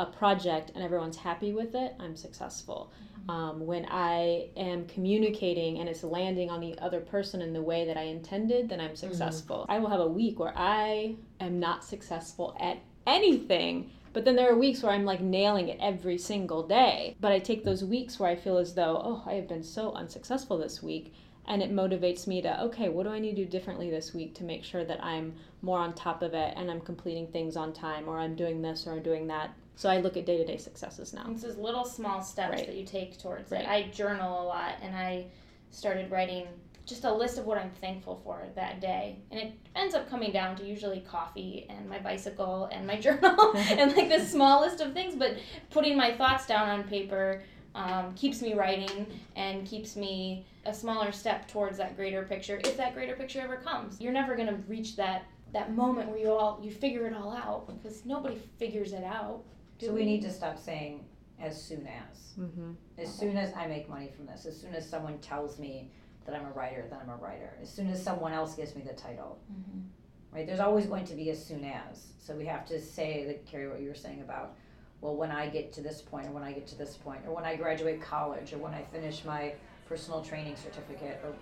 a 0.00 0.06
project 0.06 0.72
and 0.74 0.82
everyone's 0.82 1.16
happy 1.16 1.52
with 1.52 1.74
it, 1.74 1.94
I'm 2.00 2.16
successful. 2.16 2.90
Um, 3.28 3.66
when 3.66 3.86
I 3.90 4.48
am 4.56 4.86
communicating 4.86 5.78
and 5.78 5.88
it's 5.88 6.02
landing 6.02 6.50
on 6.50 6.60
the 6.60 6.76
other 6.78 7.00
person 7.00 7.42
in 7.42 7.52
the 7.52 7.60
way 7.60 7.84
that 7.84 7.98
I 7.98 8.04
intended, 8.04 8.70
then 8.70 8.80
I'm 8.80 8.96
successful. 8.96 9.66
I 9.68 9.78
will 9.78 9.90
have 9.90 10.00
a 10.00 10.06
week 10.06 10.38
where 10.38 10.54
I 10.56 11.16
am 11.38 11.60
not 11.60 11.84
successful 11.84 12.56
at 12.58 12.78
anything. 13.06 13.90
But 14.12 14.24
then 14.24 14.36
there 14.36 14.50
are 14.50 14.58
weeks 14.58 14.82
where 14.82 14.92
I'm 14.92 15.04
like 15.04 15.20
nailing 15.20 15.68
it 15.68 15.78
every 15.80 16.18
single 16.18 16.66
day. 16.66 17.14
But 17.20 17.30
I 17.30 17.38
take 17.38 17.62
those 17.62 17.84
weeks 17.84 18.18
where 18.18 18.30
I 18.30 18.36
feel 18.36 18.56
as 18.56 18.74
though, 18.74 19.00
oh, 19.04 19.22
I 19.26 19.34
have 19.34 19.46
been 19.46 19.62
so 19.62 19.92
unsuccessful 19.92 20.58
this 20.58 20.82
week. 20.82 21.12
And 21.46 21.62
it 21.62 21.72
motivates 21.72 22.26
me 22.26 22.42
to, 22.42 22.62
okay, 22.64 22.88
what 22.88 23.04
do 23.04 23.10
I 23.10 23.18
need 23.18 23.36
to 23.36 23.44
do 23.44 23.50
differently 23.50 23.90
this 23.90 24.14
week 24.14 24.34
to 24.36 24.44
make 24.44 24.64
sure 24.64 24.84
that 24.84 25.02
I'm 25.04 25.34
more 25.62 25.78
on 25.78 25.94
top 25.94 26.22
of 26.22 26.34
it 26.34 26.54
and 26.56 26.70
I'm 26.70 26.80
completing 26.80 27.26
things 27.28 27.56
on 27.56 27.72
time 27.72 28.08
or 28.08 28.18
I'm 28.18 28.34
doing 28.34 28.62
this 28.62 28.86
or 28.86 28.92
I'm 28.92 29.02
doing 29.02 29.26
that. 29.28 29.50
So 29.76 29.88
I 29.88 29.98
look 29.98 30.16
at 30.16 30.26
day 30.26 30.36
to 30.36 30.44
day 30.44 30.56
successes 30.58 31.12
now. 31.14 31.24
it's 31.30 31.42
those 31.42 31.56
little 31.56 31.84
small 31.84 32.22
steps 32.22 32.50
Right. 32.56 32.66
that 32.66 32.76
you 32.76 32.84
take 32.84 33.18
towards 33.18 33.50
Right. 33.50 33.62
it 33.62 33.68
i 33.68 33.82
journal 33.88 34.42
a 34.42 34.44
lot 34.44 34.74
and 34.82 34.94
i 34.94 35.26
started 35.70 36.10
writing 36.10 36.46
just 36.84 37.04
a 37.04 37.12
list 37.12 37.38
of 37.38 37.46
what 37.46 37.56
i'm 37.56 37.70
thankful 37.70 38.20
for 38.24 38.42
that 38.56 38.80
day 38.80 39.16
and 39.30 39.40
it 39.40 39.52
ends 39.76 39.94
up 39.94 40.10
coming 40.10 40.32
down 40.32 40.56
to 40.56 40.64
usually 40.64 41.00
coffee 41.00 41.66
and 41.70 41.88
my 41.88 41.98
bicycle 41.98 42.68
and 42.72 42.86
my 42.86 42.96
journal 43.06 43.52
and 43.56 43.96
like 43.96 44.08
this 44.08 44.30
small 44.30 44.60
list 44.60 44.80
of 44.80 44.92
things 44.92 45.14
but 45.14 45.38
putting 45.70 45.96
my 45.96 46.12
thoughts 46.16 46.46
down 46.46 46.68
on 46.68 46.82
paper 46.84 47.42
um, 47.74 48.12
keeps 48.14 48.42
me 48.42 48.54
writing 48.54 49.06
and 49.36 49.64
keeps 49.66 49.94
me 49.96 50.44
a 50.66 50.74
smaller 50.74 51.12
step 51.12 51.46
towards 51.48 51.78
that 51.78 51.94
greater 51.96 52.24
picture 52.24 52.58
if 52.64 52.76
that 52.76 52.92
greater 52.94 53.14
picture 53.14 53.40
ever 53.40 53.56
comes 53.56 54.00
you're 54.00 54.12
never 54.12 54.34
going 54.34 54.48
to 54.48 54.56
reach 54.68 54.96
that 54.96 55.24
that 55.52 55.74
moment 55.74 56.08
where 56.10 56.18
you 56.18 56.30
all 56.32 56.60
you 56.62 56.70
figure 56.70 57.06
it 57.06 57.14
all 57.14 57.32
out 57.32 57.66
because 57.82 58.04
nobody 58.04 58.36
figures 58.58 58.92
it 58.92 59.04
out 59.04 59.42
So 59.80 59.92
we 59.92 60.04
need 60.04 60.22
to 60.22 60.30
stop 60.30 60.58
saying 60.58 61.04
as 61.40 61.60
soon 61.60 61.86
as. 61.86 62.34
Mm-hmm. 62.38 62.72
As 62.98 63.12
soon 63.12 63.36
as 63.36 63.52
I 63.54 63.66
make 63.66 63.88
money 63.88 64.10
from 64.14 64.26
this, 64.26 64.46
as 64.46 64.60
soon 64.60 64.74
as 64.74 64.88
someone 64.88 65.18
tells 65.18 65.58
me 65.58 65.90
that 66.26 66.34
I'm 66.34 66.44
a 66.46 66.50
writer, 66.50 66.86
that 66.90 67.00
I'm 67.02 67.08
a 67.08 67.16
writer. 67.16 67.54
As 67.62 67.70
soon 67.70 67.88
as 67.88 68.02
someone 68.02 68.32
else 68.32 68.54
gives 68.54 68.76
me 68.76 68.82
the 68.82 68.92
title, 68.92 69.38
Mhm. 69.50 69.84
right? 70.32 70.46
There's 70.46 70.60
always 70.60 70.86
going 70.86 71.04
to 71.06 71.14
be 71.14 71.30
as 71.30 71.42
soon 71.42 71.64
as. 71.64 72.12
So 72.18 72.36
we 72.36 72.44
have 72.46 72.66
to 72.66 72.78
say 72.80 73.24
that 73.24 73.46
Carrie, 73.46 73.68
what 73.68 73.80
you 73.80 73.88
were 73.88 73.94
saying 73.94 74.20
about, 74.20 74.54
well, 75.00 75.16
when 75.16 75.30
I 75.30 75.48
get 75.48 75.72
to 75.74 75.80
this 75.80 76.02
point, 76.02 76.26
or 76.28 76.32
when 76.32 76.42
I 76.42 76.52
get 76.52 76.66
to 76.68 76.76
this 76.76 76.96
point, 76.96 77.22
or 77.26 77.34
when 77.34 77.44
I 77.44 77.56
graduate 77.56 78.02
college, 78.02 78.52
or 78.52 78.58
when 78.58 78.74
I 78.74 78.82
finish 78.82 79.24
my 79.24 79.54
personal 79.86 80.22
training 80.22 80.56
certificate, 80.56 81.20
or 81.24 81.34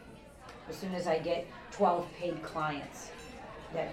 as 0.69 0.77
soon 0.77 0.95
as 0.95 1.07
I 1.09 1.19
get 1.19 1.47
12 1.73 2.07
paid 2.13 2.41
clients. 2.43 3.11
That 3.75 3.89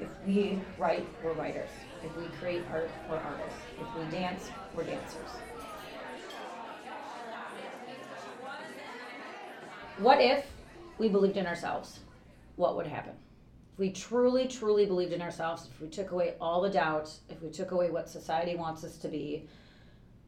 if 0.00 0.08
we 0.26 0.60
write, 0.78 1.06
we're 1.22 1.32
writers. 1.32 1.70
If 2.04 2.16
we 2.18 2.26
create 2.38 2.62
art, 2.70 2.90
we're 3.08 3.16
artists. 3.16 3.58
If 3.80 3.96
we 3.96 4.10
dance, 4.10 4.50
we're 4.76 4.84
dancers. 4.84 5.30
What 9.98 10.20
if 10.20 10.44
we 10.98 11.08
believed 11.08 11.38
in 11.38 11.46
ourselves? 11.46 12.00
What 12.56 12.76
would 12.76 12.86
happen? 12.86 13.14
If 13.72 13.78
we 13.78 13.90
truly, 13.90 14.46
truly 14.46 14.84
believed 14.84 15.12
in 15.12 15.22
ourselves, 15.22 15.68
if 15.72 15.80
we 15.80 15.88
took 15.88 16.10
away 16.10 16.34
all 16.40 16.60
the 16.60 16.68
doubts, 16.68 17.20
if 17.30 17.40
we 17.40 17.50
took 17.50 17.70
away 17.70 17.90
what 17.90 18.08
society 18.08 18.54
wants 18.54 18.84
us 18.84 18.98
to 18.98 19.08
be, 19.08 19.48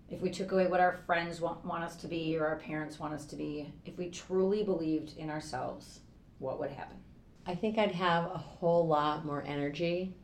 if 0.08 0.20
we 0.22 0.30
took 0.30 0.52
away 0.52 0.68
what 0.68 0.80
our 0.80 0.94
friends 1.06 1.40
want, 1.40 1.64
want 1.64 1.84
us 1.84 1.96
to 1.96 2.08
be 2.08 2.38
or 2.38 2.46
our 2.46 2.56
parents 2.56 2.98
want 2.98 3.12
us 3.12 3.26
to 3.26 3.36
be, 3.36 3.72
if 3.84 3.98
we 3.98 4.08
truly 4.08 4.62
believed 4.62 5.18
in 5.18 5.28
ourselves, 5.28 6.00
what 6.38 6.58
would 6.58 6.70
happen? 6.70 6.96
I 7.44 7.54
think 7.54 7.76
I'd 7.76 7.92
have 7.92 8.24
a 8.24 8.38
whole 8.38 8.86
lot 8.86 9.26
more 9.26 9.44
energy 9.46 10.14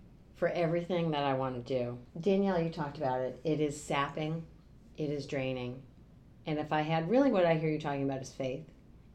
for 0.43 0.49
everything 0.49 1.13
that 1.13 1.23
I 1.23 1.35
want 1.35 1.55
to 1.55 1.61
do. 1.79 1.97
Danielle, 2.21 2.61
you 2.61 2.69
talked 2.69 2.99
about 2.99 3.21
it. 3.21 3.39
It 3.45 3.61
is 3.61 3.81
sapping, 3.81 4.43
it 4.97 5.09
is 5.09 5.25
draining. 5.25 5.81
And 6.47 6.59
if 6.59 6.73
I 6.73 6.81
had 6.81 7.09
really 7.09 7.31
what 7.31 7.47
I 7.47 7.55
hear 7.55 7.71
you 7.71 7.79
talking 7.79 8.03
about 8.03 8.23
is 8.23 8.33
faith 8.33 8.65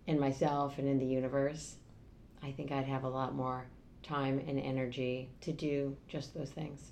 in 0.06 0.22
myself 0.22 0.78
and 0.78 0.88
in 0.88 1.00
the 1.00 1.06
universe, 1.06 1.76
I 2.42 2.54
think 2.54 2.72
I'd 2.72 2.86
have 2.86 3.04
a 3.04 3.10
lot 3.10 3.36
more 3.36 3.66
time 4.04 4.42
and 4.48 4.58
energy 4.58 5.28
to 5.42 5.52
do 5.52 5.98
just 6.08 6.34
those 6.34 6.52
things. 6.52 6.92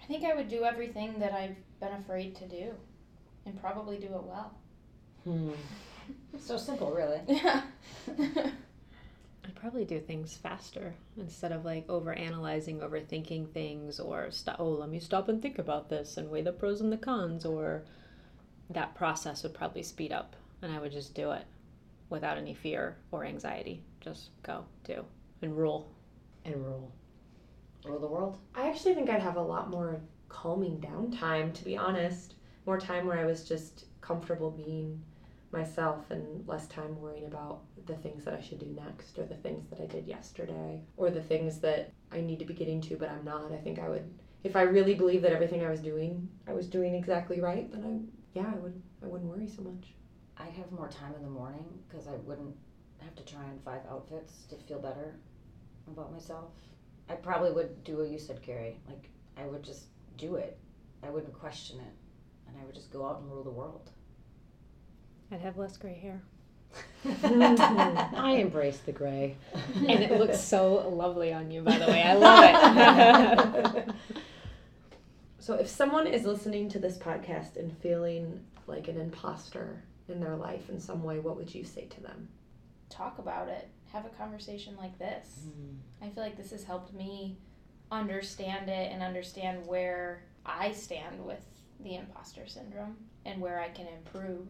I 0.00 0.06
think 0.06 0.22
I 0.22 0.36
would 0.36 0.48
do 0.48 0.62
everything 0.62 1.18
that 1.18 1.32
I've 1.32 1.56
been 1.80 1.94
afraid 1.94 2.36
to 2.36 2.46
do 2.46 2.70
and 3.44 3.60
probably 3.60 3.98
do 3.98 4.06
it 4.06 4.22
well. 4.22 4.54
Hmm. 5.24 5.50
So 6.38 6.56
simple, 6.56 6.92
really. 6.92 7.22
Yeah. 7.26 7.62
I'd 9.48 9.54
probably 9.54 9.86
do 9.86 9.98
things 9.98 10.36
faster 10.36 10.94
instead 11.16 11.52
of 11.52 11.64
like 11.64 11.88
over 11.88 12.12
analyzing, 12.12 12.80
overthinking 12.80 13.50
things, 13.50 13.98
or 13.98 14.30
stop. 14.30 14.56
Oh, 14.58 14.68
let 14.68 14.90
me 14.90 15.00
stop 15.00 15.30
and 15.30 15.40
think 15.40 15.58
about 15.58 15.88
this 15.88 16.18
and 16.18 16.30
weigh 16.30 16.42
the 16.42 16.52
pros 16.52 16.82
and 16.82 16.92
the 16.92 16.98
cons. 16.98 17.46
Or 17.46 17.84
that 18.68 18.94
process 18.94 19.42
would 19.42 19.54
probably 19.54 19.82
speed 19.82 20.12
up, 20.12 20.36
and 20.60 20.70
I 20.70 20.78
would 20.78 20.92
just 20.92 21.14
do 21.14 21.30
it 21.30 21.46
without 22.10 22.36
any 22.36 22.52
fear 22.52 22.98
or 23.10 23.24
anxiety. 23.24 23.82
Just 24.02 24.30
go, 24.42 24.66
do, 24.84 25.02
and 25.40 25.56
rule. 25.56 25.90
And 26.44 26.62
rule. 26.62 26.92
Rule 27.86 28.00
the 28.00 28.06
world. 28.06 28.38
I 28.54 28.68
actually 28.68 28.94
think 28.94 29.08
I'd 29.08 29.22
have 29.22 29.36
a 29.36 29.42
lot 29.42 29.70
more 29.70 29.98
calming 30.28 30.78
down 30.78 31.10
time, 31.10 31.52
to 31.54 31.64
be 31.64 31.74
honest. 31.74 32.34
More 32.66 32.78
time 32.78 33.06
where 33.06 33.18
I 33.18 33.24
was 33.24 33.48
just 33.48 33.86
comfortable 34.02 34.50
being 34.50 35.02
myself 35.50 36.10
and 36.10 36.46
less 36.46 36.66
time 36.66 37.00
worrying 37.00 37.26
about 37.26 37.60
the 37.86 37.94
things 37.94 38.24
that 38.24 38.34
I 38.34 38.40
should 38.40 38.58
do 38.58 38.66
next 38.66 39.18
or 39.18 39.24
the 39.24 39.34
things 39.34 39.68
that 39.70 39.80
I 39.80 39.86
did 39.86 40.06
yesterday 40.06 40.82
or 40.96 41.10
the 41.10 41.22
things 41.22 41.58
that 41.60 41.92
I 42.12 42.20
need 42.20 42.38
to 42.40 42.44
be 42.44 42.54
getting 42.54 42.80
to 42.82 42.96
but 42.96 43.10
I'm 43.10 43.24
not. 43.24 43.52
I 43.52 43.56
think 43.56 43.78
I 43.78 43.88
would 43.88 44.08
if 44.44 44.54
I 44.54 44.62
really 44.62 44.94
believed 44.94 45.24
that 45.24 45.32
everything 45.32 45.64
I 45.64 45.70
was 45.70 45.80
doing 45.80 46.28
I 46.46 46.52
was 46.52 46.66
doing 46.66 46.94
exactly 46.94 47.40
right, 47.40 47.70
then 47.72 47.84
I 47.84 48.38
yeah, 48.38 48.52
I 48.52 48.58
would 48.58 48.80
I 49.02 49.06
wouldn't 49.06 49.30
worry 49.30 49.48
so 49.48 49.62
much. 49.62 49.94
I'd 50.36 50.52
have 50.52 50.70
more 50.70 50.88
time 50.88 51.14
in 51.16 51.22
the 51.22 51.30
morning 51.30 51.66
because 51.88 52.06
I 52.06 52.14
wouldn't 52.24 52.54
have 53.00 53.14
to 53.16 53.24
try 53.24 53.42
on 53.42 53.58
five 53.64 53.80
outfits 53.90 54.44
to 54.50 54.56
feel 54.56 54.78
better 54.78 55.14
about 55.86 56.12
myself. 56.12 56.52
I 57.08 57.14
probably 57.14 57.52
would 57.52 57.84
do 57.84 57.96
what 57.98 58.08
you 58.08 58.18
said, 58.18 58.42
Carrie. 58.42 58.80
Like, 58.86 59.08
I 59.36 59.46
would 59.46 59.62
just 59.62 59.86
do 60.16 60.36
it. 60.36 60.58
I 61.02 61.10
wouldn't 61.10 61.32
question 61.32 61.80
it. 61.80 61.94
And 62.46 62.56
I 62.60 62.64
would 62.64 62.74
just 62.74 62.92
go 62.92 63.06
out 63.06 63.20
and 63.20 63.30
rule 63.30 63.44
the 63.44 63.50
world. 63.50 63.90
I'd 65.30 65.40
have 65.40 65.58
less 65.58 65.76
gray 65.76 65.94
hair. 65.94 66.22
I 67.04 68.36
embrace 68.38 68.78
the 68.78 68.92
gray. 68.92 69.36
and 69.74 70.02
it 70.02 70.18
looks 70.18 70.40
so 70.40 70.88
lovely 70.88 71.32
on 71.32 71.50
you, 71.50 71.62
by 71.62 71.78
the 71.78 71.86
way. 71.86 72.02
I 72.02 72.14
love 72.14 73.74
it. 73.76 73.88
So 75.48 75.54
if 75.54 75.66
someone 75.66 76.06
is 76.06 76.26
listening 76.26 76.68
to 76.68 76.78
this 76.78 76.98
podcast 76.98 77.56
and 77.56 77.74
feeling 77.78 78.44
like 78.66 78.86
an 78.88 79.00
imposter 79.00 79.82
in 80.06 80.20
their 80.20 80.36
life 80.36 80.68
in 80.68 80.78
some 80.78 81.02
way, 81.02 81.20
what 81.20 81.38
would 81.38 81.54
you 81.54 81.64
say 81.64 81.86
to 81.86 82.02
them? 82.02 82.28
Talk 82.90 83.18
about 83.18 83.48
it. 83.48 83.66
Have 83.90 84.04
a 84.04 84.10
conversation 84.10 84.76
like 84.76 84.98
this. 84.98 85.46
Mm. 85.48 85.76
I 86.02 86.10
feel 86.10 86.22
like 86.22 86.36
this 86.36 86.50
has 86.50 86.64
helped 86.64 86.92
me 86.92 87.38
understand 87.90 88.68
it 88.68 88.92
and 88.92 89.02
understand 89.02 89.66
where 89.66 90.24
I 90.44 90.72
stand 90.72 91.24
with 91.24 91.42
the 91.80 91.94
imposter 91.94 92.46
syndrome 92.46 92.96
and 93.24 93.40
where 93.40 93.58
I 93.58 93.70
can 93.70 93.86
improve, 93.86 94.48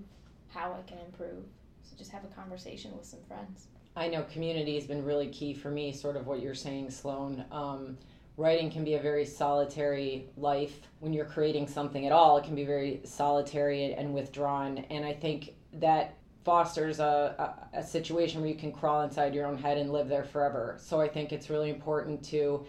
how 0.48 0.72
I 0.72 0.88
can 0.88 0.98
improve. 0.98 1.44
So 1.82 1.96
just 1.96 2.10
have 2.10 2.24
a 2.24 2.28
conversation 2.28 2.96
with 2.96 3.06
some 3.06 3.20
friends. 3.26 3.66
I 3.96 4.08
know 4.08 4.22
community 4.24 4.74
has 4.76 4.86
been 4.86 5.04
really 5.04 5.28
key 5.28 5.54
for 5.54 5.70
me, 5.70 5.92
sort 5.92 6.16
of 6.16 6.26
what 6.26 6.40
you're 6.40 6.54
saying, 6.54 6.90
Sloan. 6.90 7.44
Um, 7.50 7.98
writing 8.36 8.70
can 8.70 8.84
be 8.84 8.94
a 8.94 9.00
very 9.00 9.24
solitary 9.24 10.30
life. 10.36 10.80
When 11.00 11.12
you're 11.12 11.24
creating 11.24 11.66
something 11.66 12.06
at 12.06 12.12
all, 12.12 12.36
it 12.36 12.44
can 12.44 12.54
be 12.54 12.64
very 12.64 13.00
solitary 13.04 13.94
and 13.94 14.14
withdrawn. 14.14 14.78
And 14.90 15.04
I 15.04 15.12
think 15.12 15.54
that 15.74 16.14
fosters 16.44 17.00
a, 17.00 17.66
a, 17.74 17.78
a 17.80 17.82
situation 17.82 18.40
where 18.40 18.48
you 18.48 18.56
can 18.56 18.72
crawl 18.72 19.02
inside 19.02 19.34
your 19.34 19.46
own 19.46 19.58
head 19.58 19.76
and 19.76 19.92
live 19.92 20.08
there 20.08 20.24
forever. 20.24 20.78
So 20.80 21.00
I 21.00 21.08
think 21.08 21.32
it's 21.32 21.50
really 21.50 21.70
important 21.70 22.24
to 22.26 22.64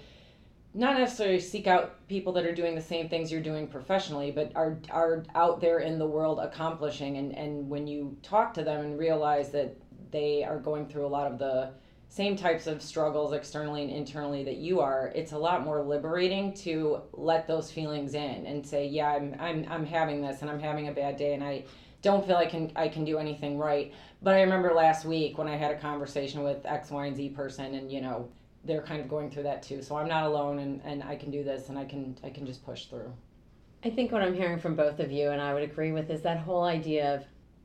not 0.74 0.98
necessarily 0.98 1.40
seek 1.40 1.68
out 1.68 2.08
people 2.08 2.32
that 2.34 2.46
are 2.46 2.54
doing 2.54 2.76
the 2.76 2.82
same 2.82 3.10
things 3.10 3.32
you're 3.32 3.42
doing 3.42 3.68
professionally, 3.68 4.32
but 4.32 4.52
are 4.56 4.78
are 4.92 5.24
out 5.34 5.62
there 5.62 5.80
in 5.80 5.98
the 5.98 6.06
world 6.06 6.40
accomplishing. 6.40 7.18
And, 7.18 7.36
and 7.36 7.68
when 7.70 7.88
you 7.88 8.18
talk 8.22 8.54
to 8.56 8.64
them 8.64 8.86
and 8.86 9.00
realize 9.00 9.50
that 9.52 9.76
they 10.12 10.44
are 10.44 10.60
going 10.60 10.88
through 10.88 11.06
a 11.06 11.08
lot 11.08 11.32
of 11.32 11.40
the 11.40 11.72
same 12.10 12.36
types 12.36 12.66
of 12.66 12.82
struggles 12.82 13.34
externally 13.34 13.84
and 13.84 13.92
internally 13.92 14.44
that 14.44 14.58
you 14.58 14.80
are, 14.80 15.12
it's 15.16 15.32
a 15.32 15.38
lot 15.38 15.64
more 15.64 15.84
liberating 15.84 16.54
to 16.54 17.02
let 17.14 17.48
those 17.48 17.72
feelings 17.72 18.14
in 18.14 18.46
and 18.46 18.66
say, 18.66 18.88
yeah, 18.88 19.10
I'm 19.12 19.36
I'm 19.40 19.66
I'm 19.70 19.86
having 19.86 20.22
this 20.22 20.42
and 20.42 20.52
I'm 20.52 20.60
having 20.60 20.88
a 20.88 20.92
bad 20.92 21.18
day 21.18 21.34
and 21.34 21.44
I 21.44 21.66
don't 22.04 22.26
feel 22.26 22.38
I 22.38 22.46
can 22.46 22.72
I 22.76 22.90
can 22.90 23.06
do 23.06 23.18
anything 23.18 23.58
right. 23.58 23.92
But 24.22 24.36
I 24.36 24.42
remember 24.42 24.74
last 24.74 25.04
week 25.06 25.38
when 25.40 25.48
I 25.48 25.56
had 25.56 25.72
a 25.72 25.80
conversation 25.80 26.44
with 26.44 26.64
X, 26.66 26.92
Y, 26.92 27.08
and 27.08 27.16
Z 27.16 27.30
person 27.30 27.74
and 27.74 27.92
you 27.92 28.02
know, 28.02 28.30
they're 28.66 28.82
kind 28.82 29.02
of 29.02 29.08
going 29.08 29.32
through 29.32 29.44
that 29.44 29.64
too. 29.64 29.82
So 29.82 29.96
I'm 29.98 30.08
not 30.08 30.26
alone 30.26 30.60
and, 30.60 30.82
and 30.84 31.04
I 31.04 31.16
can 31.16 31.32
do 31.32 31.44
this 31.44 31.70
and 31.70 31.78
I 31.78 31.86
can 31.86 32.18
I 32.24 32.30
can 32.30 32.46
just 32.46 32.66
push 32.66 32.86
through. 32.86 33.14
I 33.84 33.90
think 33.90 34.12
what 34.12 34.22
I'm 34.22 34.34
hearing 34.34 34.60
from 34.60 34.76
both 34.76 35.00
of 35.00 35.10
you, 35.10 35.30
and 35.30 35.42
I 35.42 35.54
would 35.54 35.64
agree 35.64 35.94
with, 35.94 36.10
is 36.10 36.22
that 36.24 36.40
whole 36.40 36.64
idea 36.64 37.16
of, 37.16 37.24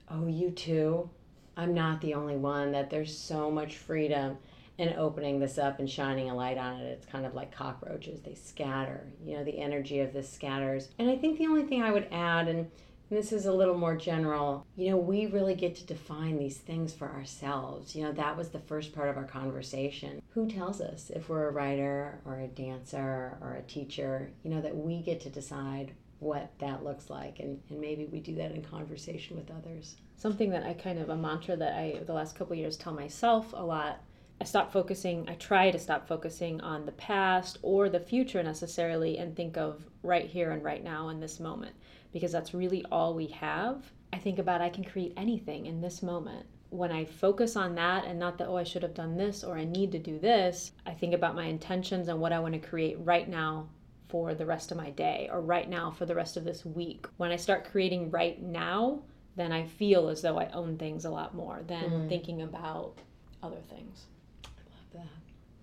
oh, 0.08 0.28
you 0.28 0.50
too. 0.52 1.10
I'm 1.56 1.74
not 1.74 2.00
the 2.00 2.14
only 2.14 2.36
one, 2.36 2.70
that 2.72 2.88
there's 2.88 3.16
so 3.16 3.50
much 3.50 3.76
freedom 3.76 4.38
in 4.78 4.94
opening 4.96 5.40
this 5.40 5.58
up 5.58 5.80
and 5.80 5.90
shining 5.90 6.30
a 6.30 6.34
light 6.34 6.58
on 6.58 6.76
it. 6.80 6.84
It's 6.84 7.06
kind 7.06 7.26
of 7.26 7.34
like 7.34 7.54
cockroaches, 7.54 8.20
they 8.20 8.34
scatter. 8.34 9.08
You 9.24 9.36
know, 9.36 9.44
the 9.44 9.58
energy 9.58 10.00
of 10.00 10.12
this 10.12 10.32
scatters. 10.32 10.90
And 11.00 11.10
I 11.10 11.16
think 11.16 11.38
the 11.38 11.46
only 11.46 11.64
thing 11.64 11.82
I 11.82 11.90
would 11.90 12.06
add, 12.12 12.46
and 12.46 12.70
and 13.14 13.22
this 13.22 13.32
is 13.32 13.46
a 13.46 13.52
little 13.52 13.78
more 13.78 13.94
general. 13.94 14.66
You 14.74 14.90
know, 14.90 14.96
we 14.96 15.26
really 15.26 15.54
get 15.54 15.76
to 15.76 15.86
define 15.86 16.36
these 16.36 16.56
things 16.56 16.92
for 16.92 17.08
ourselves. 17.08 17.94
You 17.94 18.02
know, 18.02 18.12
that 18.12 18.36
was 18.36 18.48
the 18.48 18.58
first 18.58 18.92
part 18.92 19.08
of 19.08 19.16
our 19.16 19.24
conversation. 19.24 20.20
Who 20.30 20.48
tells 20.48 20.80
us 20.80 21.12
if 21.14 21.28
we're 21.28 21.46
a 21.46 21.52
writer 21.52 22.18
or 22.24 22.40
a 22.40 22.48
dancer 22.48 23.38
or 23.40 23.54
a 23.54 23.70
teacher? 23.70 24.32
You 24.42 24.50
know, 24.50 24.60
that 24.60 24.76
we 24.76 25.00
get 25.00 25.20
to 25.20 25.30
decide 25.30 25.92
what 26.18 26.50
that 26.58 26.82
looks 26.82 27.08
like. 27.08 27.38
And, 27.38 27.60
and 27.70 27.80
maybe 27.80 28.06
we 28.06 28.18
do 28.18 28.34
that 28.34 28.50
in 28.50 28.62
conversation 28.64 29.36
with 29.36 29.48
others. 29.48 29.94
Something 30.16 30.50
that 30.50 30.64
I 30.64 30.72
kind 30.72 30.98
of, 30.98 31.08
a 31.08 31.16
mantra 31.16 31.54
that 31.56 31.74
I, 31.74 32.00
the 32.04 32.14
last 32.14 32.34
couple 32.34 32.56
years, 32.56 32.76
tell 32.76 32.94
myself 32.94 33.52
a 33.52 33.64
lot 33.64 34.00
I 34.40 34.44
stop 34.44 34.72
focusing, 34.72 35.28
I 35.28 35.34
try 35.34 35.70
to 35.70 35.78
stop 35.78 36.08
focusing 36.08 36.60
on 36.60 36.86
the 36.86 36.92
past 36.92 37.58
or 37.62 37.88
the 37.88 38.00
future 38.00 38.42
necessarily 38.42 39.18
and 39.18 39.36
think 39.36 39.56
of 39.56 39.84
right 40.02 40.26
here 40.26 40.50
and 40.50 40.64
right 40.64 40.82
now 40.82 41.10
in 41.10 41.20
this 41.20 41.38
moment 41.38 41.76
because 42.14 42.32
that's 42.32 42.54
really 42.54 42.82
all 42.90 43.12
we 43.12 43.26
have. 43.26 43.92
I 44.12 44.16
think 44.18 44.38
about 44.38 44.62
I 44.62 44.70
can 44.70 44.84
create 44.84 45.12
anything 45.16 45.66
in 45.66 45.82
this 45.82 46.02
moment. 46.02 46.46
When 46.70 46.90
I 46.92 47.04
focus 47.04 47.56
on 47.56 47.74
that 47.74 48.04
and 48.06 48.18
not 48.18 48.38
that, 48.38 48.46
oh, 48.48 48.56
I 48.56 48.62
should 48.64 48.82
have 48.84 48.94
done 48.94 49.16
this 49.16 49.44
or 49.44 49.58
I 49.58 49.64
need 49.64 49.92
to 49.92 49.98
do 49.98 50.18
this, 50.18 50.72
I 50.86 50.92
think 50.92 51.12
about 51.12 51.34
my 51.34 51.44
intentions 51.44 52.08
and 52.08 52.20
what 52.20 52.32
I 52.32 52.38
want 52.38 52.54
to 52.54 52.60
create 52.60 52.96
right 53.00 53.28
now 53.28 53.68
for 54.08 54.32
the 54.32 54.46
rest 54.46 54.70
of 54.70 54.76
my 54.76 54.90
day 54.90 55.28
or 55.32 55.40
right 55.40 55.68
now 55.68 55.90
for 55.90 56.06
the 56.06 56.14
rest 56.14 56.36
of 56.36 56.44
this 56.44 56.64
week. 56.64 57.06
When 57.16 57.32
I 57.32 57.36
start 57.36 57.70
creating 57.70 58.10
right 58.10 58.40
now, 58.40 59.02
then 59.36 59.50
I 59.50 59.66
feel 59.66 60.08
as 60.08 60.22
though 60.22 60.38
I 60.38 60.48
own 60.50 60.78
things 60.78 61.04
a 61.04 61.10
lot 61.10 61.34
more 61.34 61.62
than 61.66 61.90
Mm. 61.90 62.08
thinking 62.08 62.42
about 62.42 62.94
other 63.42 63.60
things. 63.68 64.06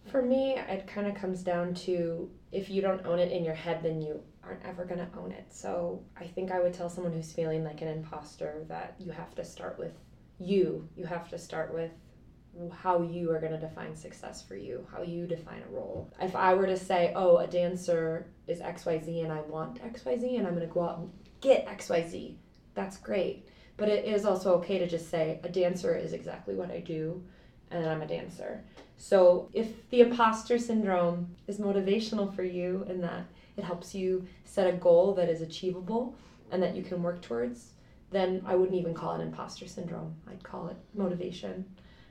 For 0.07 0.21
me, 0.21 0.55
it 0.57 0.87
kind 0.87 1.07
of 1.07 1.15
comes 1.15 1.41
down 1.43 1.73
to 1.75 2.29
if 2.51 2.69
you 2.69 2.81
don't 2.81 3.05
own 3.05 3.19
it 3.19 3.31
in 3.31 3.45
your 3.45 3.53
head, 3.53 3.81
then 3.81 4.01
you 4.01 4.19
aren't 4.43 4.65
ever 4.65 4.85
going 4.85 4.99
to 4.99 5.19
own 5.19 5.31
it. 5.31 5.45
So 5.49 6.03
I 6.17 6.25
think 6.25 6.51
I 6.51 6.59
would 6.59 6.73
tell 6.73 6.89
someone 6.89 7.13
who's 7.13 7.31
feeling 7.31 7.63
like 7.63 7.81
an 7.81 7.87
imposter 7.87 8.65
that 8.67 8.95
you 8.99 9.11
have 9.11 9.35
to 9.35 9.43
start 9.43 9.77
with 9.77 9.93
you. 10.39 10.87
You 10.95 11.05
have 11.05 11.29
to 11.29 11.37
start 11.37 11.73
with 11.73 11.91
how 12.71 13.01
you 13.01 13.31
are 13.31 13.39
going 13.39 13.53
to 13.53 13.59
define 13.59 13.95
success 13.95 14.41
for 14.41 14.55
you, 14.55 14.85
how 14.91 15.03
you 15.03 15.25
define 15.25 15.61
a 15.61 15.73
role. 15.73 16.11
If 16.19 16.35
I 16.35 16.53
were 16.53 16.65
to 16.65 16.77
say, 16.77 17.13
oh, 17.15 17.37
a 17.37 17.47
dancer 17.47 18.27
is 18.47 18.59
XYZ 18.59 19.23
and 19.23 19.31
I 19.31 19.41
want 19.41 19.81
XYZ 19.81 20.37
and 20.37 20.47
I'm 20.47 20.55
going 20.55 20.67
to 20.67 20.73
go 20.73 20.83
out 20.83 20.99
and 20.99 21.11
get 21.39 21.67
XYZ, 21.67 22.35
that's 22.73 22.97
great. 22.97 23.47
But 23.77 23.89
it 23.89 24.05
is 24.05 24.25
also 24.25 24.55
okay 24.55 24.79
to 24.79 24.87
just 24.87 25.09
say, 25.09 25.39
a 25.43 25.49
dancer 25.49 25.95
is 25.95 26.13
exactly 26.13 26.55
what 26.55 26.71
I 26.71 26.79
do 26.79 27.23
and 27.71 27.87
I'm 27.87 28.01
a 28.01 28.07
dancer. 28.07 28.63
So 28.97 29.49
if 29.53 29.89
the 29.89 30.01
imposter 30.01 30.59
syndrome 30.59 31.35
is 31.47 31.57
motivational 31.57 32.35
for 32.35 32.43
you 32.43 32.85
in 32.87 33.01
that 33.01 33.25
it 33.57 33.63
helps 33.63 33.93
you 33.93 34.25
set 34.45 34.67
a 34.67 34.77
goal 34.77 35.13
that 35.15 35.29
is 35.29 35.41
achievable 35.41 36.15
and 36.51 36.61
that 36.61 36.75
you 36.75 36.83
can 36.83 37.01
work 37.01 37.21
towards, 37.21 37.73
then 38.11 38.41
I 38.45 38.55
wouldn't 38.55 38.77
even 38.77 38.93
call 38.93 39.19
it 39.19 39.23
imposter 39.23 39.67
syndrome. 39.67 40.15
I'd 40.29 40.43
call 40.43 40.67
it 40.67 40.77
motivation 40.93 41.65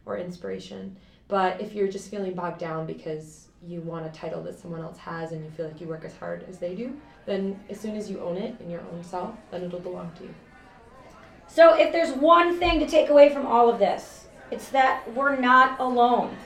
or 0.07 0.17
inspiration. 0.17 0.97
But 1.29 1.61
if 1.61 1.75
you're 1.75 1.89
just 1.89 2.11
feeling 2.11 2.35
bogged 2.35 2.59
down 2.59 2.87
because 2.87 3.49
you 3.63 3.83
want 3.83 4.07
a 4.07 4.09
title 4.11 4.43
that 4.45 4.59
someone 4.59 4.81
else 4.81 4.99
has 4.99 5.33
and 5.33 5.45
you 5.45 5.51
feel 5.51 5.67
like 5.67 5.81
you 5.81 5.87
work 5.87 6.05
as 6.05 6.17
hard 6.17 6.45
as 6.49 6.59
they 6.59 6.75
do, 6.75 6.97
then 7.27 7.61
as 7.69 7.79
soon 7.79 7.97
as 7.97 8.11
you 8.11 8.21
own 8.21 8.37
it 8.37 8.59
in 8.61 8.71
your 8.71 8.81
own 8.93 9.05
self, 9.05 9.35
then 9.51 9.63
it'll 9.63 9.81
belong 9.81 10.11
to 10.19 10.25
you. 10.25 10.35
So, 11.47 11.75
if 11.75 11.93
there's 11.93 12.13
one 12.13 12.59
thing 12.59 12.79
to 12.79 12.87
take 12.87 13.11
away 13.11 13.33
from 13.35 13.45
all 13.45 13.69
of 13.69 13.79
this, 13.79 14.29
it's 14.51 14.69
that 14.71 15.03
we're 15.15 15.37
not 15.37 15.79
alone. 15.81 16.37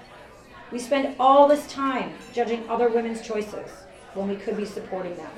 We 0.73 0.79
spend 0.79 1.15
all 1.21 1.47
this 1.47 1.67
time 1.67 2.13
judging 2.33 2.69
other 2.69 2.89
women's 2.89 3.21
choices 3.21 3.84
when 4.15 4.29
we 4.29 4.37
could 4.37 4.57
be 4.57 4.65
supporting 4.65 5.17
them. 5.17 5.31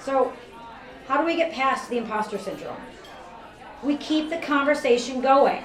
So, 0.00 0.32
how 1.06 1.20
do 1.20 1.26
we 1.26 1.36
get 1.36 1.52
past 1.52 1.88
the 1.88 1.98
imposter 1.98 2.38
syndrome? 2.38 2.80
We 3.82 3.96
keep 3.96 4.30
the 4.30 4.38
conversation 4.38 5.20
going 5.20 5.62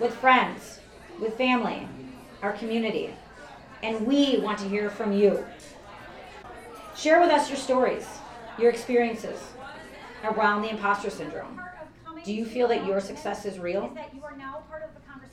with 0.00 0.14
friends, 0.14 0.80
with 1.20 1.36
family, 1.36 1.88
our 2.42 2.52
community, 2.52 3.14
and 3.82 4.06
we 4.06 4.38
want 4.38 4.58
to 4.60 4.68
hear 4.68 4.90
from 4.90 5.12
you. 5.12 5.44
Share 6.96 7.20
with 7.20 7.30
us 7.30 7.48
your 7.48 7.58
stories, 7.58 8.06
your 8.58 8.70
experiences 8.70 9.40
around 10.24 10.62
the 10.62 10.70
imposter 10.70 11.10
syndrome. 11.10 11.60
Do 12.24 12.32
you 12.32 12.44
feel 12.44 12.68
that 12.68 12.86
your 12.86 13.00
success 13.00 13.44
is 13.44 13.58
real? 13.58 13.96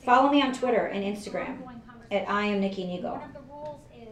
Follow 0.04 0.30
me 0.30 0.42
on 0.42 0.52
Twitter 0.52 0.86
and 0.86 1.04
Instagram 1.04 1.58
at 2.10 2.28
I 2.28 2.46
am 2.46 2.60
Nikki 2.60 2.84
is. 2.84 3.22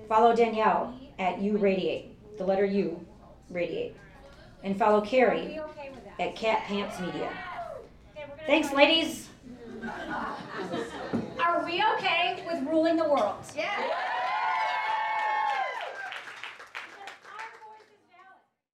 Follow 0.08 0.34
Danielle 0.34 0.94
at 1.18 1.40
You 1.40 1.56
Radiate, 1.56 2.36
the 2.38 2.44
letter 2.44 2.64
U, 2.64 3.04
Radiate. 3.50 3.94
And 4.62 4.78
follow 4.78 5.00
Carrie 5.00 5.46
we 5.46 5.60
okay 5.60 5.90
with 5.94 6.04
that? 6.04 6.20
at 6.20 6.36
Cat 6.36 6.64
Pants 6.66 6.98
Media. 7.00 7.30
Okay, 8.16 8.24
we're 8.28 8.36
gonna 8.36 8.46
Thanks, 8.46 8.72
ladies. 8.72 9.28
Are 11.40 11.64
we 11.64 11.82
okay 11.96 12.44
with 12.46 12.62
ruling 12.68 12.96
the 12.96 13.04
world? 13.04 13.36
Yeah. 13.56 13.70